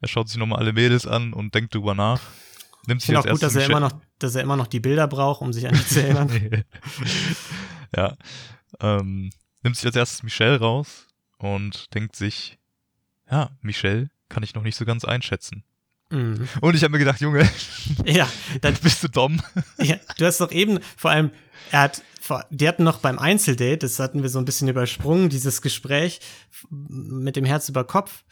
Er 0.00 0.08
schaut 0.08 0.28
sich 0.28 0.38
nochmal 0.38 0.58
alle 0.58 0.72
Mädels 0.72 1.06
an 1.06 1.32
und 1.32 1.54
denkt 1.54 1.74
drüber 1.74 1.94
nach. 1.94 2.20
Nimmt 2.86 3.02
Ich 3.02 3.06
sich 3.06 3.14
finde 3.14 3.20
auch 3.20 3.32
gut, 3.32 3.42
dass 3.42 3.54
er 3.54 3.66
immer 3.66 3.80
noch, 3.80 3.92
dass 4.18 4.34
er 4.34 4.42
immer 4.42 4.56
noch 4.56 4.66
die 4.66 4.80
Bilder 4.80 5.06
braucht, 5.06 5.42
um 5.42 5.52
sich 5.52 5.68
an 5.68 5.74
die 5.74 5.86
zu 5.86 6.02
erinnern. 6.02 6.64
Ja. 7.96 8.16
Ähm, 8.78 9.30
nimmt 9.64 9.74
sich 9.74 9.84
als 9.84 9.96
erstes 9.96 10.22
Michelle 10.22 10.60
raus 10.60 11.08
und 11.38 11.92
denkt 11.92 12.14
sich, 12.14 12.56
ja, 13.28 13.50
Michelle 13.62 14.10
kann 14.30 14.42
ich 14.42 14.54
noch 14.54 14.62
nicht 14.62 14.76
so 14.76 14.86
ganz 14.86 15.04
einschätzen. 15.04 15.64
Mhm. 16.10 16.48
Und 16.62 16.74
ich 16.74 16.82
habe 16.82 16.92
mir 16.92 16.98
gedacht, 16.98 17.20
Junge, 17.20 17.48
Ja, 18.06 18.28
dann 18.62 18.74
bist 18.82 19.02
du 19.04 19.08
dumm? 19.08 19.42
Ja, 19.78 19.96
du 20.16 20.24
hast 20.24 20.40
doch 20.40 20.50
eben, 20.50 20.78
vor 20.96 21.10
allem, 21.10 21.30
er 21.70 21.82
hat, 21.82 22.02
die 22.50 22.66
hatten 22.66 22.82
noch 22.84 22.98
beim 22.98 23.18
Einzeldate, 23.18 23.78
das 23.78 23.98
hatten 23.98 24.22
wir 24.22 24.28
so 24.30 24.38
ein 24.38 24.44
bisschen 24.44 24.68
übersprungen, 24.68 25.28
dieses 25.28 25.62
Gespräch 25.62 26.20
mit 26.70 27.36
dem 27.36 27.44
Herz 27.44 27.68
über 27.68 27.84
Kopf, 27.84 28.24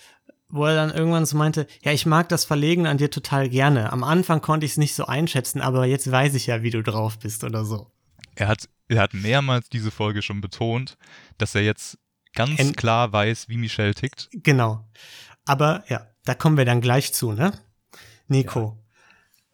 wo 0.49 0.64
er 0.64 0.74
dann 0.74 0.90
irgendwann 0.90 1.26
so 1.26 1.36
meinte, 1.36 1.66
ja, 1.82 1.92
ich 1.92 2.07
mag 2.07 2.28
das 2.30 2.44
Verlegen 2.46 2.86
an 2.86 2.96
dir 2.99 3.11
total 3.11 3.49
gerne. 3.49 3.92
Am 3.92 4.03
Anfang 4.03 4.40
konnte 4.40 4.64
ich 4.66 4.72
es 4.72 4.78
nicht 4.78 4.94
so 4.94 5.05
einschätzen, 5.07 5.61
aber 5.61 5.84
jetzt 5.86 6.11
weiß 6.11 6.34
ich 6.34 6.46
ja, 6.46 6.62
wie 6.62 6.70
du 6.70 6.82
drauf 6.82 7.18
bist 7.18 7.44
oder 7.44 7.64
so. 7.64 7.90
Er 8.34 8.49
hat, 8.49 8.68
er 8.88 9.03
hat 9.03 9.14
mehrmals 9.14 9.68
diese 9.68 9.90
Folge 9.90 10.22
schon 10.22 10.40
betont, 10.40 10.96
dass 11.36 11.55
er 11.55 11.62
jetzt 11.62 11.99
ganz 12.34 12.59
En- 12.59 12.74
klar 12.74 13.12
weiß, 13.12 13.49
wie 13.49 13.57
Michelle 13.59 13.94
tickt. 13.94 14.28
Genau. 14.32 14.88
Aber 15.49 15.84
ja, 15.88 16.07
da 16.24 16.34
kommen 16.34 16.57
wir 16.57 16.64
dann 16.64 16.80
gleich 16.80 17.12
zu, 17.12 17.32
ne? 17.32 17.53
Nico. 18.28 18.78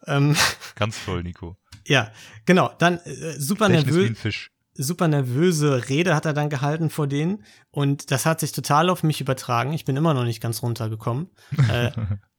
Ähm, 0.06 0.36
Ganz 0.74 1.04
toll, 1.04 1.22
Nico. 1.22 1.56
ja, 1.86 2.10
genau. 2.44 2.72
Dann 2.78 2.98
äh, 2.98 3.38
super 3.38 3.68
nervös. 3.68 4.50
super 4.74 5.08
nervöse 5.08 5.88
Rede 5.88 6.14
hat 6.14 6.26
er 6.26 6.32
dann 6.32 6.50
gehalten 6.50 6.90
vor 6.90 7.06
denen 7.06 7.44
und 7.70 8.10
das 8.10 8.26
hat 8.26 8.40
sich 8.40 8.52
total 8.52 8.90
auf 8.90 9.02
mich 9.02 9.20
übertragen. 9.20 9.72
Ich 9.72 9.84
bin 9.84 9.96
immer 9.96 10.14
noch 10.14 10.24
nicht 10.24 10.40
ganz 10.40 10.62
runtergekommen. 10.62 11.30
äh, 11.70 11.92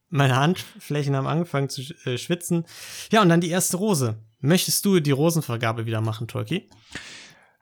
meine 0.09 0.35
Handflächen 0.35 1.15
haben 1.15 1.27
angefangen 1.27 1.69
zu 1.69 1.81
äh, 2.05 2.17
schwitzen. 2.17 2.65
Ja, 3.11 3.21
und 3.21 3.29
dann 3.29 3.41
die 3.41 3.49
erste 3.49 3.77
Rose. 3.77 4.19
Möchtest 4.39 4.85
du 4.85 4.99
die 4.99 5.11
Rosenvergabe 5.11 5.85
wieder 5.85 6.01
machen, 6.01 6.27
Tolki? 6.27 6.69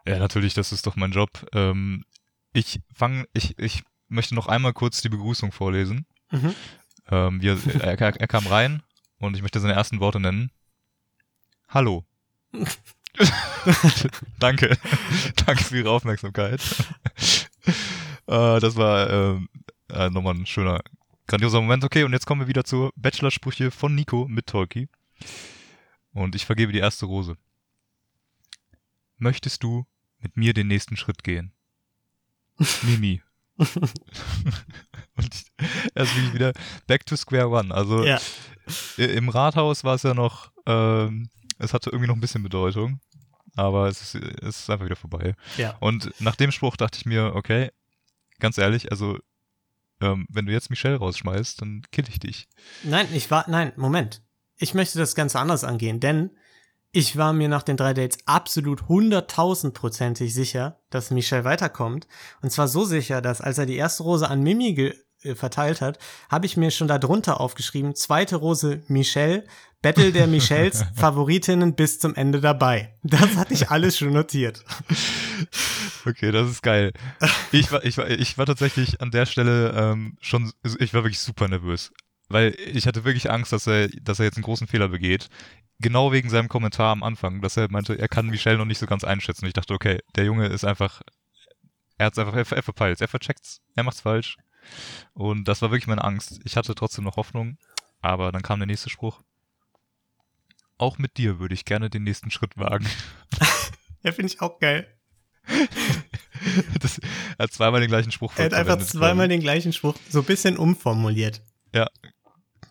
Ja, 0.05 0.19
natürlich, 0.19 0.53
das 0.53 0.71
ist 0.71 0.85
doch 0.85 0.95
mein 0.95 1.11
Job. 1.11 1.29
Ähm, 1.53 2.03
ich 2.51 2.81
fange, 2.93 3.25
ich, 3.33 3.57
ich 3.57 3.83
möchte 4.13 4.35
noch 4.35 4.47
einmal 4.47 4.73
kurz 4.73 5.01
die 5.01 5.09
Begrüßung 5.09 5.51
vorlesen. 5.51 6.05
Mhm. 6.31 6.55
Ähm, 7.09 7.41
wir, 7.41 7.57
er, 7.81 7.99
er, 7.99 8.21
er 8.21 8.27
kam 8.27 8.47
rein 8.47 8.83
und 9.19 9.35
ich 9.35 9.41
möchte 9.41 9.59
seine 9.59 9.73
ersten 9.73 9.99
Worte 9.99 10.19
nennen. 10.19 10.51
Hallo. 11.67 12.05
Danke. 14.39 14.77
Danke 15.45 15.63
für 15.63 15.77
Ihre 15.77 15.91
Aufmerksamkeit. 15.91 16.61
äh, 18.27 18.59
das 18.59 18.75
war 18.75 19.09
ähm, 19.09 19.49
äh, 19.89 20.09
nochmal 20.09 20.35
ein 20.35 20.45
schöner, 20.45 20.81
grandioser 21.27 21.61
Moment. 21.61 21.83
Okay, 21.83 22.03
und 22.03 22.13
jetzt 22.13 22.25
kommen 22.25 22.41
wir 22.41 22.47
wieder 22.47 22.63
zu 22.63 22.91
Bachelorsprüche 22.95 23.71
von 23.71 23.95
Nico 23.95 24.27
mit 24.27 24.47
Tolki. 24.47 24.89
Und 26.13 26.35
ich 26.35 26.45
vergebe 26.45 26.71
die 26.71 26.79
erste 26.79 27.05
Rose. 27.05 27.37
Möchtest 29.17 29.63
du 29.63 29.85
mit 30.19 30.37
mir 30.37 30.53
den 30.53 30.67
nächsten 30.67 30.97
Schritt 30.97 31.23
gehen? 31.23 31.53
Mimi. 32.83 33.21
und 33.57 35.33
ich, 35.33 35.45
erst 35.95 36.15
bin 36.15 36.25
ich 36.27 36.33
wieder 36.33 36.53
back 36.87 37.05
to 37.05 37.15
square 37.15 37.49
one. 37.49 37.73
Also 37.73 38.03
Ja, 38.03 38.19
im 38.97 39.29
Rathaus 39.29 39.83
war 39.83 39.95
es 39.95 40.03
ja 40.03 40.13
noch, 40.13 40.51
ähm, 40.65 41.29
es 41.59 41.73
hatte 41.73 41.89
irgendwie 41.89 42.07
noch 42.07 42.15
ein 42.15 42.21
bisschen 42.21 42.43
Bedeutung, 42.43 42.99
aber 43.55 43.87
es 43.87 44.01
ist, 44.01 44.15
es 44.15 44.59
ist 44.59 44.69
einfach 44.69 44.85
wieder 44.85 44.95
vorbei. 44.95 45.35
ja. 45.57 45.75
Und 45.79 46.13
nach 46.19 46.35
dem 46.35 46.51
Spruch 46.51 46.77
dachte 46.77 46.97
ich 46.97 47.05
mir, 47.05 47.35
okay, 47.35 47.69
ganz 48.39 48.57
ehrlich, 48.57 48.91
also 48.91 49.19
ähm, 50.01 50.25
wenn 50.29 50.45
du 50.45 50.51
jetzt 50.51 50.69
Michelle 50.69 50.97
rausschmeißt, 50.97 51.61
dann 51.61 51.83
kill 51.91 52.05
ich 52.09 52.19
dich. 52.19 52.47
Nein, 52.83 53.07
ich 53.13 53.29
war, 53.31 53.49
nein, 53.49 53.73
Moment. 53.75 54.21
Ich 54.57 54.73
möchte 54.73 54.99
das 54.99 55.15
Ganze 55.15 55.39
anders 55.39 55.63
angehen, 55.63 55.99
denn 55.99 56.31
ich 56.95 57.17
war 57.17 57.33
mir 57.33 57.49
nach 57.49 57.63
den 57.63 57.75
drei 57.75 57.93
Dates 57.93 58.19
absolut 58.27 58.87
hunderttausendprozentig 58.87 60.31
sicher, 60.31 60.79
dass 60.91 61.09
Michelle 61.09 61.43
weiterkommt. 61.43 62.07
Und 62.41 62.51
zwar 62.51 62.67
so 62.67 62.85
sicher, 62.85 63.19
dass 63.19 63.41
als 63.41 63.57
er 63.57 63.65
die 63.65 63.75
erste 63.75 64.03
Rose 64.03 64.29
an 64.29 64.43
Mimi 64.43 64.93
äh, 65.23 65.35
verteilt 65.35 65.81
hat, 65.81 65.97
habe 66.29 66.45
ich 66.45 66.55
mir 66.55 66.69
schon 66.69 66.87
darunter 66.87 67.41
aufgeschrieben, 67.41 67.95
zweite 67.95 68.35
Rose 68.35 68.83
Michelle, 68.87 69.43
Battle 69.81 70.11
der 70.11 70.27
Michelles, 70.27 70.85
Favoritinnen 70.95 71.73
bis 71.73 71.97
zum 71.97 72.13
Ende 72.13 72.39
dabei. 72.41 72.95
Das 73.01 73.35
hatte 73.37 73.55
ich 73.55 73.71
alles 73.71 73.97
schon 73.97 74.13
notiert. 74.13 74.63
Okay, 76.05 76.31
das 76.31 76.49
ist 76.49 76.61
geil. 76.61 76.91
Ich 77.51 77.71
war, 77.71 77.83
ich 77.83 77.97
war, 77.97 78.09
ich 78.09 78.37
war 78.37 78.45
tatsächlich 78.45 79.01
an 79.01 79.09
der 79.09 79.25
Stelle 79.25 79.71
ähm, 79.71 80.17
schon, 80.21 80.51
ich 80.79 80.93
war 80.93 81.03
wirklich 81.03 81.19
super 81.19 81.47
nervös. 81.47 81.91
Weil 82.29 82.55
ich 82.57 82.87
hatte 82.87 83.03
wirklich 83.03 83.29
Angst, 83.29 83.51
dass 83.51 83.67
er, 83.67 83.89
dass 83.89 84.19
er 84.19 84.25
jetzt 84.25 84.37
einen 84.37 84.43
großen 84.43 84.67
Fehler 84.67 84.87
begeht. 84.87 85.29
Genau 85.79 86.11
wegen 86.11 86.29
seinem 86.29 86.49
Kommentar 86.49 86.91
am 86.91 87.03
Anfang, 87.03 87.41
dass 87.41 87.57
er 87.57 87.69
meinte, 87.69 87.97
er 87.97 88.07
kann 88.07 88.27
Michelle 88.27 88.57
noch 88.57 88.65
nicht 88.65 88.79
so 88.79 88.85
ganz 88.85 89.03
einschätzen. 89.03 89.45
Ich 89.45 89.53
dachte, 89.53 89.73
okay, 89.73 89.99
der 90.15 90.25
Junge 90.25 90.47
ist 90.47 90.63
einfach, 90.63 91.01
er 91.97 92.07
hat's 92.07 92.17
einfach, 92.17 92.33
er, 92.33 92.49
er 92.49 92.63
verpeilt 92.63 93.01
er 93.01 93.07
vercheckt's, 93.07 93.61
er 93.75 93.83
macht's 93.83 94.01
falsch. 94.01 94.37
Und 95.13 95.47
das 95.47 95.61
war 95.61 95.71
wirklich 95.71 95.87
meine 95.87 96.03
Angst. 96.03 96.39
Ich 96.45 96.55
hatte 96.55 96.73
trotzdem 96.75 97.03
noch 97.03 97.17
Hoffnung, 97.17 97.57
aber 98.01 98.31
dann 98.31 98.41
kam 98.41 98.59
der 98.59 98.67
nächste 98.67 98.89
Spruch. 98.89 99.21
Auch 100.77 100.97
mit 100.97 101.17
dir 101.17 101.39
würde 101.39 101.53
ich 101.53 101.65
gerne 101.65 101.89
den 101.89 102.03
nächsten 102.03 102.31
Schritt 102.31 102.57
wagen. 102.57 102.87
Ja, 104.05 104.11
finde 104.11 104.33
ich 104.33 104.41
auch 104.41 104.59
geil. 104.59 104.85
Das, 106.81 106.99
er 107.37 107.43
hat 107.45 107.53
zweimal 107.53 107.79
den 107.79 107.87
gleichen 107.87 108.11
Spruch 108.11 108.33
Er 108.35 108.45
hat 108.45 108.53
einfach 108.53 108.77
zweimal 108.79 109.29
den 109.29 109.39
gleichen 109.39 109.71
Spruch 109.71 109.95
so 110.09 110.19
ein 110.19 110.25
bisschen 110.25 110.57
umformuliert. 110.57 111.41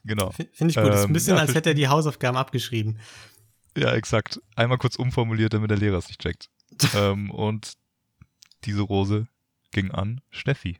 Genau. 0.04 0.30
Finde 0.30 0.70
ich 0.70 0.76
gut. 0.76 0.88
ist 0.88 1.00
ein 1.00 1.06
Ähm, 1.06 1.12
bisschen, 1.12 1.36
ja, 1.36 1.42
als 1.42 1.54
hätte 1.54 1.70
er 1.70 1.74
die 1.74 1.88
Hausaufgaben 1.88 2.36
abgeschrieben. 2.36 2.98
Ja, 3.76 3.92
exakt. 3.94 4.40
Einmal 4.56 4.78
kurz 4.78 4.96
umformuliert, 4.96 5.54
damit 5.54 5.70
der 5.70 5.78
Lehrer 5.78 5.98
es 5.98 6.08
nicht 6.08 6.20
checkt. 6.20 6.50
ähm, 6.96 7.30
und 7.30 7.74
diese 8.64 8.82
Rose 8.82 9.26
ging 9.70 9.90
an 9.90 10.20
Steffi. 10.30 10.78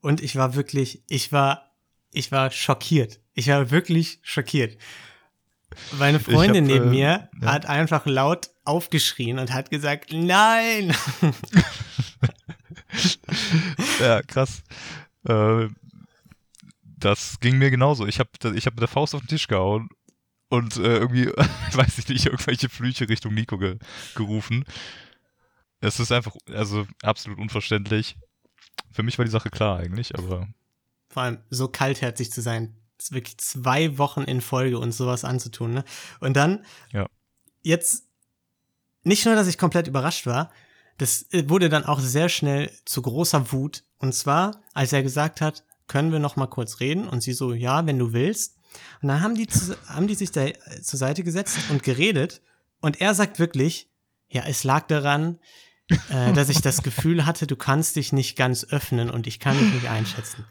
Und 0.00 0.22
ich 0.22 0.36
war 0.36 0.54
wirklich, 0.54 1.02
ich 1.08 1.32
war, 1.32 1.72
ich 2.12 2.32
war 2.32 2.50
schockiert. 2.50 3.20
Ich 3.34 3.48
war 3.48 3.70
wirklich 3.70 4.18
schockiert. 4.22 4.78
Meine 5.98 6.18
Freundin 6.18 6.64
hab, 6.64 6.72
neben 6.72 6.86
äh, 6.86 6.90
mir 6.90 7.28
ja. 7.40 7.52
hat 7.52 7.66
einfach 7.66 8.06
laut 8.06 8.50
aufgeschrien 8.64 9.38
und 9.38 9.52
hat 9.52 9.70
gesagt, 9.70 10.12
nein. 10.12 10.94
Ja, 14.00 14.22
krass. 14.22 14.62
Äh, 15.28 15.68
das 17.00 17.40
ging 17.40 17.58
mir 17.58 17.70
genauso. 17.70 18.06
Ich 18.06 18.18
habe 18.20 18.30
ich 18.54 18.66
hab 18.66 18.74
mit 18.74 18.80
der 18.80 18.88
Faust 18.88 19.14
auf 19.14 19.22
den 19.22 19.28
Tisch 19.28 19.48
gehauen 19.48 19.88
und 20.48 20.76
äh, 20.76 20.98
irgendwie, 20.98 21.26
weiß 21.72 21.98
ich 21.98 22.08
nicht, 22.08 22.26
irgendwelche 22.26 22.68
Flüche 22.68 23.08
Richtung 23.08 23.34
Nico 23.34 23.58
ge 23.58 23.78
gerufen. 24.14 24.64
Es 25.80 25.98
ist 25.98 26.12
einfach, 26.12 26.36
also 26.52 26.86
absolut 27.02 27.38
unverständlich. 27.38 28.16
Für 28.92 29.02
mich 29.02 29.18
war 29.18 29.24
die 29.24 29.30
Sache 29.30 29.50
klar 29.50 29.78
eigentlich, 29.78 30.16
aber 30.18 30.48
Vor 31.08 31.22
allem 31.22 31.38
so 31.48 31.68
kaltherzig 31.68 32.30
zu 32.30 32.42
sein. 32.42 32.76
Wirklich 33.08 33.38
zwei 33.38 33.96
Wochen 33.96 34.22
in 34.22 34.42
Folge 34.42 34.78
uns 34.78 34.98
sowas 34.98 35.24
anzutun, 35.24 35.72
ne? 35.72 35.84
Und 36.20 36.36
dann, 36.36 36.64
Ja. 36.92 37.06
jetzt, 37.62 38.04
nicht 39.04 39.24
nur, 39.24 39.34
dass 39.34 39.46
ich 39.46 39.56
komplett 39.56 39.88
überrascht 39.88 40.26
war, 40.26 40.52
das 40.98 41.22
äh, 41.32 41.48
wurde 41.48 41.70
dann 41.70 41.86
auch 41.86 41.98
sehr 42.00 42.28
schnell 42.28 42.70
zu 42.84 43.00
großer 43.00 43.52
Wut. 43.52 43.84
Und 43.96 44.14
zwar, 44.14 44.60
als 44.74 44.92
er 44.92 45.02
gesagt 45.02 45.40
hat, 45.40 45.64
können 45.90 46.12
wir 46.12 46.20
noch 46.20 46.36
mal 46.36 46.46
kurz 46.46 46.78
reden? 46.78 47.08
Und 47.08 47.20
sie 47.20 47.32
so, 47.32 47.52
ja, 47.52 47.84
wenn 47.84 47.98
du 47.98 48.12
willst. 48.12 48.56
Und 49.02 49.08
dann 49.08 49.22
haben 49.22 49.34
die, 49.34 49.48
zu, 49.48 49.76
haben 49.88 50.06
die 50.06 50.14
sich 50.14 50.30
da 50.30 50.46
äh, 50.46 50.54
zur 50.80 51.00
Seite 51.00 51.24
gesetzt 51.24 51.58
und 51.68 51.82
geredet. 51.82 52.42
Und 52.80 53.00
er 53.00 53.12
sagt 53.12 53.40
wirklich, 53.40 53.90
ja, 54.28 54.44
es 54.46 54.62
lag 54.62 54.86
daran, 54.86 55.40
äh, 56.10 56.32
dass 56.34 56.48
ich 56.48 56.60
das 56.62 56.84
Gefühl 56.84 57.26
hatte, 57.26 57.48
du 57.48 57.56
kannst 57.56 57.96
dich 57.96 58.12
nicht 58.12 58.36
ganz 58.36 58.64
öffnen 58.70 59.10
und 59.10 59.26
ich 59.26 59.40
kann 59.40 59.58
dich 59.58 59.74
nicht 59.74 59.88
einschätzen. 59.88 60.46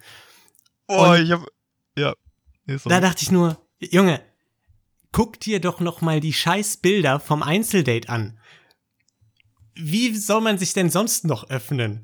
Oh, 0.89 1.11
Und- 1.11 1.23
ich 1.23 1.31
hab. 1.31 1.45
Ja. 1.97 2.13
Nee. 2.65 2.77
Da 2.85 2.99
dachte 2.99 3.23
ich 3.23 3.31
nur, 3.31 3.57
Junge, 3.79 4.21
guck 5.13 5.39
dir 5.39 5.61
doch 5.61 5.79
noch 5.79 6.01
mal 6.01 6.19
die 6.19 6.33
scheiß 6.33 6.77
Bilder 6.77 7.21
vom 7.21 7.43
Einzeldate 7.43 8.09
an. 8.09 8.37
Wie 9.73 10.13
soll 10.17 10.41
man 10.41 10.57
sich 10.57 10.73
denn 10.73 10.89
sonst 10.89 11.23
noch 11.23 11.49
öffnen? 11.49 12.03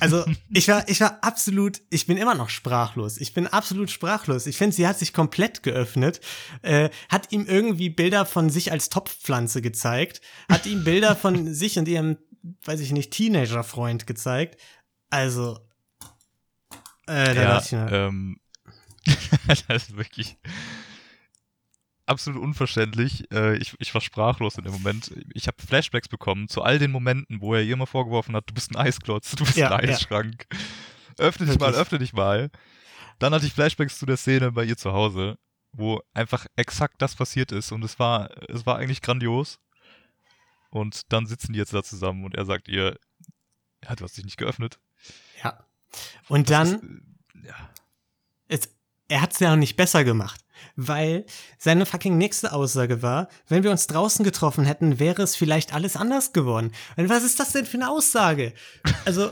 Also, 0.00 0.24
ich 0.48 0.68
war, 0.68 0.88
ich 0.88 1.00
war 1.00 1.18
absolut, 1.22 1.80
ich 1.90 2.06
bin 2.06 2.16
immer 2.16 2.34
noch 2.34 2.50
sprachlos. 2.50 3.18
Ich 3.18 3.34
bin 3.34 3.46
absolut 3.46 3.90
sprachlos. 3.90 4.46
Ich 4.46 4.56
finde, 4.56 4.76
sie 4.76 4.86
hat 4.86 4.98
sich 4.98 5.12
komplett 5.12 5.62
geöffnet, 5.62 6.20
äh, 6.62 6.90
hat 7.08 7.32
ihm 7.32 7.46
irgendwie 7.46 7.90
Bilder 7.90 8.26
von 8.26 8.50
sich 8.50 8.72
als 8.72 8.88
Topfpflanze 8.88 9.62
gezeigt, 9.62 10.20
hat 10.48 10.66
ihm 10.66 10.84
Bilder 10.84 11.16
von 11.16 11.52
sich 11.54 11.78
und 11.78 11.88
ihrem, 11.88 12.18
weiß 12.64 12.80
ich 12.80 12.92
nicht, 12.92 13.12
Teenager-Freund 13.12 14.06
gezeigt. 14.06 14.60
Also, 15.10 15.58
äh, 17.06 17.34
da 17.34 17.60
ja, 17.60 17.88
ähm, 18.08 18.40
das 19.46 19.62
ist 19.68 19.96
wirklich 19.96 20.36
absolut 22.06 22.40
unverständlich. 22.42 23.30
Äh, 23.32 23.56
ich, 23.58 23.74
ich 23.78 23.92
war 23.94 24.00
sprachlos 24.00 24.56
in 24.56 24.64
dem 24.64 24.72
Moment. 24.72 25.12
Ich 25.34 25.46
habe 25.48 25.56
Flashbacks 25.60 26.08
bekommen 26.08 26.48
zu 26.48 26.62
all 26.62 26.78
den 26.78 26.90
Momenten, 26.90 27.40
wo 27.40 27.54
er 27.54 27.62
ihr 27.62 27.74
immer 27.74 27.86
vorgeworfen 27.86 28.34
hat, 28.36 28.48
du 28.48 28.54
bist 28.54 28.70
ein 28.70 28.76
Eisklotz, 28.76 29.32
du 29.32 29.44
bist 29.44 29.56
Ja, 29.56 29.74
ein 29.74 29.88
ja. 29.88 29.94
Eisschrank. 29.94 30.46
Öffne 31.18 31.46
dich 31.46 31.58
mal, 31.58 31.74
öffne 31.74 31.98
dich 31.98 32.12
mal. 32.12 32.50
Dann 33.18 33.32
hatte 33.34 33.46
ich 33.46 33.52
Flashbacks 33.52 33.98
zu 33.98 34.06
der 34.06 34.16
Szene 34.16 34.52
bei 34.52 34.64
ihr 34.64 34.76
zu 34.76 34.92
Hause, 34.92 35.38
wo 35.72 36.02
einfach 36.14 36.46
exakt 36.56 37.00
das 37.02 37.14
passiert 37.14 37.52
ist 37.52 37.72
und 37.72 37.82
es 37.84 37.98
war, 37.98 38.30
es 38.48 38.66
war 38.66 38.76
eigentlich 38.76 39.02
grandios. 39.02 39.58
Und 40.70 41.12
dann 41.12 41.26
sitzen 41.26 41.52
die 41.54 41.58
jetzt 41.58 41.72
da 41.72 41.82
zusammen 41.82 42.24
und 42.24 42.34
er 42.34 42.44
sagt 42.44 42.68
ihr, 42.68 42.98
ja, 43.82 43.94
du 43.96 44.04
hast 44.04 44.16
dich 44.16 44.24
nicht 44.24 44.36
geöffnet. 44.36 44.78
ja. 45.42 45.64
Und 46.28 46.50
Das 46.50 46.72
dann, 46.72 47.14
ist, 47.34 47.44
äh, 47.44 47.48
ja. 47.48 47.70
es, 48.48 48.76
er 49.08 49.22
hat's 49.22 49.38
ja 49.38 49.52
auch 49.52 49.56
nicht 49.56 49.76
besser 49.76 50.04
gemacht. 50.04 50.44
Weil 50.76 51.24
seine 51.58 51.86
fucking 51.86 52.16
nächste 52.18 52.52
Aussage 52.52 53.02
war, 53.02 53.28
wenn 53.48 53.62
wir 53.62 53.70
uns 53.70 53.86
draußen 53.86 54.24
getroffen 54.24 54.64
hätten, 54.64 54.98
wäre 54.98 55.22
es 55.22 55.36
vielleicht 55.36 55.72
alles 55.74 55.96
anders 55.96 56.32
geworden. 56.32 56.72
Und 56.96 57.08
was 57.08 57.24
ist 57.24 57.40
das 57.40 57.52
denn 57.52 57.66
für 57.66 57.76
eine 57.78 57.90
Aussage? 57.90 58.52
Also, 59.04 59.30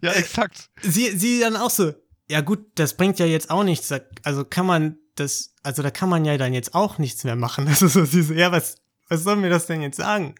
Ja, 0.00 0.12
exakt. 0.12 0.70
sie, 0.82 1.16
sie 1.16 1.40
dann 1.40 1.56
auch 1.56 1.70
so, 1.70 1.92
ja 2.28 2.40
gut, 2.40 2.60
das 2.76 2.96
bringt 2.96 3.18
ja 3.18 3.26
jetzt 3.26 3.50
auch 3.50 3.64
nichts. 3.64 3.92
Also 4.22 4.44
kann 4.44 4.66
man 4.66 4.98
das, 5.14 5.54
also 5.62 5.82
da 5.82 5.90
kann 5.90 6.08
man 6.08 6.24
ja 6.24 6.38
dann 6.38 6.54
jetzt 6.54 6.74
auch 6.74 6.98
nichts 6.98 7.24
mehr 7.24 7.36
machen. 7.36 7.66
Also 7.68 7.88
so, 7.88 8.04
sie 8.04 8.22
so, 8.22 8.34
ja, 8.34 8.50
was, 8.52 8.76
was 9.08 9.22
soll 9.22 9.36
mir 9.36 9.50
das 9.50 9.66
denn 9.66 9.82
jetzt 9.82 9.96
sagen? 9.96 10.34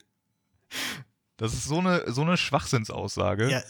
Das 1.36 1.53
ist 1.53 1.64
so 1.64 1.78
eine, 1.78 2.05
so 2.12 2.22
eine 2.22 2.36
Schwachsinnsaussage. 2.36 3.51
Ja, 3.51 3.62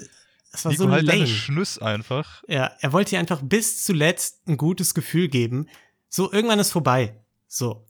das 0.53 0.65
war 0.65 0.73
Nico, 0.73 0.85
so 0.85 0.91
halt 0.91 1.05
lame. 1.07 1.27
Schnüss 1.27 1.79
einfach. 1.79 2.43
Ja, 2.49 2.71
er 2.81 2.93
wollte 2.93 3.15
ihr 3.15 3.19
einfach 3.21 3.41
bis 3.43 3.85
zuletzt 3.85 4.47
ein 4.49 4.57
gutes 4.57 4.95
Gefühl 4.95 5.29
geben. 5.29 5.67
So, 6.09 6.33
irgendwann 6.33 6.59
ist 6.59 6.71
vorbei. 6.71 7.17
So. 7.49 7.87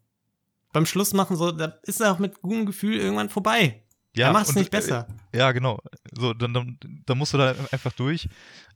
Beim 0.72 0.86
Schluss 0.86 1.12
machen, 1.12 1.36
so, 1.36 1.52
da 1.52 1.74
ist 1.82 2.00
er 2.00 2.12
auch 2.12 2.18
mit 2.18 2.40
gutem 2.40 2.64
Gefühl 2.66 2.96
irgendwann 2.96 3.28
vorbei. 3.28 3.82
Ja, 4.14 4.28
er 4.28 4.32
macht 4.32 4.48
es 4.48 4.54
nicht 4.54 4.70
besser. 4.70 5.06
Äh, 5.32 5.38
ja, 5.38 5.52
genau. 5.52 5.80
So, 6.12 6.32
dann, 6.34 6.54
dann, 6.54 6.78
dann 7.06 7.18
musst 7.18 7.34
du 7.34 7.38
da 7.38 7.54
einfach 7.72 7.92
durch. 7.92 8.28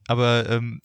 Aber 0.08 0.48
ähm, 0.50 0.82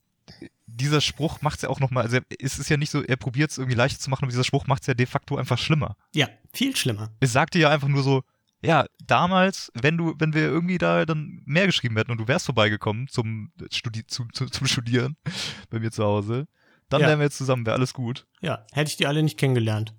dieser 0.67 1.01
Spruch 1.01 1.41
macht 1.41 1.57
es 1.57 1.61
ja 1.63 1.69
auch 1.69 1.79
nochmal, 1.79 2.03
also 2.03 2.17
er- 2.17 2.23
es 2.39 2.59
ist 2.59 2.69
ja 2.69 2.77
nicht 2.77 2.89
so, 2.91 3.01
er 3.03 3.17
probiert 3.17 3.51
es 3.51 3.57
irgendwie 3.57 3.75
leichter 3.77 3.99
zu 3.99 4.09
machen, 4.09 4.23
aber 4.23 4.31
dieser 4.31 4.43
Spruch 4.43 4.67
macht 4.67 4.83
es 4.83 4.87
ja 4.87 4.93
de 4.93 5.05
facto 5.05 5.35
einfach 5.37 5.57
schlimmer. 5.57 5.95
Ja, 6.13 6.29
viel 6.53 6.75
schlimmer. 6.75 7.11
Es 7.19 7.33
sagt 7.33 7.53
dir 7.55 7.59
ja 7.59 7.69
einfach 7.69 7.87
nur 7.89 8.03
so, 8.03 8.23
ja, 8.63 8.85
damals, 9.05 9.71
wenn 9.73 9.97
du, 9.97 10.13
wenn 10.19 10.33
wir 10.33 10.43
irgendwie 10.43 10.77
da 10.77 11.05
dann 11.05 11.41
mehr 11.45 11.65
geschrieben 11.65 11.97
hätten 11.97 12.11
und 12.11 12.17
du 12.19 12.27
wärst 12.27 12.45
vorbeigekommen 12.45 13.07
zum, 13.07 13.51
Studi 13.71 14.05
zu, 14.05 14.25
zu, 14.33 14.45
zum 14.47 14.67
Studieren 14.67 15.17
bei 15.69 15.79
mir 15.79 15.91
zu 15.91 16.03
Hause, 16.03 16.47
dann 16.89 17.01
Ja. 17.01 17.07
wären 17.07 17.19
wir 17.19 17.25
jetzt 17.25 17.37
zusammen, 17.37 17.65
wäre 17.65 17.75
alles 17.75 17.93
gut. 17.93 18.27
Ja, 18.41 18.65
hätte 18.71 18.89
ich 18.89 18.97
die 18.97 19.07
alle 19.07 19.23
nicht 19.23 19.39
kennengelernt. 19.39 19.95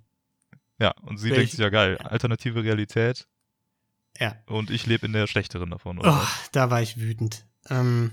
Ja, 0.79 0.91
und 1.01 1.17
sie 1.17 1.29
denkt 1.29 1.45
ich- 1.45 1.51
sich 1.51 1.59
ja 1.59 1.69
geil, 1.69 1.97
alternative 1.97 2.63
Realität 2.63 3.27
Ja. 4.19 4.35
und 4.45 4.69
ich 4.69 4.85
lebe 4.85 5.05
in 5.05 5.13
der 5.13 5.27
schlechteren 5.27 5.69
davon. 5.71 5.99
Oder? 5.99 6.13
Oh, 6.21 6.27
da 6.51 6.69
war 6.69 6.81
ich 6.81 6.97
wütend. 6.99 7.45
Ähm, 7.69 8.11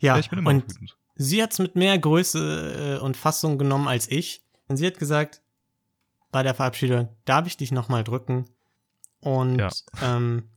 ja, 0.00 0.14
ja, 0.14 0.18
ich 0.18 0.30
bin 0.30 0.38
immer 0.38 0.50
und 0.50 0.64
wütend. 0.68 0.96
sie 1.16 1.42
hat's 1.42 1.58
mit 1.58 1.76
mehr 1.76 1.98
Größe 1.98 2.98
äh, 2.98 3.04
und 3.04 3.16
Fassung 3.16 3.56
genommen 3.58 3.88
als 3.88 4.10
ich. 4.10 4.42
Und 4.68 4.76
sie 4.76 4.86
hat 4.86 4.98
gesagt, 4.98 5.42
bei 6.32 6.42
der 6.42 6.54
Verabschiedung, 6.54 7.08
darf 7.24 7.46
ich 7.46 7.56
dich 7.56 7.72
nochmal 7.72 8.04
drücken? 8.04 8.44
Und 9.20 9.58
Ja. 9.58 9.68
ähm, 10.02 10.48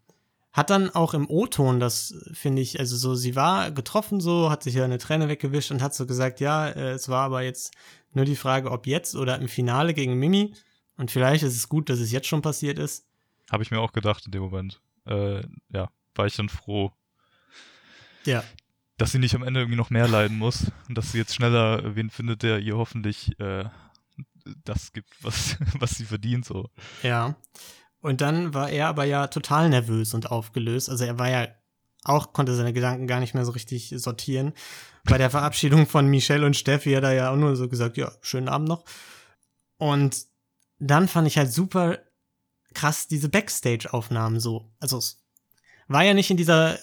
hat 0.51 0.69
dann 0.69 0.89
auch 0.91 1.13
im 1.15 1.27
O-Ton, 1.29 1.79
das 1.79 2.13
finde 2.33 2.61
ich, 2.61 2.79
also 2.79 2.95
so, 2.95 3.15
sie 3.15 3.35
war 3.35 3.71
getroffen 3.71 4.21
so, 4.21 4.49
hat 4.51 4.63
sich 4.63 4.75
ja 4.75 4.83
eine 4.85 4.99
Träne 4.99 5.27
weggewischt 5.27 5.71
und 5.71 5.81
hat 5.81 5.95
so 5.95 6.05
gesagt, 6.05 6.39
ja, 6.39 6.67
äh, 6.67 6.91
es 6.91 7.09
war 7.09 7.23
aber 7.25 7.41
jetzt 7.41 7.73
nur 8.13 8.25
die 8.25 8.35
Frage, 8.35 8.69
ob 8.71 8.85
jetzt 8.85 9.15
oder 9.15 9.39
im 9.39 9.47
Finale 9.47 9.93
gegen 9.95 10.13
Mimi. 10.15 10.53
Und 10.97 11.09
vielleicht 11.09 11.41
ist 11.43 11.55
es 11.55 11.67
gut, 11.69 11.89
dass 11.89 11.99
es 11.99 12.11
jetzt 12.11 12.27
schon 12.27 12.43
passiert 12.43 12.77
ist. 12.77 13.07
Habe 13.51 13.63
ich 13.63 13.71
mir 13.71 13.79
auch 13.79 13.93
gedacht 13.93 14.25
in 14.27 14.31
dem 14.31 14.43
Moment. 14.43 14.79
Äh, 15.05 15.41
ja, 15.69 15.89
war 16.15 16.25
ich 16.27 16.35
dann 16.35 16.49
froh, 16.49 16.91
Ja. 18.25 18.43
dass 18.97 19.11
sie 19.11 19.19
nicht 19.19 19.33
am 19.35 19.43
Ende 19.43 19.59
irgendwie 19.61 19.77
noch 19.77 19.89
mehr 19.89 20.07
leiden 20.07 20.37
muss 20.37 20.71
und 20.87 20.97
dass 20.97 21.11
sie 21.11 21.17
jetzt 21.17 21.33
schneller 21.33 21.95
wen 21.95 22.09
findet, 22.11 22.43
der 22.43 22.59
ihr 22.59 22.77
hoffentlich 22.77 23.37
äh, 23.39 23.65
das 24.63 24.93
gibt, 24.93 25.09
was, 25.23 25.57
was 25.79 25.91
sie 25.97 26.05
verdient. 26.05 26.45
So. 26.45 26.69
Ja. 27.01 27.35
Und 28.03 28.19
dann 28.19 28.53
war 28.53 28.69
er 28.69 28.89
aber 28.89 29.05
ja 29.05 29.27
total 29.27 29.69
nervös 29.69 30.13
und 30.13 30.29
aufgelöst. 30.29 30.89
Also 30.89 31.05
er 31.05 31.17
war 31.19 31.29
ja 31.29 31.47
auch, 32.03 32.33
konnte 32.33 32.53
seine 32.53 32.73
Gedanken 32.73 33.07
gar 33.07 33.21
nicht 33.21 33.33
mehr 33.33 33.45
so 33.45 33.53
richtig 33.53 33.93
sortieren. 33.95 34.51
Bei 35.05 35.17
der 35.17 35.29
Verabschiedung 35.29 35.87
von 35.87 36.07
Michelle 36.07 36.45
und 36.45 36.57
Steffi 36.57 36.91
hat 36.91 37.05
er 37.05 37.13
ja 37.13 37.31
auch 37.31 37.37
nur 37.37 37.55
so 37.55 37.69
gesagt, 37.69 37.95
ja, 37.95 38.11
schönen 38.19 38.49
Abend 38.49 38.67
noch. 38.67 38.83
Und 39.77 40.25
dann 40.79 41.07
fand 41.07 41.27
ich 41.27 41.37
halt 41.37 41.53
super 41.53 41.97
krass 42.73 43.07
diese 43.07 43.29
Backstage-Aufnahmen 43.29 44.41
so. 44.41 44.69
Also 44.81 44.97
es 44.97 45.23
war 45.87 46.03
ja 46.03 46.13
nicht 46.13 46.29
in 46.29 46.35
dieser 46.37 46.77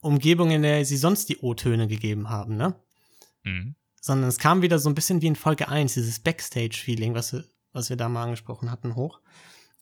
Umgebung, 0.00 0.52
in 0.52 0.62
der 0.62 0.84
sie 0.84 0.96
sonst 0.96 1.28
die 1.28 1.38
O-Töne 1.38 1.88
gegeben 1.88 2.30
haben, 2.30 2.56
ne? 2.56 2.76
Mhm. 3.42 3.74
sondern 4.00 4.28
es 4.28 4.38
kam 4.38 4.62
wieder 4.62 4.78
so 4.78 4.88
ein 4.88 4.94
bisschen 4.94 5.22
wie 5.22 5.26
in 5.26 5.34
Folge 5.34 5.68
1, 5.68 5.94
dieses 5.94 6.20
Backstage-Feeling, 6.20 7.14
was 7.14 7.32
wir, 7.32 7.44
was 7.72 7.90
wir 7.90 7.96
da 7.96 8.08
mal 8.08 8.22
angesprochen 8.22 8.70
hatten, 8.70 8.94
hoch. 8.94 9.20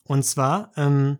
Und 0.06 0.24
zwar, 0.24 0.72
ähm, 0.76 1.18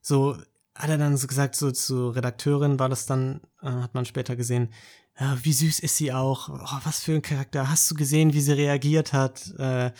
so 0.00 0.36
hat 0.74 0.90
er 0.90 0.98
dann 0.98 1.16
so 1.16 1.26
gesagt, 1.26 1.54
so 1.54 1.70
zur 1.70 2.16
Redakteurin 2.16 2.78
war 2.78 2.88
das 2.88 3.06
dann, 3.06 3.40
äh, 3.62 3.66
hat 3.68 3.94
man 3.94 4.04
später 4.04 4.36
gesehen, 4.36 4.72
ja, 5.18 5.36
wie 5.42 5.52
süß 5.52 5.80
ist 5.80 5.96
sie 5.96 6.12
auch, 6.12 6.48
oh, 6.48 6.78
was 6.84 7.00
für 7.02 7.12
ein 7.12 7.22
Charakter, 7.22 7.68
hast 7.68 7.90
du 7.90 7.94
gesehen, 7.94 8.32
wie 8.32 8.40
sie 8.40 8.52
reagiert 8.52 9.12
hat, 9.12 9.48
äh, 9.58 9.92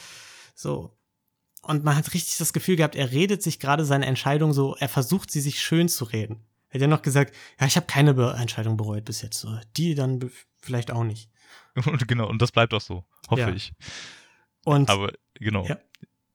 so. 0.54 0.96
Und 1.62 1.84
man 1.84 1.94
hat 1.94 2.12
richtig 2.14 2.38
das 2.38 2.52
Gefühl 2.52 2.76
gehabt, 2.76 2.96
er 2.96 3.12
redet 3.12 3.42
sich 3.42 3.60
gerade 3.60 3.84
seine 3.84 4.06
Entscheidung 4.06 4.52
so, 4.52 4.74
er 4.76 4.88
versucht 4.88 5.30
sie 5.30 5.40
sich 5.40 5.60
schön 5.62 5.88
zu 5.88 6.04
reden. 6.04 6.44
Er 6.70 6.74
hat 6.74 6.80
ja 6.80 6.86
noch 6.88 7.02
gesagt, 7.02 7.34
ja, 7.60 7.66
ich 7.66 7.76
habe 7.76 7.86
keine 7.86 8.14
Be 8.14 8.34
Entscheidung 8.36 8.76
bereut 8.76 9.04
bis 9.04 9.20
jetzt, 9.22 9.38
so. 9.38 9.54
die 9.76 9.94
dann 9.94 10.30
vielleicht 10.60 10.90
auch 10.90 11.04
nicht. 11.04 11.30
Und 11.86 12.08
genau, 12.08 12.28
und 12.28 12.40
das 12.42 12.50
bleibt 12.50 12.74
auch 12.74 12.80
so, 12.80 13.04
hoffe 13.30 13.42
Ja. 13.42 13.48
ich. 13.50 13.72
Und 14.64 14.88
Aber 14.90 15.12
genau. 15.34 15.66
Ja. 15.66 15.78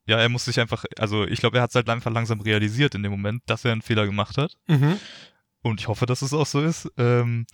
Ja. 0.07 0.17
er 0.17 0.29
muss 0.29 0.45
sich 0.45 0.59
einfach, 0.59 0.85
also 0.97 1.25
ich 1.25 1.39
glaube, 1.39 1.57
er 1.57 1.63
hat 1.63 1.71
es 1.71 1.75
halt 1.75 1.89
einfach 1.89 2.11
langsam 2.11 2.41
realisiert 2.41 2.95
in 2.95 3.03
dem 3.03 3.11
Moment, 3.11 3.43
dass 3.45 3.65
er 3.65 3.71
einen 3.71 3.81
Fehler 3.81 4.05
gemacht 4.05 4.37
hat. 4.37 4.57
mhm. 4.67 4.97
Und 5.61 5.81
ich 5.81 5.87
hoffe, 5.87 6.05
dass 6.05 6.21
es 6.21 6.33
auch 6.33 6.45
so 6.45 6.61
ist. 6.61 6.89
Ähm, 6.97 7.45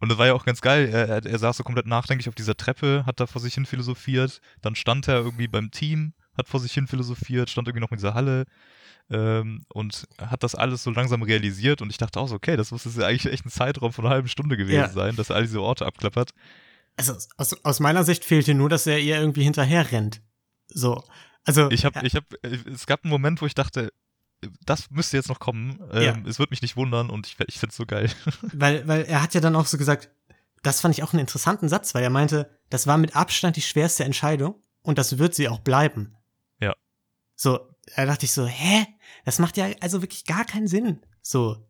und 0.00 0.08
das 0.08 0.18
war 0.18 0.26
ja 0.26 0.34
auch 0.34 0.44
ganz 0.44 0.60
geil. 0.60 0.88
Er, 0.92 1.24
er, 1.24 1.38
saß 1.38 1.56
so 1.56 1.62
komplett 1.62 1.86
nachdenklich 1.86 2.28
auf 2.28 2.34
dieser 2.34 2.56
Treppe, 2.56 3.04
hat 3.06 3.20
da 3.20 3.26
vor 3.26 3.40
sich 3.40 3.54
hin 3.54 3.64
philosophiert. 3.64 4.40
Dann 4.60 4.74
stand 4.74 5.08
er 5.08 5.16
irgendwie 5.16 5.46
beim 5.46 5.70
Team, 5.70 6.14
hat 6.36 6.48
vor 6.48 6.60
sich 6.60 6.72
hin 6.72 6.86
philosophiert, 6.86 7.48
stand 7.48 7.68
irgendwie 7.68 7.82
noch 7.82 7.92
in 7.92 7.98
dieser 7.98 8.14
Halle 8.14 8.44
ähm, 9.10 9.64
und 9.68 10.06
hat 10.18 10.42
das 10.42 10.54
alles 10.54 10.82
so 10.82 10.90
langsam 10.90 11.22
realisiert. 11.22 11.80
Und 11.80 11.90
ich 11.90 11.98
dachte 11.98 12.18
auch 12.20 12.28
so, 12.28 12.34
okay, 12.34 12.56
das 12.56 12.70
muss 12.70 12.84
jetzt 12.84 12.98
ja 12.98 13.06
eigentlich 13.06 13.32
echt 13.32 13.46
ein 13.46 13.50
Zeitraum 13.50 13.92
von 13.92 14.04
einer 14.04 14.14
halben 14.14 14.28
Stunde 14.28 14.56
gewesen 14.56 14.80
Ja. 14.80 14.88
sein, 14.88 15.16
dass 15.16 15.30
er 15.30 15.36
all 15.36 15.42
diese 15.42 15.62
Orte 15.62 15.86
abklappert. 15.86 16.32
also 16.96 17.14
aus, 17.36 17.64
aus 17.64 17.80
meiner 17.80 18.04
Sicht 18.04 18.24
fehlte 18.24 18.54
nur, 18.54 18.68
dass 18.68 18.86
er 18.86 18.98
ihr 18.98 19.18
irgendwie 19.18 19.44
hinterher 19.44 19.90
rennt. 19.92 20.20
So. 20.68 21.02
Also, 21.44 21.70
Ich 21.70 21.84
habe, 21.84 22.00
ja, 22.00 22.04
ich 22.04 22.14
habe, 22.14 22.26
es 22.42 22.86
gab 22.86 23.04
einen 23.04 23.10
Moment, 23.10 23.42
wo 23.42 23.46
ich 23.46 23.54
dachte, 23.54 23.92
das 24.64 24.90
müsste 24.90 25.16
jetzt 25.16 25.28
noch 25.28 25.40
kommen. 25.40 25.78
Ähm, 25.92 26.02
Ja. 26.02 26.16
Es 26.28 26.38
wird 26.38 26.50
mich 26.50 26.62
nicht 26.62 26.76
wundern 26.76 27.10
und 27.10 27.26
ich, 27.26 27.36
ich 27.46 27.58
finde 27.58 27.70
es 27.70 27.76
so 27.76 27.86
geil. 27.86 28.10
weil, 28.42 28.86
weil 28.86 29.04
er 29.04 29.22
hat 29.22 29.34
ja 29.34 29.40
dann 29.40 29.56
auch 29.56 29.66
so 29.66 29.78
gesagt, 29.78 30.10
das 30.62 30.80
fand 30.80 30.96
ich 30.96 31.02
auch 31.02 31.12
einen 31.12 31.20
interessanten 31.20 31.68
Satz, 31.68 31.94
weil 31.94 32.02
er 32.02 32.10
meinte, 32.10 32.58
das 32.70 32.86
war 32.86 32.96
mit 32.98 33.14
Abstand 33.16 33.56
die 33.56 33.62
schwerste 33.62 34.04
Entscheidung 34.04 34.54
und 34.82 34.98
das 34.98 35.18
wird 35.18 35.34
sie 35.34 35.48
auch 35.48 35.60
bleiben. 35.60 36.16
Ja. 36.60 36.74
So, 37.36 37.60
da 37.96 38.06
dachte 38.06 38.24
ich 38.24 38.32
so, 38.32 38.46
hä? 38.46 38.86
Das 39.24 39.38
macht 39.38 39.56
ja 39.56 39.66
also 39.80 40.02
wirklich 40.02 40.24
gar 40.24 40.44
keinen 40.44 40.66
Sinn. 40.66 41.00
So. 41.20 41.68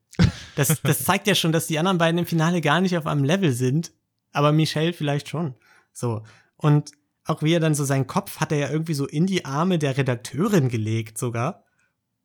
Das, 0.54 0.80
das 0.82 1.04
zeigt 1.04 1.26
ja 1.26 1.34
schon, 1.34 1.52
dass 1.52 1.66
die 1.66 1.78
anderen 1.78 1.98
beiden 1.98 2.18
im 2.18 2.26
Finale 2.26 2.60
gar 2.60 2.80
nicht 2.80 2.96
auf 2.96 3.06
einem 3.06 3.24
Level 3.24 3.52
sind, 3.52 3.92
aber 4.32 4.52
Michelle 4.52 4.92
vielleicht 4.92 5.28
schon. 5.28 5.54
So. 5.92 6.22
Und 6.56 6.92
auch 7.26 7.42
wie 7.42 7.52
er 7.54 7.60
dann 7.60 7.74
so 7.74 7.84
seinen 7.84 8.06
Kopf 8.06 8.40
hat 8.40 8.52
er 8.52 8.58
ja 8.58 8.70
irgendwie 8.70 8.94
so 8.94 9.06
in 9.06 9.26
die 9.26 9.44
Arme 9.44 9.78
der 9.78 9.96
Redakteurin 9.96 10.68
gelegt 10.68 11.18
sogar. 11.18 11.64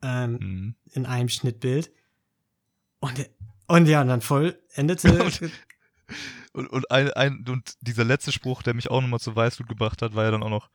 Ähm, 0.01 0.37
Mhm. 0.39 0.75
in 0.91 1.05
einem 1.05 1.29
Schnittbild. 1.29 1.91
Und, 2.99 3.29
und 3.67 3.85
ja, 3.87 4.01
und 4.01 4.07
dann 4.07 4.21
voll 4.21 4.57
endete. 4.73 5.09
Und- 5.23 5.51
Und, 6.53 6.67
und, 6.67 6.89
ein, 6.89 7.11
ein, 7.13 7.45
und 7.47 7.75
dieser 7.81 8.03
letzte 8.03 8.31
Spruch, 8.31 8.63
der 8.63 8.73
mich 8.73 8.89
auch 8.89 9.01
nochmal 9.01 9.19
zu 9.19 9.35
Weißblut 9.35 9.69
gebracht 9.69 10.01
hat, 10.01 10.15
war 10.15 10.23
ja 10.23 10.31
dann 10.31 10.41
auch 10.41 10.49
noch, 10.49 10.71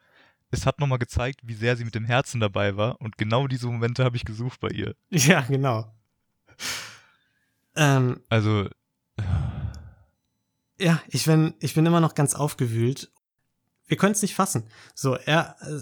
es 0.53 0.66
hat 0.66 0.79
nochmal 0.79 1.01
gezeigt, 1.01 1.41
wie 1.43 1.55
sehr 1.55 1.77
sie 1.77 1.85
mit 1.85 1.97
dem 1.97 2.05
Herzen 2.05 2.39
dabei 2.39 2.77
war. 2.77 3.01
Und 3.01 3.18
genau 3.18 3.49
diese 3.49 3.66
Momente 3.66 4.05
habe 4.05 4.16
ich 4.16 4.25
gesucht 4.25 4.61
bei 4.61 4.68
ihr. 4.68 4.95
ja, 5.11 5.41
genau. 5.41 5.93
Ähm, 7.75 8.20
Also, 8.29 8.68
ja, 10.79 11.01
ich 11.09 11.25
bin, 11.25 11.55
ich 11.61 11.75
bin 11.75 11.87
immer 11.87 12.01
noch 12.01 12.14
ganz 12.14 12.35
aufgewühlt. 12.35 13.11
Wir 13.87 13.97
können 13.97 14.12
es 14.12 14.22
nicht 14.22 14.35
fassen. 14.35 14.64
So, 14.95 15.14
er 15.16 15.57
äh, 15.61 15.80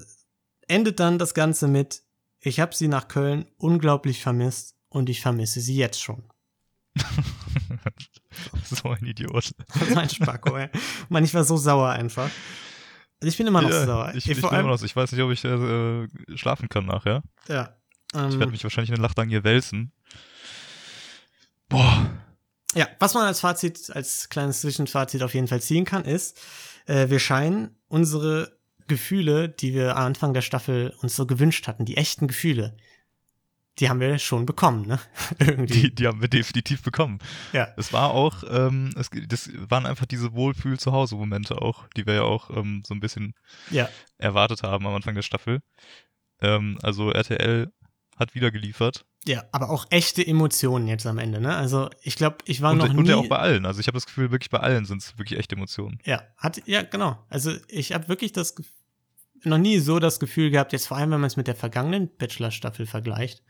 endet 0.72 1.00
dann 1.00 1.18
das 1.18 1.34
Ganze 1.34 1.68
mit, 1.68 2.03
ich 2.40 2.61
habe 2.61 2.74
sie 2.74 2.88
nach 2.88 3.09
Köln 3.09 3.46
unglaublich 3.59 4.22
vermisst 4.22 4.74
und 4.88 5.09
ich 5.09 5.20
vermisse 5.20 5.61
sie 5.61 5.76
jetzt 5.76 6.00
schon. 6.00 6.24
so 8.64 8.88
ein 8.90 9.05
Idiot. 9.05 9.53
Das 9.80 9.94
war 9.94 10.03
ein 10.03 10.11
Spacko, 10.11 10.57
ey. 10.57 10.68
Mann, 11.09 11.24
ich 11.24 11.34
war 11.34 11.44
so 11.44 11.57
sauer 11.57 11.90
einfach. 11.90 12.30
Ich 13.22 13.36
bin 13.36 13.46
immer 13.46 13.62
noch 13.62 13.70
Ja, 13.70 13.86
sauer. 13.86 14.12
ich, 14.14 14.28
ich, 14.28 14.38
immer 14.38 14.53
allem, 14.53 14.66
noch, 14.66 14.82
ich 14.82 14.96
weiß 14.96 15.12
nicht, 15.12 15.20
ob 15.22 15.30
ich 15.30 15.44
äh, 15.44 16.09
schlafen 16.36 16.68
kann 16.68 16.86
nachher. 16.86 17.22
ja. 17.48 17.76
Ich 18.14 18.18
Ähm, 18.20 18.38
werde 18.38 18.53
mich 18.53 18.62
wahrscheinlich 18.62 18.92
eine 18.92 19.00
Nacht 19.00 19.16
lang 19.16 19.30
hier 19.30 19.42
wälzen. 19.42 19.90
Boah. 21.70 22.11
Ja, 22.74 22.86
was 22.98 23.14
man 23.14 23.24
als 23.26 23.40
Fazit, 23.40 23.90
als 23.94 24.28
kleines 24.28 24.61
Zwischenfazit 24.61 25.22
auf 25.22 25.32
jeden 25.32 25.48
Fall 25.48 25.62
ziehen 25.62 25.86
kann, 25.86 26.05
ist, 26.05 26.38
äh, 26.87 27.09
wir 27.11 27.18
scheinen 27.18 27.76
unsere 27.89 28.59
Gefühle, 28.89 29.49
die 29.49 29.74
wir 29.74 29.97
am 29.97 30.05
Anfang 30.07 30.35
der 30.35 30.43
Staffel 30.43 30.95
uns 31.01 31.14
so 31.16 31.26
gewünscht 31.26 31.66
hatten, 31.68 31.85
die 31.85 31.97
echten 31.97 32.26
Gefühle, 32.26 32.76
die 33.78 33.89
haben 33.89 34.01
wir 34.01 34.18
schon 34.18 34.45
bekommen, 34.45 34.87
ne? 34.87 34.99
Irgendwie. 35.39 35.72
Die, 35.83 35.95
die 35.95 36.07
haben 36.07 36.20
wir 36.20 36.28
definitiv 36.28 36.83
bekommen. 36.83 37.20
ja. 37.53 37.68
Es 37.78 37.93
war 37.93 38.11
auch, 38.11 38.45
ähm, 38.49 38.91
es, 38.97 39.09
das 39.28 39.51
waren 39.70 39.87
einfach 39.87 40.05
diese 40.05 40.35
Wohlfühl-zu-Hause-Momente 40.35 41.62
auch, 41.62 41.87
die 41.97 42.05
wir 42.07 42.14
ja 42.14 42.22
auch 42.22 42.51
ähm, 42.51 42.83
so 42.87 42.93
ein 42.95 43.01
bisschen 43.01 43.35
Ja. 43.70 43.89
erwartet 44.18 44.62
haben 44.62 44.87
am 44.87 44.95
Anfang 44.95 45.14
der 45.14 45.22
Staffel. 45.22 45.61
Ähm, 46.41 46.78
also 46.83 47.11
RTL 47.11 47.72
hat 48.18 48.35
wieder 48.35 48.51
geliefert. 48.51 49.07
Ja, 49.27 49.45
aber 49.53 49.70
auch 49.70 49.87
echte 49.91 50.27
Emotionen 50.27 50.89
jetzt 50.89 51.07
am 51.07 51.18
Ende, 51.18 51.41
ne? 51.41 51.55
Also 51.55 51.89
ich 52.03 52.16
glaube, 52.16 52.39
ich 52.45 52.61
war 52.61 52.73
Und, 52.73 52.79
noch 52.79 52.93
nie. 52.93 52.99
und 52.99 53.07
ja 53.09 53.16
auch 53.16 53.29
bei 53.29 53.39
allen. 53.39 53.66
Also 53.66 53.79
ich 53.79 53.87
habe 53.87 53.97
das 53.97 54.07
Gefühl, 54.07 54.33
wirklich 54.33 54.51
bei 54.51 54.59
allen 54.59 54.85
sind 54.85 55.01
es 55.01 55.16
wirklich 55.16 55.39
echte 55.39 55.55
Emotionen. 55.55 56.01
Ja, 56.05 56.23
hat, 56.37 56.61
ja, 56.66 56.83
genau. 56.83 57.25
Also 57.29 57.53
ich 57.68 57.93
habe 57.93 58.09
wirklich 58.09 58.33
das 58.33 58.57
noch 59.45 59.59
nie 59.59 59.79
so 59.79 60.01
das 60.01 60.18
Gefühl 60.18 60.51
gehabt, 60.51 60.73
jetzt 60.73 60.89
vor 60.89 60.97
allem, 60.97 61.11
wenn 61.12 61.20
man 61.20 61.29
es 61.29 61.37
mit 61.37 61.47
der 61.47 61.55
vergangenen 61.55 62.11
Bachelor-Staffel 62.16 62.87
vergleicht, 62.87 63.43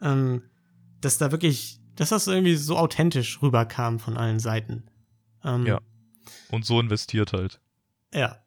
ähm, 0.00 0.42
dass 1.02 1.18
da 1.18 1.30
wirklich, 1.32 1.80
dass 1.96 2.10
das 2.10 2.26
irgendwie 2.26 2.56
so 2.56 2.78
authentisch 2.78 3.42
rüberkam 3.42 3.98
von 3.98 4.16
allen 4.16 4.38
Seiten. 4.38 4.84
Ähm, 5.44 5.66
Ja. 5.66 5.80
Und 6.50 6.64
so 6.64 6.80
investiert 6.80 7.32
halt. 7.34 7.60
Ja. 8.14 8.42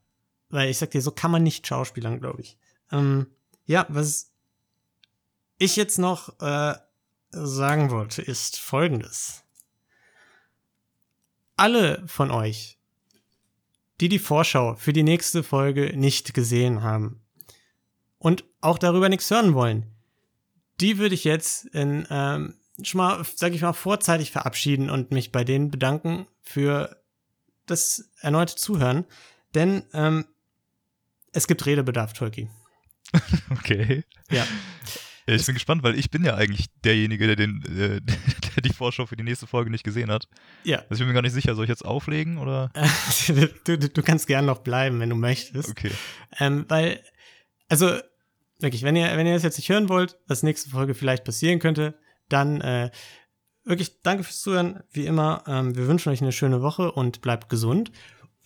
Weil 0.50 0.70
ich 0.70 0.78
sag 0.78 0.92
dir, 0.92 1.02
so 1.02 1.12
kann 1.12 1.32
man 1.32 1.44
nicht 1.44 1.66
schauspielern, 1.68 2.20
glaube 2.20 2.42
ich. 2.42 2.58
Ähm, 2.92 3.28
ja, 3.66 3.86
was 3.90 4.33
ich 5.58 5.76
jetzt 5.76 5.97
noch 5.99 6.39
äh, 6.39 6.76
sagen 7.32 7.91
wollte, 7.91 8.22
ist 8.22 8.60
folgendes. 8.60 9.43
Alle 11.56 12.04
von 12.08 12.32
euch, 12.32 12.80
die 14.01 14.10
die 14.10 14.20
Vorschau 14.20 14.76
für 14.76 14.93
die 14.93 15.04
nächste 15.04 15.43
Folge 15.43 15.95
nicht 15.95 16.34
gesehen 16.34 16.82
haben 16.82 17.22
und 18.18 18.43
auch 18.62 18.78
darüber 18.78 19.10
nichts 19.10 19.30
hören 19.30 19.54
wollen, 19.54 19.93
die 20.82 20.97
würde 20.97 21.16
ich 21.16 21.24
jetzt 21.24 21.66
in, 21.66 22.08
ähm, 22.10 22.58
schon 22.82 22.97
mal, 22.97 23.24
sag 23.36 23.54
ich 23.54 23.62
mal, 23.62 23.74
vorzeitig 23.74 24.32
verabschieden 24.32 24.89
und 24.89 25.12
mich 25.12 25.32
bei 25.32 25.43
denen 25.43 25.70
bedanken 25.70 26.28
für 26.41 27.01
das 27.66 28.10
erneute 28.20 28.56
Zuhören. 28.56 29.06
Denn 29.54 29.84
ähm, 29.93 30.26
es 31.32 31.47
gibt 31.47 31.66
Redebedarf, 31.66 32.14
Tolki. 32.14 32.49
Okay. 33.51 34.04
Ja. 34.32 34.45
Ja, 35.28 35.36
ich 35.36 35.46
bin 35.46 35.56
gespannt, 35.56 35.84
weil 35.84 35.98
ich 35.98 36.12
bin 36.12 36.26
ja 36.26 36.36
eigentlich 36.36 36.68
derjenige, 36.84 37.28
der, 37.28 37.36
den, 37.36 37.64
äh, 37.66 38.02
der 38.56 38.62
die 38.64 38.74
Vorschau 38.74 39.06
für 39.06 39.16
die 39.16 39.24
nächste 39.24 39.48
Folge 39.48 39.72
nicht 39.72 39.84
gesehen 39.84 40.12
hat. 40.12 40.28
Ja. 40.64 40.80
Also 40.90 40.94
ich 40.94 41.00
bin 41.00 41.08
mir 41.08 41.14
gar 41.14 41.22
nicht 41.22 41.34
sicher, 41.34 41.56
soll 41.56 41.66
ich 41.66 41.70
jetzt 41.70 41.86
auflegen 41.86 42.38
oder? 42.38 42.72
du, 43.28 43.78
du, 43.78 43.90
du 43.90 44.04
kannst 44.04 44.28
gern 44.28 44.46
noch 44.46 44.60
bleiben, 44.60 45.00
wenn 45.00 45.10
du 45.10 45.16
möchtest. 45.16 45.70
Okay. 45.70 45.92
Ähm, 46.40 46.66
weil, 46.68 47.02
also, 47.70 47.98
wirklich, 48.60 48.84
wenn 48.84 48.96
ihr, 48.96 49.16
wenn 49.16 49.28
ihr 49.28 49.34
das 49.34 49.44
jetzt 49.44 49.58
nicht 49.58 49.70
hören 49.70 49.90
wollt, 49.90 50.18
was 50.28 50.44
nächste 50.44 50.70
Folge 50.70 50.94
vielleicht 50.94 51.24
passieren 51.24 51.60
könnte, 51.60 51.98
dann 52.30 52.62
äh, 52.62 52.92
wirklich 53.64 54.02
danke 54.02 54.24
fürs 54.24 54.42
Zuhören. 54.42 54.84
Wie 54.92 55.06
immer, 55.06 55.44
ähm, 55.48 55.76
wir 55.76 55.88
wünschen 55.88 56.12
euch 56.12 56.22
eine 56.22 56.32
schöne 56.32 56.62
Woche 56.62 56.92
und 56.92 57.22
bleibt 57.22 57.50
gesund. 57.50 57.92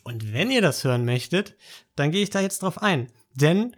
Und 0.03 0.31
wenn 0.31 0.51
ihr 0.51 0.61
das 0.61 0.83
hören 0.83 1.05
möchtet, 1.05 1.55
dann 1.95 2.11
gehe 2.11 2.23
ich 2.23 2.29
da 2.29 2.39
jetzt 2.39 2.61
drauf 2.61 2.81
ein. 2.81 3.11
Denn 3.33 3.75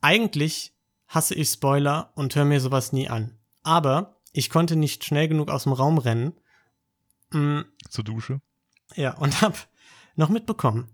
eigentlich 0.00 0.71
hasse 1.12 1.34
ich 1.34 1.48
Spoiler 1.48 2.10
und 2.14 2.34
höre 2.34 2.46
mir 2.46 2.60
sowas 2.60 2.92
nie 2.92 3.08
an. 3.08 3.38
Aber 3.62 4.16
ich 4.32 4.48
konnte 4.50 4.76
nicht 4.76 5.04
schnell 5.04 5.28
genug 5.28 5.50
aus 5.50 5.64
dem 5.64 5.72
Raum 5.72 5.98
rennen. 5.98 6.32
Mm, 7.30 7.60
Zur 7.88 8.04
Dusche. 8.04 8.40
ja, 8.96 9.14
und 9.18 9.40
hab 9.42 9.68
noch 10.16 10.30
mitbekommen. 10.30 10.88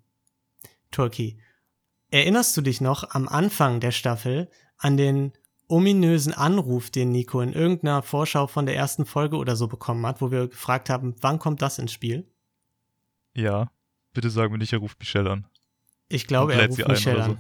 Turkey, 0.91 1.41
erinnerst 2.11 2.57
du 2.57 2.61
dich 2.61 2.81
noch 2.81 3.11
am 3.11 3.29
Anfang 3.29 3.81
der 3.81 3.93
Staffel 3.93 4.51
an 4.77 4.97
den 4.97 5.33
ominösen 5.69 6.33
Anruf, 6.33 6.91
den 6.91 7.13
Nico 7.13 7.41
in 7.41 7.53
irgendeiner 7.53 8.03
Vorschau 8.03 8.47
von 8.47 8.67
der 8.67 8.75
ersten 8.75 9.05
Folge 9.05 9.37
oder 9.37 9.55
so 9.55 9.69
bekommen 9.69 10.05
hat, 10.07 10.21
wo 10.21 10.31
wir 10.31 10.49
gefragt 10.49 10.89
haben, 10.91 11.15
wann 11.21 11.39
kommt 11.39 11.63
das 11.63 11.79
ins 11.79 11.93
Spiel? 11.93 12.27
Ja. 13.35 13.71
Bitte 14.15 14.31
sag 14.31 14.51
mir 14.51 14.59
nicht, 14.59 14.73
er 14.73 14.79
ruft 14.79 14.99
Michelle 14.99 15.31
an. 15.31 15.47
Ich 16.09 16.27
glaube, 16.27 16.55
er 16.55 16.69
ruft 16.69 16.89
Michelle 16.89 17.19
so. 17.19 17.31
an. 17.33 17.39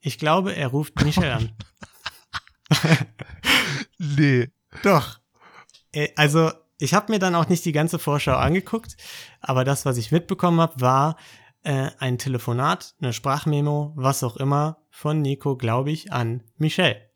Ich 0.00 0.18
glaube, 0.18 0.56
er 0.56 0.68
ruft 0.68 1.00
Michelle 1.04 1.34
an. 1.34 1.52
Nee. 3.98 4.48
Doch. 4.82 5.18
Äh, 5.92 6.08
Also, 6.16 6.52
ich 6.78 6.94
habe 6.94 7.12
mir 7.12 7.18
dann 7.18 7.34
auch 7.34 7.48
nicht 7.48 7.64
die 7.64 7.72
ganze 7.72 7.98
Vorschau 7.98 8.36
angeguckt, 8.36 8.96
aber 9.40 9.64
das, 9.64 9.84
was 9.84 9.96
ich 9.96 10.12
mitbekommen 10.12 10.60
habe, 10.60 10.80
war 10.80 11.16
äh, 11.64 11.90
ein 11.98 12.18
Telefonat, 12.18 12.94
eine 13.00 13.12
Sprachmemo, 13.12 13.92
was 13.96 14.22
auch 14.22 14.36
immer, 14.36 14.78
von 14.90 15.20
Nico, 15.22 15.56
glaube 15.56 15.90
ich, 15.90 16.12
an 16.12 16.44
Michelle. 16.56 17.08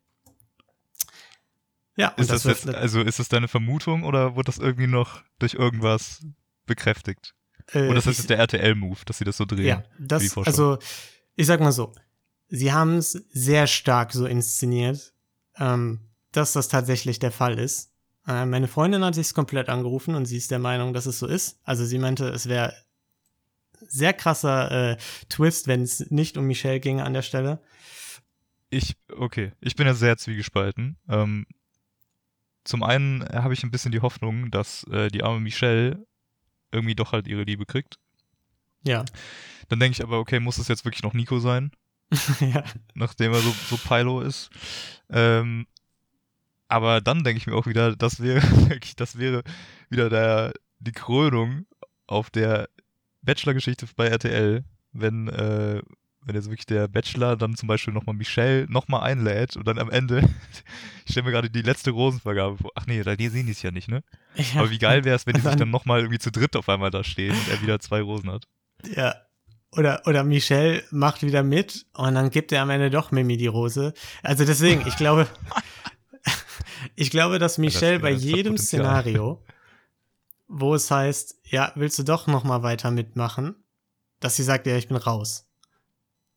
Ja, 1.95 2.09
und 2.09 2.19
Ist 2.21 2.31
das, 2.31 2.45
wird 2.45 2.65
jetzt, 2.65 2.75
also 2.75 3.01
ist 3.01 3.19
das 3.19 3.29
deine 3.29 3.47
Vermutung 3.47 4.03
oder 4.03 4.35
wurde 4.35 4.47
das 4.47 4.57
irgendwie 4.57 4.87
noch 4.87 5.21
durch 5.39 5.53
irgendwas 5.53 6.25
bekräftigt? 6.65 7.35
äh, 7.71 7.87
Oder 7.87 7.97
ist 7.99 8.07
das 8.07 8.13
ich- 8.13 8.17
jetzt 8.19 8.29
der 8.31 8.39
RTL-Move, 8.39 8.99
dass 9.05 9.19
sie 9.19 9.25
das 9.25 9.37
so 9.37 9.45
drehen? 9.45 9.65
Ja, 9.65 9.83
das, 9.99 10.35
also, 10.37 10.79
ich 11.35 11.45
sag 11.45 11.59
mal 11.61 11.71
so, 11.71 11.93
sie 12.49 12.73
haben 12.73 12.97
es 12.97 13.11
sehr 13.31 13.67
stark 13.67 14.11
so 14.11 14.25
inszeniert, 14.25 15.12
ähm, 15.59 15.99
dass 16.31 16.53
das 16.53 16.67
tatsächlich 16.67 17.19
der 17.19 17.31
Fall 17.31 17.59
ist. 17.59 17.91
Äh, 18.27 18.45
meine 18.45 18.67
Freundin 18.67 19.03
hat 19.03 19.15
sich 19.15 19.33
komplett 19.33 19.69
angerufen 19.69 20.15
und 20.15 20.25
sie 20.25 20.37
ist 20.37 20.51
der 20.51 20.59
Meinung, 20.59 20.93
dass 20.93 21.05
es 21.05 21.19
so 21.19 21.27
ist. 21.27 21.59
Also 21.63 21.85
sie 21.85 21.99
meinte, 21.99 22.29
es 22.29 22.47
wäre 22.47 22.73
sehr 23.87 24.13
krasser 24.13 24.91
äh, 24.91 24.97
Twist, 25.29 25.67
wenn 25.67 25.81
es 25.81 26.11
nicht 26.11 26.37
um 26.37 26.45
Michelle 26.45 26.79
ginge 26.79 27.03
an 27.03 27.13
der 27.13 27.21
Stelle. 27.21 27.61
Ich, 28.69 28.95
okay, 29.15 29.51
ich 29.59 29.75
bin 29.75 29.85
ja 29.85 29.93
sehr 29.93 30.17
zwiegespalten. 30.17 30.97
Ähm, 31.07 31.45
zum 32.63 32.81
einen 32.81 33.23
habe 33.23 33.53
ich 33.53 33.63
ein 33.63 33.71
bisschen 33.71 33.91
die 33.91 33.99
Hoffnung, 33.99 34.49
dass 34.51 34.85
äh, 34.85 35.09
die 35.09 35.23
arme 35.23 35.41
Michelle 35.41 36.05
irgendwie 36.71 36.95
doch 36.95 37.11
halt 37.11 37.27
ihre 37.27 37.43
Liebe 37.43 37.65
kriegt. 37.65 37.99
Ja. 38.85 39.05
Dann 39.69 39.79
denke 39.79 39.97
ich 39.97 40.03
aber, 40.03 40.19
okay, 40.19 40.39
muss 40.39 40.57
es 40.57 40.67
jetzt 40.67 40.85
wirklich 40.85 41.03
noch 41.03 41.13
Nico 41.13 41.39
sein, 41.39 41.71
ja. 42.39 42.63
nachdem 42.93 43.33
er 43.33 43.39
so, 43.39 43.53
so 43.69 43.77
Pilo 43.77 44.21
ist. 44.21 44.49
Ähm, 45.09 45.67
aber 46.67 47.01
dann 47.01 47.23
denke 47.23 47.37
ich 47.37 47.47
mir 47.47 47.55
auch 47.55 47.67
wieder, 47.67 47.95
das 47.95 48.19
wäre 48.21 48.41
wirklich, 48.69 48.95
das 48.95 49.17
wäre 49.17 49.43
wieder 49.89 50.09
der, 50.09 50.53
die 50.79 50.91
Krönung 50.91 51.65
auf 52.07 52.29
der 52.29 52.69
Bachelor-Geschichte 53.21 53.87
bei 53.95 54.07
RTL, 54.07 54.63
wenn, 54.91 55.27
äh, 55.29 55.81
wenn 56.25 56.35
jetzt 56.35 56.45
wirklich 56.49 56.65
der 56.65 56.87
Bachelor 56.87 57.35
dann 57.35 57.55
zum 57.55 57.67
Beispiel 57.67 57.93
nochmal 57.93 58.15
Michelle 58.15 58.65
nochmal 58.69 59.03
einlädt 59.03 59.55
und 59.57 59.67
dann 59.67 59.79
am 59.79 59.89
Ende, 59.89 60.21
ich 61.05 61.11
stelle 61.11 61.25
mir 61.25 61.31
gerade 61.31 61.49
die 61.49 61.61
letzte 61.61 61.91
Rosenvergabe 61.91 62.57
vor. 62.57 62.71
Ach 62.75 62.85
nee, 62.85 63.01
da 63.03 63.15
die 63.15 63.27
sehen 63.29 63.45
die 63.45 63.51
es 63.53 63.61
ja 63.61 63.71
nicht, 63.71 63.87
ne? 63.89 64.03
ja. 64.35 64.59
Aber 64.61 64.69
wie 64.71 64.77
geil 64.79 65.03
wäre 65.03 65.15
es, 65.15 65.25
wenn 65.25 65.33
die 65.35 65.41
sich 65.41 65.49
Dann- 65.49 65.59
dann 65.59 65.71
nochmal 65.71 65.99
irgendwie 65.99 66.19
zu 66.19 66.31
dritt 66.31 66.55
auf 66.55 66.69
einmal 66.69 66.91
da 66.91 67.03
stehen 67.03 67.31
und 67.35 67.49
er 67.49 67.61
wieder 67.61 67.79
zwei 67.79 68.01
Rosen 68.01 68.31
hat. 68.31 68.45
Ja. 68.95 69.15
Oder, 69.75 70.01
oder 70.05 70.23
Michelle 70.23 70.83
macht 70.91 71.23
wieder 71.23 71.41
mit 71.43 71.85
und 71.93 72.15
dann 72.15 72.29
gibt 72.29 72.51
er 72.51 72.61
am 72.61 72.69
Ende 72.69 72.89
doch 72.89 73.11
Mimi 73.11 73.37
die 73.37 73.47
Rose. 73.47 73.93
Also 74.21 74.45
deswegen, 74.45 74.87
ich 74.87 74.97
glaube, 74.97 75.27
ich 76.95 77.09
glaube, 77.09 77.39
dass 77.39 77.57
Michelle 77.57 77.99
bei 77.99 78.13
das 78.13 78.21
hat 78.21 78.29
jedem. 78.29 78.57
Szenario, 78.57 79.43
wo 80.47 80.75
es 80.75 80.91
heißt, 80.91 81.39
ja, 81.45 81.71
willst 81.75 81.97
du 81.97 82.03
doch 82.03 82.27
noch 82.27 82.43
mal 82.43 82.61
weiter 82.61 82.91
mitmachen, 82.91 83.55
dass 84.19 84.35
sie 84.35 84.43
sagt, 84.43 84.67
ja, 84.67 84.77
ich 84.77 84.87
bin 84.87 84.97
raus. 84.97 85.47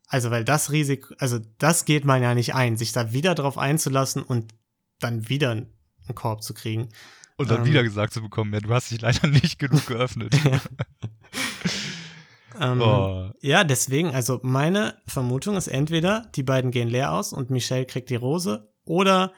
Also, 0.09 0.31
weil 0.31 0.45
das 0.45 0.71
Risiko, 0.71 1.15
also 1.19 1.39
das 1.59 1.85
geht 1.85 2.05
man 2.05 2.23
ja 2.23 2.35
nicht 2.35 2.55
ein, 2.55 2.77
sich 2.77 2.93
da 2.93 3.13
wieder 3.13 3.35
drauf 3.35 3.59
einzulassen 3.59 4.23
und 4.23 4.55
dann 5.01 5.29
wieder 5.29 5.51
einen 5.51 5.69
Korb 6.15 6.43
zu 6.43 6.55
kriegen. 6.55 6.89
Und 7.37 7.51
dann 7.51 7.61
Ähm. 7.61 7.67
wieder 7.67 7.83
gesagt 7.83 8.15
zu 8.15 8.23
bekommen, 8.23 8.55
ja, 8.55 8.61
du 8.61 8.73
hast 8.73 8.91
dich 8.91 9.01
leider 9.01 9.27
nicht 9.29 9.59
genug 9.59 9.85
geöffnet. 9.87 10.35
Ähm, 12.61 12.81
Oh. 12.81 13.31
Ja, 13.41 13.65
deswegen, 13.65 14.15
also 14.15 14.41
meine 14.43 14.95
Vermutung 15.07 15.57
ist 15.57 15.69
entweder, 15.69 16.31
die 16.35 16.43
beiden 16.43 16.71
gehen 16.71 16.89
leer 16.89 17.13
aus 17.13 17.33
und 17.33 17.51
Michelle 17.51 17.87
kriegt 17.87 18.11
die 18.11 18.17
Rose, 18.17 18.73
oder 18.85 19.33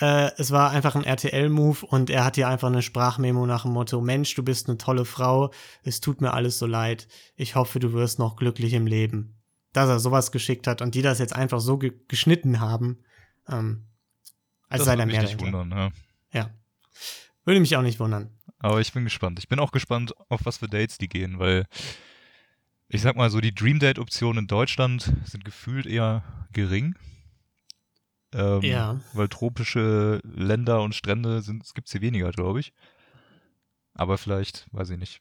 äh, 0.00 0.30
es 0.38 0.50
war 0.50 0.70
einfach 0.70 0.94
ein 0.96 1.04
RTL-Move 1.04 1.86
und 1.86 2.10
er 2.10 2.24
hat 2.24 2.36
ihr 2.36 2.48
einfach 2.48 2.68
eine 2.68 2.82
Sprachmemo 2.82 3.46
nach 3.46 3.62
dem 3.62 3.72
Motto, 3.72 4.00
Mensch, 4.00 4.34
du 4.34 4.42
bist 4.42 4.68
eine 4.68 4.78
tolle 4.78 5.04
Frau, 5.04 5.52
es 5.82 6.00
tut 6.00 6.20
mir 6.20 6.32
alles 6.32 6.58
so 6.58 6.66
leid, 6.66 7.06
ich 7.36 7.54
hoffe, 7.54 7.78
du 7.78 7.92
wirst 7.92 8.18
noch 8.18 8.36
glücklich 8.36 8.72
im 8.72 8.86
Leben. 8.86 9.40
Dass 9.72 9.88
er 9.88 9.98
sowas 9.98 10.30
geschickt 10.32 10.66
hat 10.66 10.82
und 10.82 10.94
die 10.94 11.02
das 11.02 11.18
jetzt 11.18 11.34
einfach 11.34 11.60
so 11.60 11.78
ge 11.78 11.92
geschnitten 12.08 12.60
haben, 12.60 12.98
ähm, 13.48 13.86
als 14.68 14.80
das 14.80 14.86
sei 14.86 14.92
würde 14.92 14.98
da 15.02 15.06
mich 15.06 15.14
mehr 15.14 15.22
nicht 15.22 15.40
dahinter. 15.40 15.58
wundern, 15.58 15.92
ja. 16.32 16.40
Ja. 16.40 16.50
Würde 17.44 17.60
mich 17.60 17.76
auch 17.76 17.82
nicht 17.82 18.00
wundern. 18.00 18.30
Aber 18.58 18.80
ich 18.80 18.92
bin 18.92 19.04
gespannt. 19.04 19.38
Ich 19.38 19.48
bin 19.48 19.58
auch 19.58 19.72
gespannt, 19.72 20.14
auf 20.28 20.40
was 20.44 20.58
für 20.58 20.68
Dates 20.68 20.96
die 20.96 21.08
gehen, 21.08 21.38
weil 21.38 21.66
ich 22.88 23.02
sag 23.02 23.16
mal 23.16 23.30
so, 23.30 23.40
die 23.40 23.54
Dream 23.54 23.78
Date 23.78 23.98
Optionen 23.98 24.44
in 24.44 24.46
Deutschland 24.46 25.12
sind 25.24 25.44
gefühlt 25.44 25.86
eher 25.86 26.22
gering. 26.52 26.94
Ähm, 28.32 28.60
Ja. 28.62 29.00
Weil 29.12 29.28
tropische 29.28 30.20
Länder 30.24 30.82
und 30.82 30.94
Strände 30.94 31.40
sind, 31.42 31.64
gibt's 31.74 31.92
hier 31.92 32.00
weniger, 32.00 32.30
glaube 32.32 32.60
ich. 32.60 32.72
Aber 33.94 34.18
vielleicht, 34.18 34.66
weiß 34.72 34.90
ich 34.90 34.98
nicht. 34.98 35.20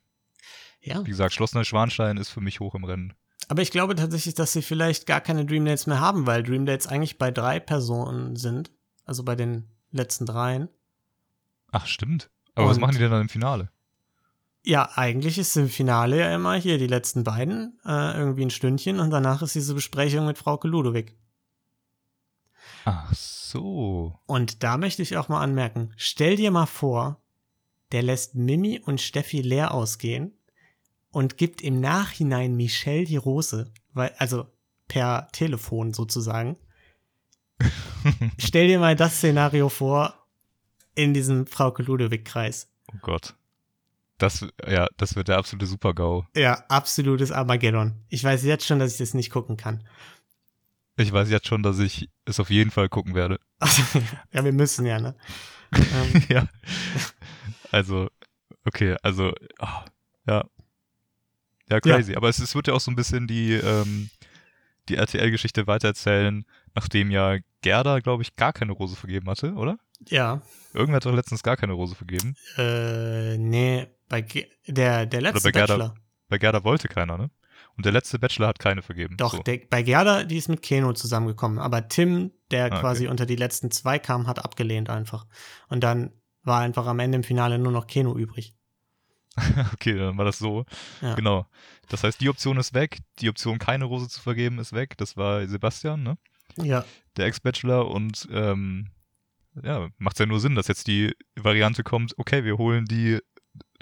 Ja. 0.82 1.06
Wie 1.06 1.10
gesagt, 1.12 1.34
Schloss 1.34 1.54
Neuschwanstein 1.54 2.18
ist 2.18 2.30
für 2.30 2.42
mich 2.42 2.60
hoch 2.60 2.76
im 2.76 2.84
Rennen. 2.84 3.14
Aber 3.48 3.62
ich 3.62 3.72
glaube 3.72 3.96
tatsächlich, 3.96 4.36
dass 4.36 4.54
sie 4.54 4.62
vielleicht 4.62 5.06
gar 5.06 5.22
keine 5.22 5.46
Dream 5.46 5.66
Dates 5.66 5.86
mehr 5.88 6.00
haben, 6.00 6.26
weil 6.26 6.44
Dream 6.44 6.66
Dates 6.66 6.88
eigentlich 6.88 7.18
bei 7.18 7.30
drei 7.32 7.60
Personen 7.60 8.36
sind. 8.36 8.72
Also 9.06 9.24
bei 9.24 9.36
den 9.36 9.68
letzten 9.92 10.26
dreien. 10.26 10.70
Ach, 11.72 11.86
stimmt. 11.88 12.30
Aber 12.56 12.68
was 12.68 12.78
Und- 12.78 12.82
machen 12.82 12.94
die 12.94 13.00
denn 13.00 13.12
dann 13.12 13.22
im 13.22 13.30
Finale? 13.30 13.70
Ja, 14.66 14.90
eigentlich 14.96 15.38
ist 15.38 15.58
im 15.58 15.68
Finale 15.68 16.20
ja 16.20 16.34
immer 16.34 16.56
hier 16.56 16.78
die 16.78 16.88
letzten 16.88 17.24
beiden, 17.24 17.80
äh, 17.86 18.18
irgendwie 18.18 18.44
ein 18.44 18.50
Stündchen 18.50 19.00
und 19.00 19.10
danach 19.10 19.42
ist 19.42 19.56
diese 19.56 19.74
Besprechung 19.74 20.26
mit 20.26 20.38
Frauke 20.38 20.68
Ludowig. 20.68 21.18
Ach 22.86 23.14
so. 23.14 24.18
Und 24.26 24.64
da 24.64 24.78
möchte 24.78 25.02
ich 25.02 25.18
auch 25.18 25.28
mal 25.28 25.42
anmerken, 25.42 25.92
stell 25.98 26.38
dir 26.38 26.52
mal 26.52 26.66
vor, 26.66 27.22
der 27.92 28.04
lässt 28.04 28.36
Mimi 28.36 28.80
und 28.80 29.02
Steffi 29.02 29.42
leer 29.42 29.74
ausgehen 29.74 30.34
und 31.12 31.38
gibt 31.38 31.62
im 31.62 31.80
Nachhinein 31.80 32.56
Michelle 32.56 33.06
die 33.06 33.18
Rose, 33.18 33.72
weil, 33.94 34.14
also 34.18 34.48
per 34.88 35.28
Telefon 35.32 35.94
sozusagen. 35.94 36.58
stell 38.38 38.68
dir 38.68 38.80
mal 38.80 38.96
das 38.96 39.18
Szenario 39.18 39.70
vor 39.70 40.14
in 40.96 41.14
diesem 41.14 41.48
Frauke 41.48 41.84
Ludewig-Kreis. 41.84 42.70
Oh 42.94 42.98
Gott. 43.02 43.36
Das, 44.24 44.48
ja, 44.66 44.88
das 44.96 45.18
wird 45.18 45.28
der 45.28 45.38
absolute 45.38 45.66
Super-GAU. 45.66 46.26
Ja, 46.34 46.64
absolutes 46.70 47.34
Armageddon. 47.34 48.06
Ich 48.08 48.24
weiß 48.24 48.46
jetzt 48.46 48.66
schon, 48.66 48.80
dass 48.80 48.94
ich 48.94 48.98
das 48.98 49.14
nicht 49.14 49.32
gucken 49.32 49.58
kann. 49.58 49.86
Ich 50.96 51.12
weiß 51.12 51.30
jetzt 51.30 51.46
schon, 51.46 51.62
dass 51.62 51.78
ich 51.80 52.10
es 52.24 52.40
auf 52.40 52.50
jeden 52.50 52.72
Fall 52.72 52.88
gucken 52.88 53.16
werde. 53.16 53.38
ja, 54.32 54.46
wir 54.46 54.54
müssen 54.54 54.86
ja, 54.86 54.98
ne? 55.02 55.18
Ähm, 55.74 56.24
ja. 56.30 56.48
Also, 57.70 58.10
okay, 58.64 58.96
also, 59.04 59.34
ah, 59.60 59.84
ja. 60.26 60.46
Ja, 61.70 61.82
crazy. 61.82 62.16
Aber 62.16 62.30
es, 62.30 62.40
es 62.40 62.56
wird 62.56 62.68
ja 62.68 62.76
auch 62.76 62.80
so 62.80 62.92
ein 62.92 62.96
bisschen 62.96 63.28
die, 63.28 63.56
ähm, 63.56 64.10
die 64.88 64.96
RTL-Geschichte 64.96 65.68
weitererzählen, 65.68 66.46
nachdem 66.76 67.12
ja 67.12 67.40
Gerda, 67.62 68.00
glaube 68.00 68.24
ich, 68.24 68.38
gar 68.38 68.54
keine 68.54 68.72
Rose 68.72 68.96
vergeben 68.96 69.30
hatte, 69.30 69.56
oder? 69.56 69.78
ja, 70.08 70.42
Irgendwer 70.74 70.96
hat 70.98 71.06
doch 71.06 71.14
letztens 71.14 71.44
gar 71.44 71.58
keine 71.58 71.74
Rose 71.74 71.96
vergeben. 71.96 72.36
äh, 72.58 73.38
nee, 73.38 73.88
bei 74.10 74.22
Ge 74.22 74.48
der, 74.68 75.06
der 75.06 75.22
letzte 75.22 75.42
bei 75.52 75.52
Gerda- 75.60 75.78
Bachelor. 75.78 75.96
Bei 76.30 76.38
Gerda 76.38 76.64
wollte 76.64 76.88
keiner, 76.88 77.18
ne? 77.18 77.30
Und 77.76 77.86
der 77.86 77.92
letzte 77.92 78.20
Bachelor 78.20 78.48
hat 78.50 78.60
keine 78.60 78.82
vergeben. 78.84 79.18
Doch, 79.18 79.34
So. 79.34 79.42
der, 79.44 79.60
bei 79.70 79.82
Gerda, 79.82 80.24
die 80.26 80.38
ist 80.38 80.48
mit 80.50 80.62
Keno 80.62 80.94
zusammengekommen. 80.94 81.58
Aber 81.60 81.88
Tim, 81.88 82.32
der 82.52 82.66
Ah, 82.66 82.68
okay. 82.68 82.80
quasi 82.82 83.08
unter 83.08 83.26
die 83.26 83.36
letzten 83.36 83.72
zwei 83.72 83.98
kam, 84.00 84.28
hat 84.28 84.44
abgelehnt 84.44 84.90
einfach. 84.90 85.26
Und 85.70 85.84
dann 85.84 86.12
war 86.44 86.60
einfach 86.62 86.86
am 86.86 87.00
Ende 87.00 87.16
im 87.18 87.24
Finale 87.24 87.58
nur 87.58 87.72
noch 87.72 87.88
Keno 87.88 88.16
übrig. 88.18 88.54
Okay, 89.74 89.98
dann 89.98 90.18
war 90.18 90.26
das 90.26 90.38
so. 90.38 90.66
Ja. 91.02 91.16
Genau. 91.16 91.48
Das 91.90 92.04
heißt, 92.04 92.22
die 92.22 92.30
Option 92.30 92.58
ist 92.58 92.74
weg. 92.74 93.00
Die 93.20 93.30
Option, 93.30 93.58
keine 93.58 93.86
Rose 93.86 94.08
zu 94.08 94.22
vergeben, 94.22 94.60
ist 94.60 94.74
weg. 94.74 94.96
Das 94.98 95.18
war 95.18 95.46
Sebastian, 95.48 96.04
ne? 96.04 96.18
Ja, 96.58 96.86
Der 97.18 97.26
Ex-Bachelor. 97.26 97.90
Und 97.90 98.28
ähm, 98.32 98.90
ja, 99.64 99.90
macht 99.98 100.20
ja 100.20 100.26
nur 100.28 100.40
Sinn, 100.40 100.54
dass 100.56 100.68
jetzt 100.68 100.86
die 100.88 101.14
Variante 101.36 101.84
kommt, 101.84 102.14
okay, 102.18 102.44
wir 102.44 102.58
holen 102.60 102.86
die 102.86 103.20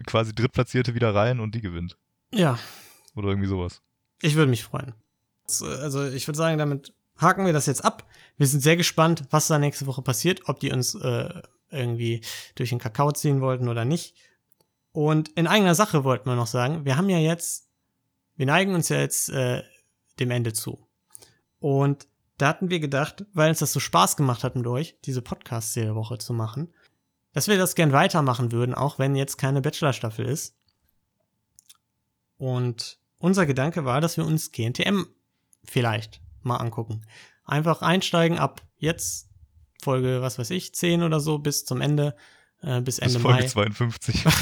quasi 0.05 0.33
Drittplatzierte 0.33 0.95
wieder 0.95 1.13
rein 1.13 1.39
und 1.39 1.55
die 1.55 1.61
gewinnt. 1.61 1.97
ja, 2.33 2.57
Oder 3.15 3.29
irgendwie 3.29 3.47
sowas. 3.47 3.81
ich 4.21 4.35
würde 4.35 4.49
mich 4.49 4.63
freuen. 4.63 4.93
Also 5.61 6.05
ich 6.07 6.27
würde 6.27 6.37
sagen, 6.37 6.57
damit 6.57 6.93
haken 7.17 7.45
wir 7.45 7.53
das 7.53 7.65
jetzt 7.65 7.83
ab. 7.83 8.07
Wir 8.37 8.47
sind 8.47 8.61
sehr 8.61 8.77
gespannt, 8.77 9.25
was 9.31 9.47
da 9.47 9.59
nächste 9.59 9.85
Woche 9.85 10.01
passiert, 10.01 10.47
ob 10.47 10.59
die 10.59 10.71
uns 10.71 10.95
äh, 10.95 11.41
irgendwie 11.69 12.21
durch 12.55 12.69
den 12.69 12.79
Kakao 12.79 13.11
ziehen 13.11 13.41
wollten 13.41 13.67
oder 13.67 13.85
nicht. 13.85 14.15
Und 14.93 15.29
in 15.29 15.47
eigener 15.47 15.75
Sache 15.75 16.03
wollten 16.03 16.29
wir 16.29 16.35
noch 16.35 16.47
sagen, 16.47 16.85
wir 16.85 16.97
haben 16.97 17.09
ja 17.09 17.17
jetzt, 17.17 17.69
wir 18.35 18.45
neigen 18.45 18.73
uns 18.73 18.89
ja 18.89 18.97
jetzt 18.97 19.29
äh, 19.29 19.63
dem 20.19 20.31
Ende 20.31 20.53
zu. 20.53 20.87
Und 21.59 22.07
da 22.37 22.47
hatten 22.47 22.69
wir 22.69 22.79
gedacht, 22.79 23.25
weil 23.33 23.49
uns 23.49 23.59
das 23.59 23.71
so 23.71 23.79
Spaß 23.79 24.17
gemacht 24.17 24.43
hat 24.43 24.55
mit 24.55 24.67
euch, 24.67 24.97
diese 25.05 25.21
Podcasts 25.21 25.75
jede 25.75 25.95
Woche 25.95 26.17
zu 26.17 26.33
machen, 26.33 26.73
dass 27.33 27.47
wir 27.47 27.57
das 27.57 27.75
gern 27.75 27.91
weitermachen 27.91 28.51
würden, 28.51 28.73
auch 28.73 28.99
wenn 28.99 29.15
jetzt 29.15 29.37
keine 29.37 29.61
Bachelor-Staffel 29.61 30.25
ist. 30.25 30.55
Und 32.37 32.99
unser 33.17 33.45
Gedanke 33.45 33.85
war, 33.85 34.01
dass 34.01 34.17
wir 34.17 34.25
uns 34.25 34.51
GNTM 34.51 35.03
vielleicht 35.63 36.21
mal 36.41 36.57
angucken. 36.57 37.05
Einfach 37.45 37.81
einsteigen 37.81 38.39
ab 38.39 38.61
jetzt 38.77 39.29
Folge, 39.81 40.21
was 40.21 40.39
weiß 40.39 40.49
ich, 40.51 40.73
10 40.73 41.03
oder 41.03 41.19
so 41.19 41.39
bis 41.39 41.65
zum 41.65 41.81
Ende, 41.81 42.15
äh, 42.61 42.81
bis 42.81 42.97
Bis 42.97 42.99
Ende 42.99 43.19
Folge 43.19 43.43
Mai. 43.43 43.47
52. 43.47 44.25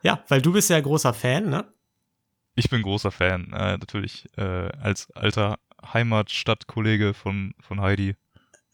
Ja, 0.00 0.22
weil 0.28 0.40
du 0.40 0.52
bist 0.52 0.70
ja 0.70 0.80
großer 0.80 1.12
Fan, 1.12 1.50
ne? 1.50 1.66
ich 2.58 2.68
bin 2.68 2.82
großer 2.82 3.12
Fan. 3.12 3.52
Äh, 3.52 3.78
natürlich 3.78 4.28
äh, 4.36 4.70
als 4.80 5.10
alter 5.12 5.58
Heimatstadtkollege 5.92 7.14
von, 7.14 7.54
von 7.60 7.80
Heidi. 7.80 8.16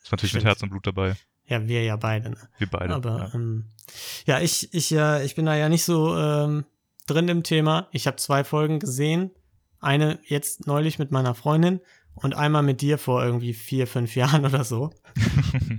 Ist 0.03 0.11
natürlich 0.11 0.31
Stimmt. 0.31 0.45
mit 0.45 0.51
Herz 0.51 0.63
und 0.63 0.71
Blut 0.71 0.87
dabei. 0.87 1.17
Ja, 1.47 1.67
wir 1.67 1.83
ja 1.83 1.97
beide, 1.97 2.31
ne? 2.31 2.49
Wir 2.59 2.69
beide. 2.69 2.95
Aber 2.95 3.19
ja. 3.19 3.35
ähm, 3.35 3.67
ja, 4.27 4.41
ich, 4.41 4.73
ich, 4.73 4.91
ja, 4.91 5.21
ich 5.21 5.35
bin 5.35 5.47
da 5.47 5.55
ja 5.55 5.69
nicht 5.69 5.85
so 5.85 6.17
ähm, 6.17 6.65
drin 7.07 7.29
im 7.29 7.43
Thema. 7.43 7.89
Ich 7.93 8.07
habe 8.07 8.17
zwei 8.17 8.45
Folgen 8.45 8.79
gesehen. 8.79 9.31
Eine 9.81 10.19
jetzt 10.25 10.67
neulich 10.67 10.99
mit 10.99 11.11
meiner 11.11 11.35
Freundin 11.35 11.81
und 12.15 12.35
einmal 12.35 12.63
mit 12.63 12.81
dir 12.81 12.97
vor 12.97 13.23
irgendwie 13.23 13.53
vier, 13.53 13.87
fünf 13.87 14.17
Jahren 14.17 14.45
oder 14.47 14.65
so. 14.65 14.91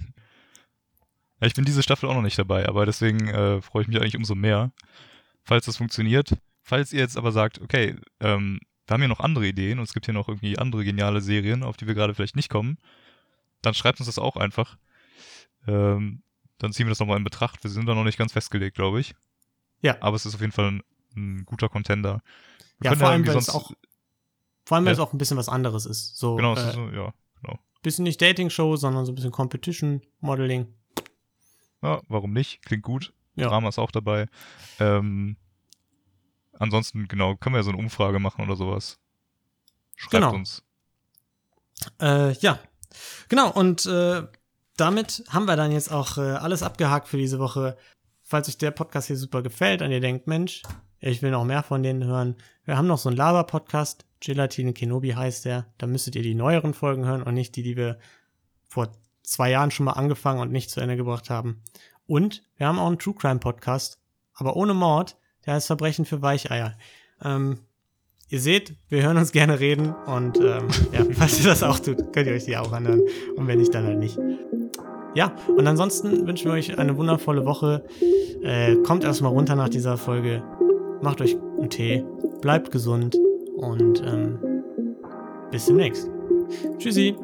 Ja, 1.41 1.47
ich 1.47 1.53
bin 1.53 1.65
diese 1.65 1.83
Staffel 1.83 2.07
auch 2.07 2.13
noch 2.13 2.21
nicht 2.21 2.39
dabei, 2.39 2.67
aber 2.67 2.85
deswegen 2.85 3.27
äh, 3.27 3.61
freue 3.61 3.81
ich 3.81 3.87
mich 3.87 3.97
eigentlich 3.97 4.15
umso 4.15 4.35
mehr, 4.35 4.71
falls 5.43 5.65
das 5.65 5.77
funktioniert. 5.77 6.37
Falls 6.61 6.93
ihr 6.93 7.01
jetzt 7.01 7.17
aber 7.17 7.31
sagt, 7.31 7.61
okay, 7.61 7.97
ähm, 8.21 8.59
wir 8.87 8.93
haben 8.93 9.01
hier 9.01 9.09
noch 9.09 9.19
andere 9.19 9.45
Ideen 9.45 9.79
und 9.79 9.83
es 9.83 9.93
gibt 9.93 10.05
hier 10.05 10.13
noch 10.13 10.29
irgendwie 10.29 10.57
andere 10.57 10.83
geniale 10.83 11.21
Serien, 11.21 11.63
auf 11.63 11.77
die 11.77 11.87
wir 11.87 11.93
gerade 11.93 12.13
vielleicht 12.13 12.35
nicht 12.35 12.49
kommen, 12.49 12.77
dann 13.61 13.73
schreibt 13.73 13.99
uns 13.99 14.07
das 14.07 14.17
auch 14.19 14.37
einfach. 14.37 14.77
Ähm, 15.67 16.21
dann 16.57 16.71
ziehen 16.73 16.85
wir 16.85 16.91
das 16.91 16.99
nochmal 16.99 17.17
in 17.17 17.23
Betracht. 17.23 17.63
Wir 17.63 17.69
sind 17.71 17.85
da 17.85 17.93
noch 17.95 18.03
nicht 18.03 18.17
ganz 18.17 18.31
festgelegt, 18.33 18.75
glaube 18.75 18.99
ich. 18.99 19.15
Ja. 19.81 19.97
Aber 20.01 20.15
es 20.15 20.25
ist 20.25 20.35
auf 20.35 20.41
jeden 20.41 20.53
Fall 20.53 20.71
ein, 20.71 20.83
ein 21.15 21.45
guter 21.45 21.69
Contender. 21.69 22.21
Wir 22.79 22.91
Ja, 22.91 22.97
vor 22.97 23.09
allem, 23.09 23.27
weil 23.27 23.37
es 23.37 23.49
auch, 23.49 23.71
vor 24.65 24.75
allem, 24.77 24.85
weil 24.85 24.93
Ja. 24.93 24.93
es 24.93 24.99
auch 24.99 25.13
ein 25.13 25.17
bisschen 25.17 25.37
was 25.37 25.49
anderes 25.49 25.85
ist. 25.85 26.17
So, 26.17 26.35
Genau, 26.35 26.53
es 26.53 26.63
äh, 26.63 26.67
ist 26.69 26.75
so, 26.75 26.89
ja, 26.89 27.13
genau. 27.41 27.59
bisschen 27.81 28.03
nicht 28.03 28.21
Dating-Show, 28.21 28.75
sondern 28.77 29.05
so 29.05 29.11
ein 29.11 29.15
bisschen 29.15 29.31
Competition-Modeling. 29.31 30.67
Ja, 31.83 32.01
warum 32.07 32.33
nicht? 32.33 32.63
Klingt 32.65 32.83
gut. 32.83 33.13
Ja. 33.35 33.49
Drama 33.49 33.69
ist 33.69 33.79
auch 33.79 33.91
dabei. 33.91 34.27
Ähm, 34.79 35.35
ansonsten, 36.53 37.07
genau, 37.07 37.35
können 37.35 37.53
wir 37.55 37.59
ja 37.59 37.63
so 37.63 37.71
eine 37.71 37.79
Umfrage 37.79 38.19
machen 38.19 38.43
oder 38.45 38.55
sowas. 38.55 38.97
Schreibt 39.97 40.11
Genau. 40.23 40.33
uns. 40.33 40.63
Äh, 41.99 42.31
ja, 42.39 42.59
genau. 43.29 43.51
Und 43.51 43.85
äh, 43.85 44.23
damit 44.77 45.23
haben 45.29 45.45
wir 45.45 45.55
dann 45.55 45.71
jetzt 45.71 45.91
auch 45.91 46.17
äh, 46.17 46.21
alles 46.21 46.63
abgehakt 46.63 47.07
für 47.07 47.17
diese 47.17 47.39
Woche. 47.39 47.77
Falls 48.23 48.49
euch 48.49 48.57
der 48.57 48.71
Podcast 48.71 49.07
hier 49.07 49.17
super 49.17 49.43
gefällt 49.43 49.81
und 49.81 49.91
ihr 49.91 50.01
denkt, 50.01 50.27
Mensch, 50.27 50.63
ich 50.99 51.21
will 51.21 51.31
noch 51.31 51.45
mehr 51.45 51.63
von 51.63 51.83
denen 51.83 52.03
hören. 52.03 52.35
Wir 52.63 52.77
haben 52.77 52.87
noch 52.87 52.97
so 52.97 53.09
einen 53.09 53.17
Laber-Podcast. 53.17 54.05
Gelatine 54.19 54.73
Kenobi 54.73 55.11
heißt 55.11 55.45
der. 55.45 55.67
Da 55.77 55.85
müsstet 55.85 56.15
ihr 56.15 56.23
die 56.23 56.33
neueren 56.33 56.73
Folgen 56.73 57.05
hören 57.05 57.21
und 57.21 57.35
nicht 57.35 57.55
die, 57.55 57.63
die 57.63 57.77
wir 57.77 57.99
vor 58.67 58.91
zwei 59.21 59.51
Jahren 59.51 59.71
schon 59.71 59.85
mal 59.85 59.93
angefangen 59.93 60.39
und 60.39 60.51
nicht 60.51 60.71
zu 60.71 60.81
Ende 60.81 60.97
gebracht 60.97 61.29
haben. 61.29 61.61
Und 62.07 62.43
wir 62.57 62.67
haben 62.67 62.79
auch 62.79 62.87
einen 62.87 62.99
True 62.99 63.15
Crime 63.15 63.39
Podcast, 63.39 63.99
aber 64.33 64.55
ohne 64.55 64.73
Mord. 64.73 65.17
Der 65.45 65.53
heißt 65.53 65.67
Verbrechen 65.67 66.05
für 66.05 66.23
Weicheier. 66.23 66.75
Ähm, 67.23 67.59
ihr 68.29 68.39
seht, 68.39 68.75
wir 68.89 69.03
hören 69.03 69.17
uns 69.17 69.31
gerne 69.31 69.59
reden 69.59 69.93
und 69.93 70.37
ähm, 70.39 70.67
ja, 70.91 71.05
falls 71.13 71.39
ihr 71.39 71.45
das 71.45 71.61
auch 71.61 71.79
tut, 71.79 72.13
könnt 72.13 72.27
ihr 72.27 72.33
euch 72.33 72.45
die 72.45 72.57
auch 72.57 72.71
anhören 72.71 73.03
und 73.35 73.45
wenn 73.45 73.59
nicht, 73.59 73.73
dann 73.73 73.85
halt 73.85 73.99
nicht. 73.99 74.17
Ja, 75.15 75.31
und 75.47 75.65
ansonsten 75.65 76.27
wünschen 76.27 76.51
wir 76.51 76.53
euch 76.53 76.77
eine 76.77 76.97
wundervolle 76.97 77.45
Woche. 77.45 77.83
Äh, 78.43 78.75
kommt 78.83 79.05
erstmal 79.05 79.31
runter 79.31 79.55
nach 79.55 79.69
dieser 79.69 79.97
Folge, 79.97 80.43
macht 81.01 81.21
euch 81.21 81.37
einen 81.57 81.69
Tee, 81.69 82.03
bleibt 82.41 82.69
gesund 82.71 83.17
und 83.55 84.03
ähm, 84.05 84.37
bis 85.51 85.67
demnächst. 85.67 86.09
Tschüssi. 86.77 87.15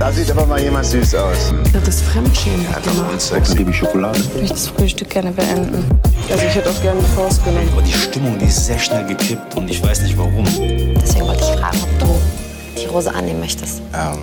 Da 0.00 0.10
sieht 0.10 0.30
aber 0.30 0.46
mal 0.46 0.60
jemand 0.60 0.86
süß 0.86 1.14
aus. 1.14 1.52
Das 1.72 1.88
ist 1.88 2.02
Fremdschämen 2.04 2.66
gemacht. 2.66 3.20
Sex, 3.20 3.54
gebe 3.54 3.70
ich 3.70 3.76
Schokolade. 3.76 4.18
Ich 4.18 4.34
möchte 4.34 4.54
das 4.54 4.68
Frühstück 4.68 5.10
gerne 5.10 5.30
beenden. 5.30 5.84
Also 6.30 6.44
ich 6.44 6.54
hätte 6.54 6.70
auch 6.70 6.82
gerne 6.82 6.98
eine 6.98 7.08
Faust 7.08 7.44
genommen. 7.44 7.68
Aber 7.72 7.82
die 7.82 7.92
Stimmung, 7.92 8.38
die 8.38 8.46
ist 8.46 8.66
sehr 8.66 8.78
schnell 8.78 9.06
gekippt 9.06 9.54
und 9.56 9.70
ich 9.70 9.82
weiß 9.82 10.02
nicht 10.02 10.16
warum. 10.18 10.44
Deswegen 10.44 11.26
wollte 11.26 11.42
ich 11.42 11.60
fragen, 11.60 11.78
ob 11.82 11.98
du 12.00 12.80
die 12.80 12.86
Rose 12.86 13.14
annehmen 13.14 13.40
möchtest. 13.40 13.80
Ähm, 13.94 14.18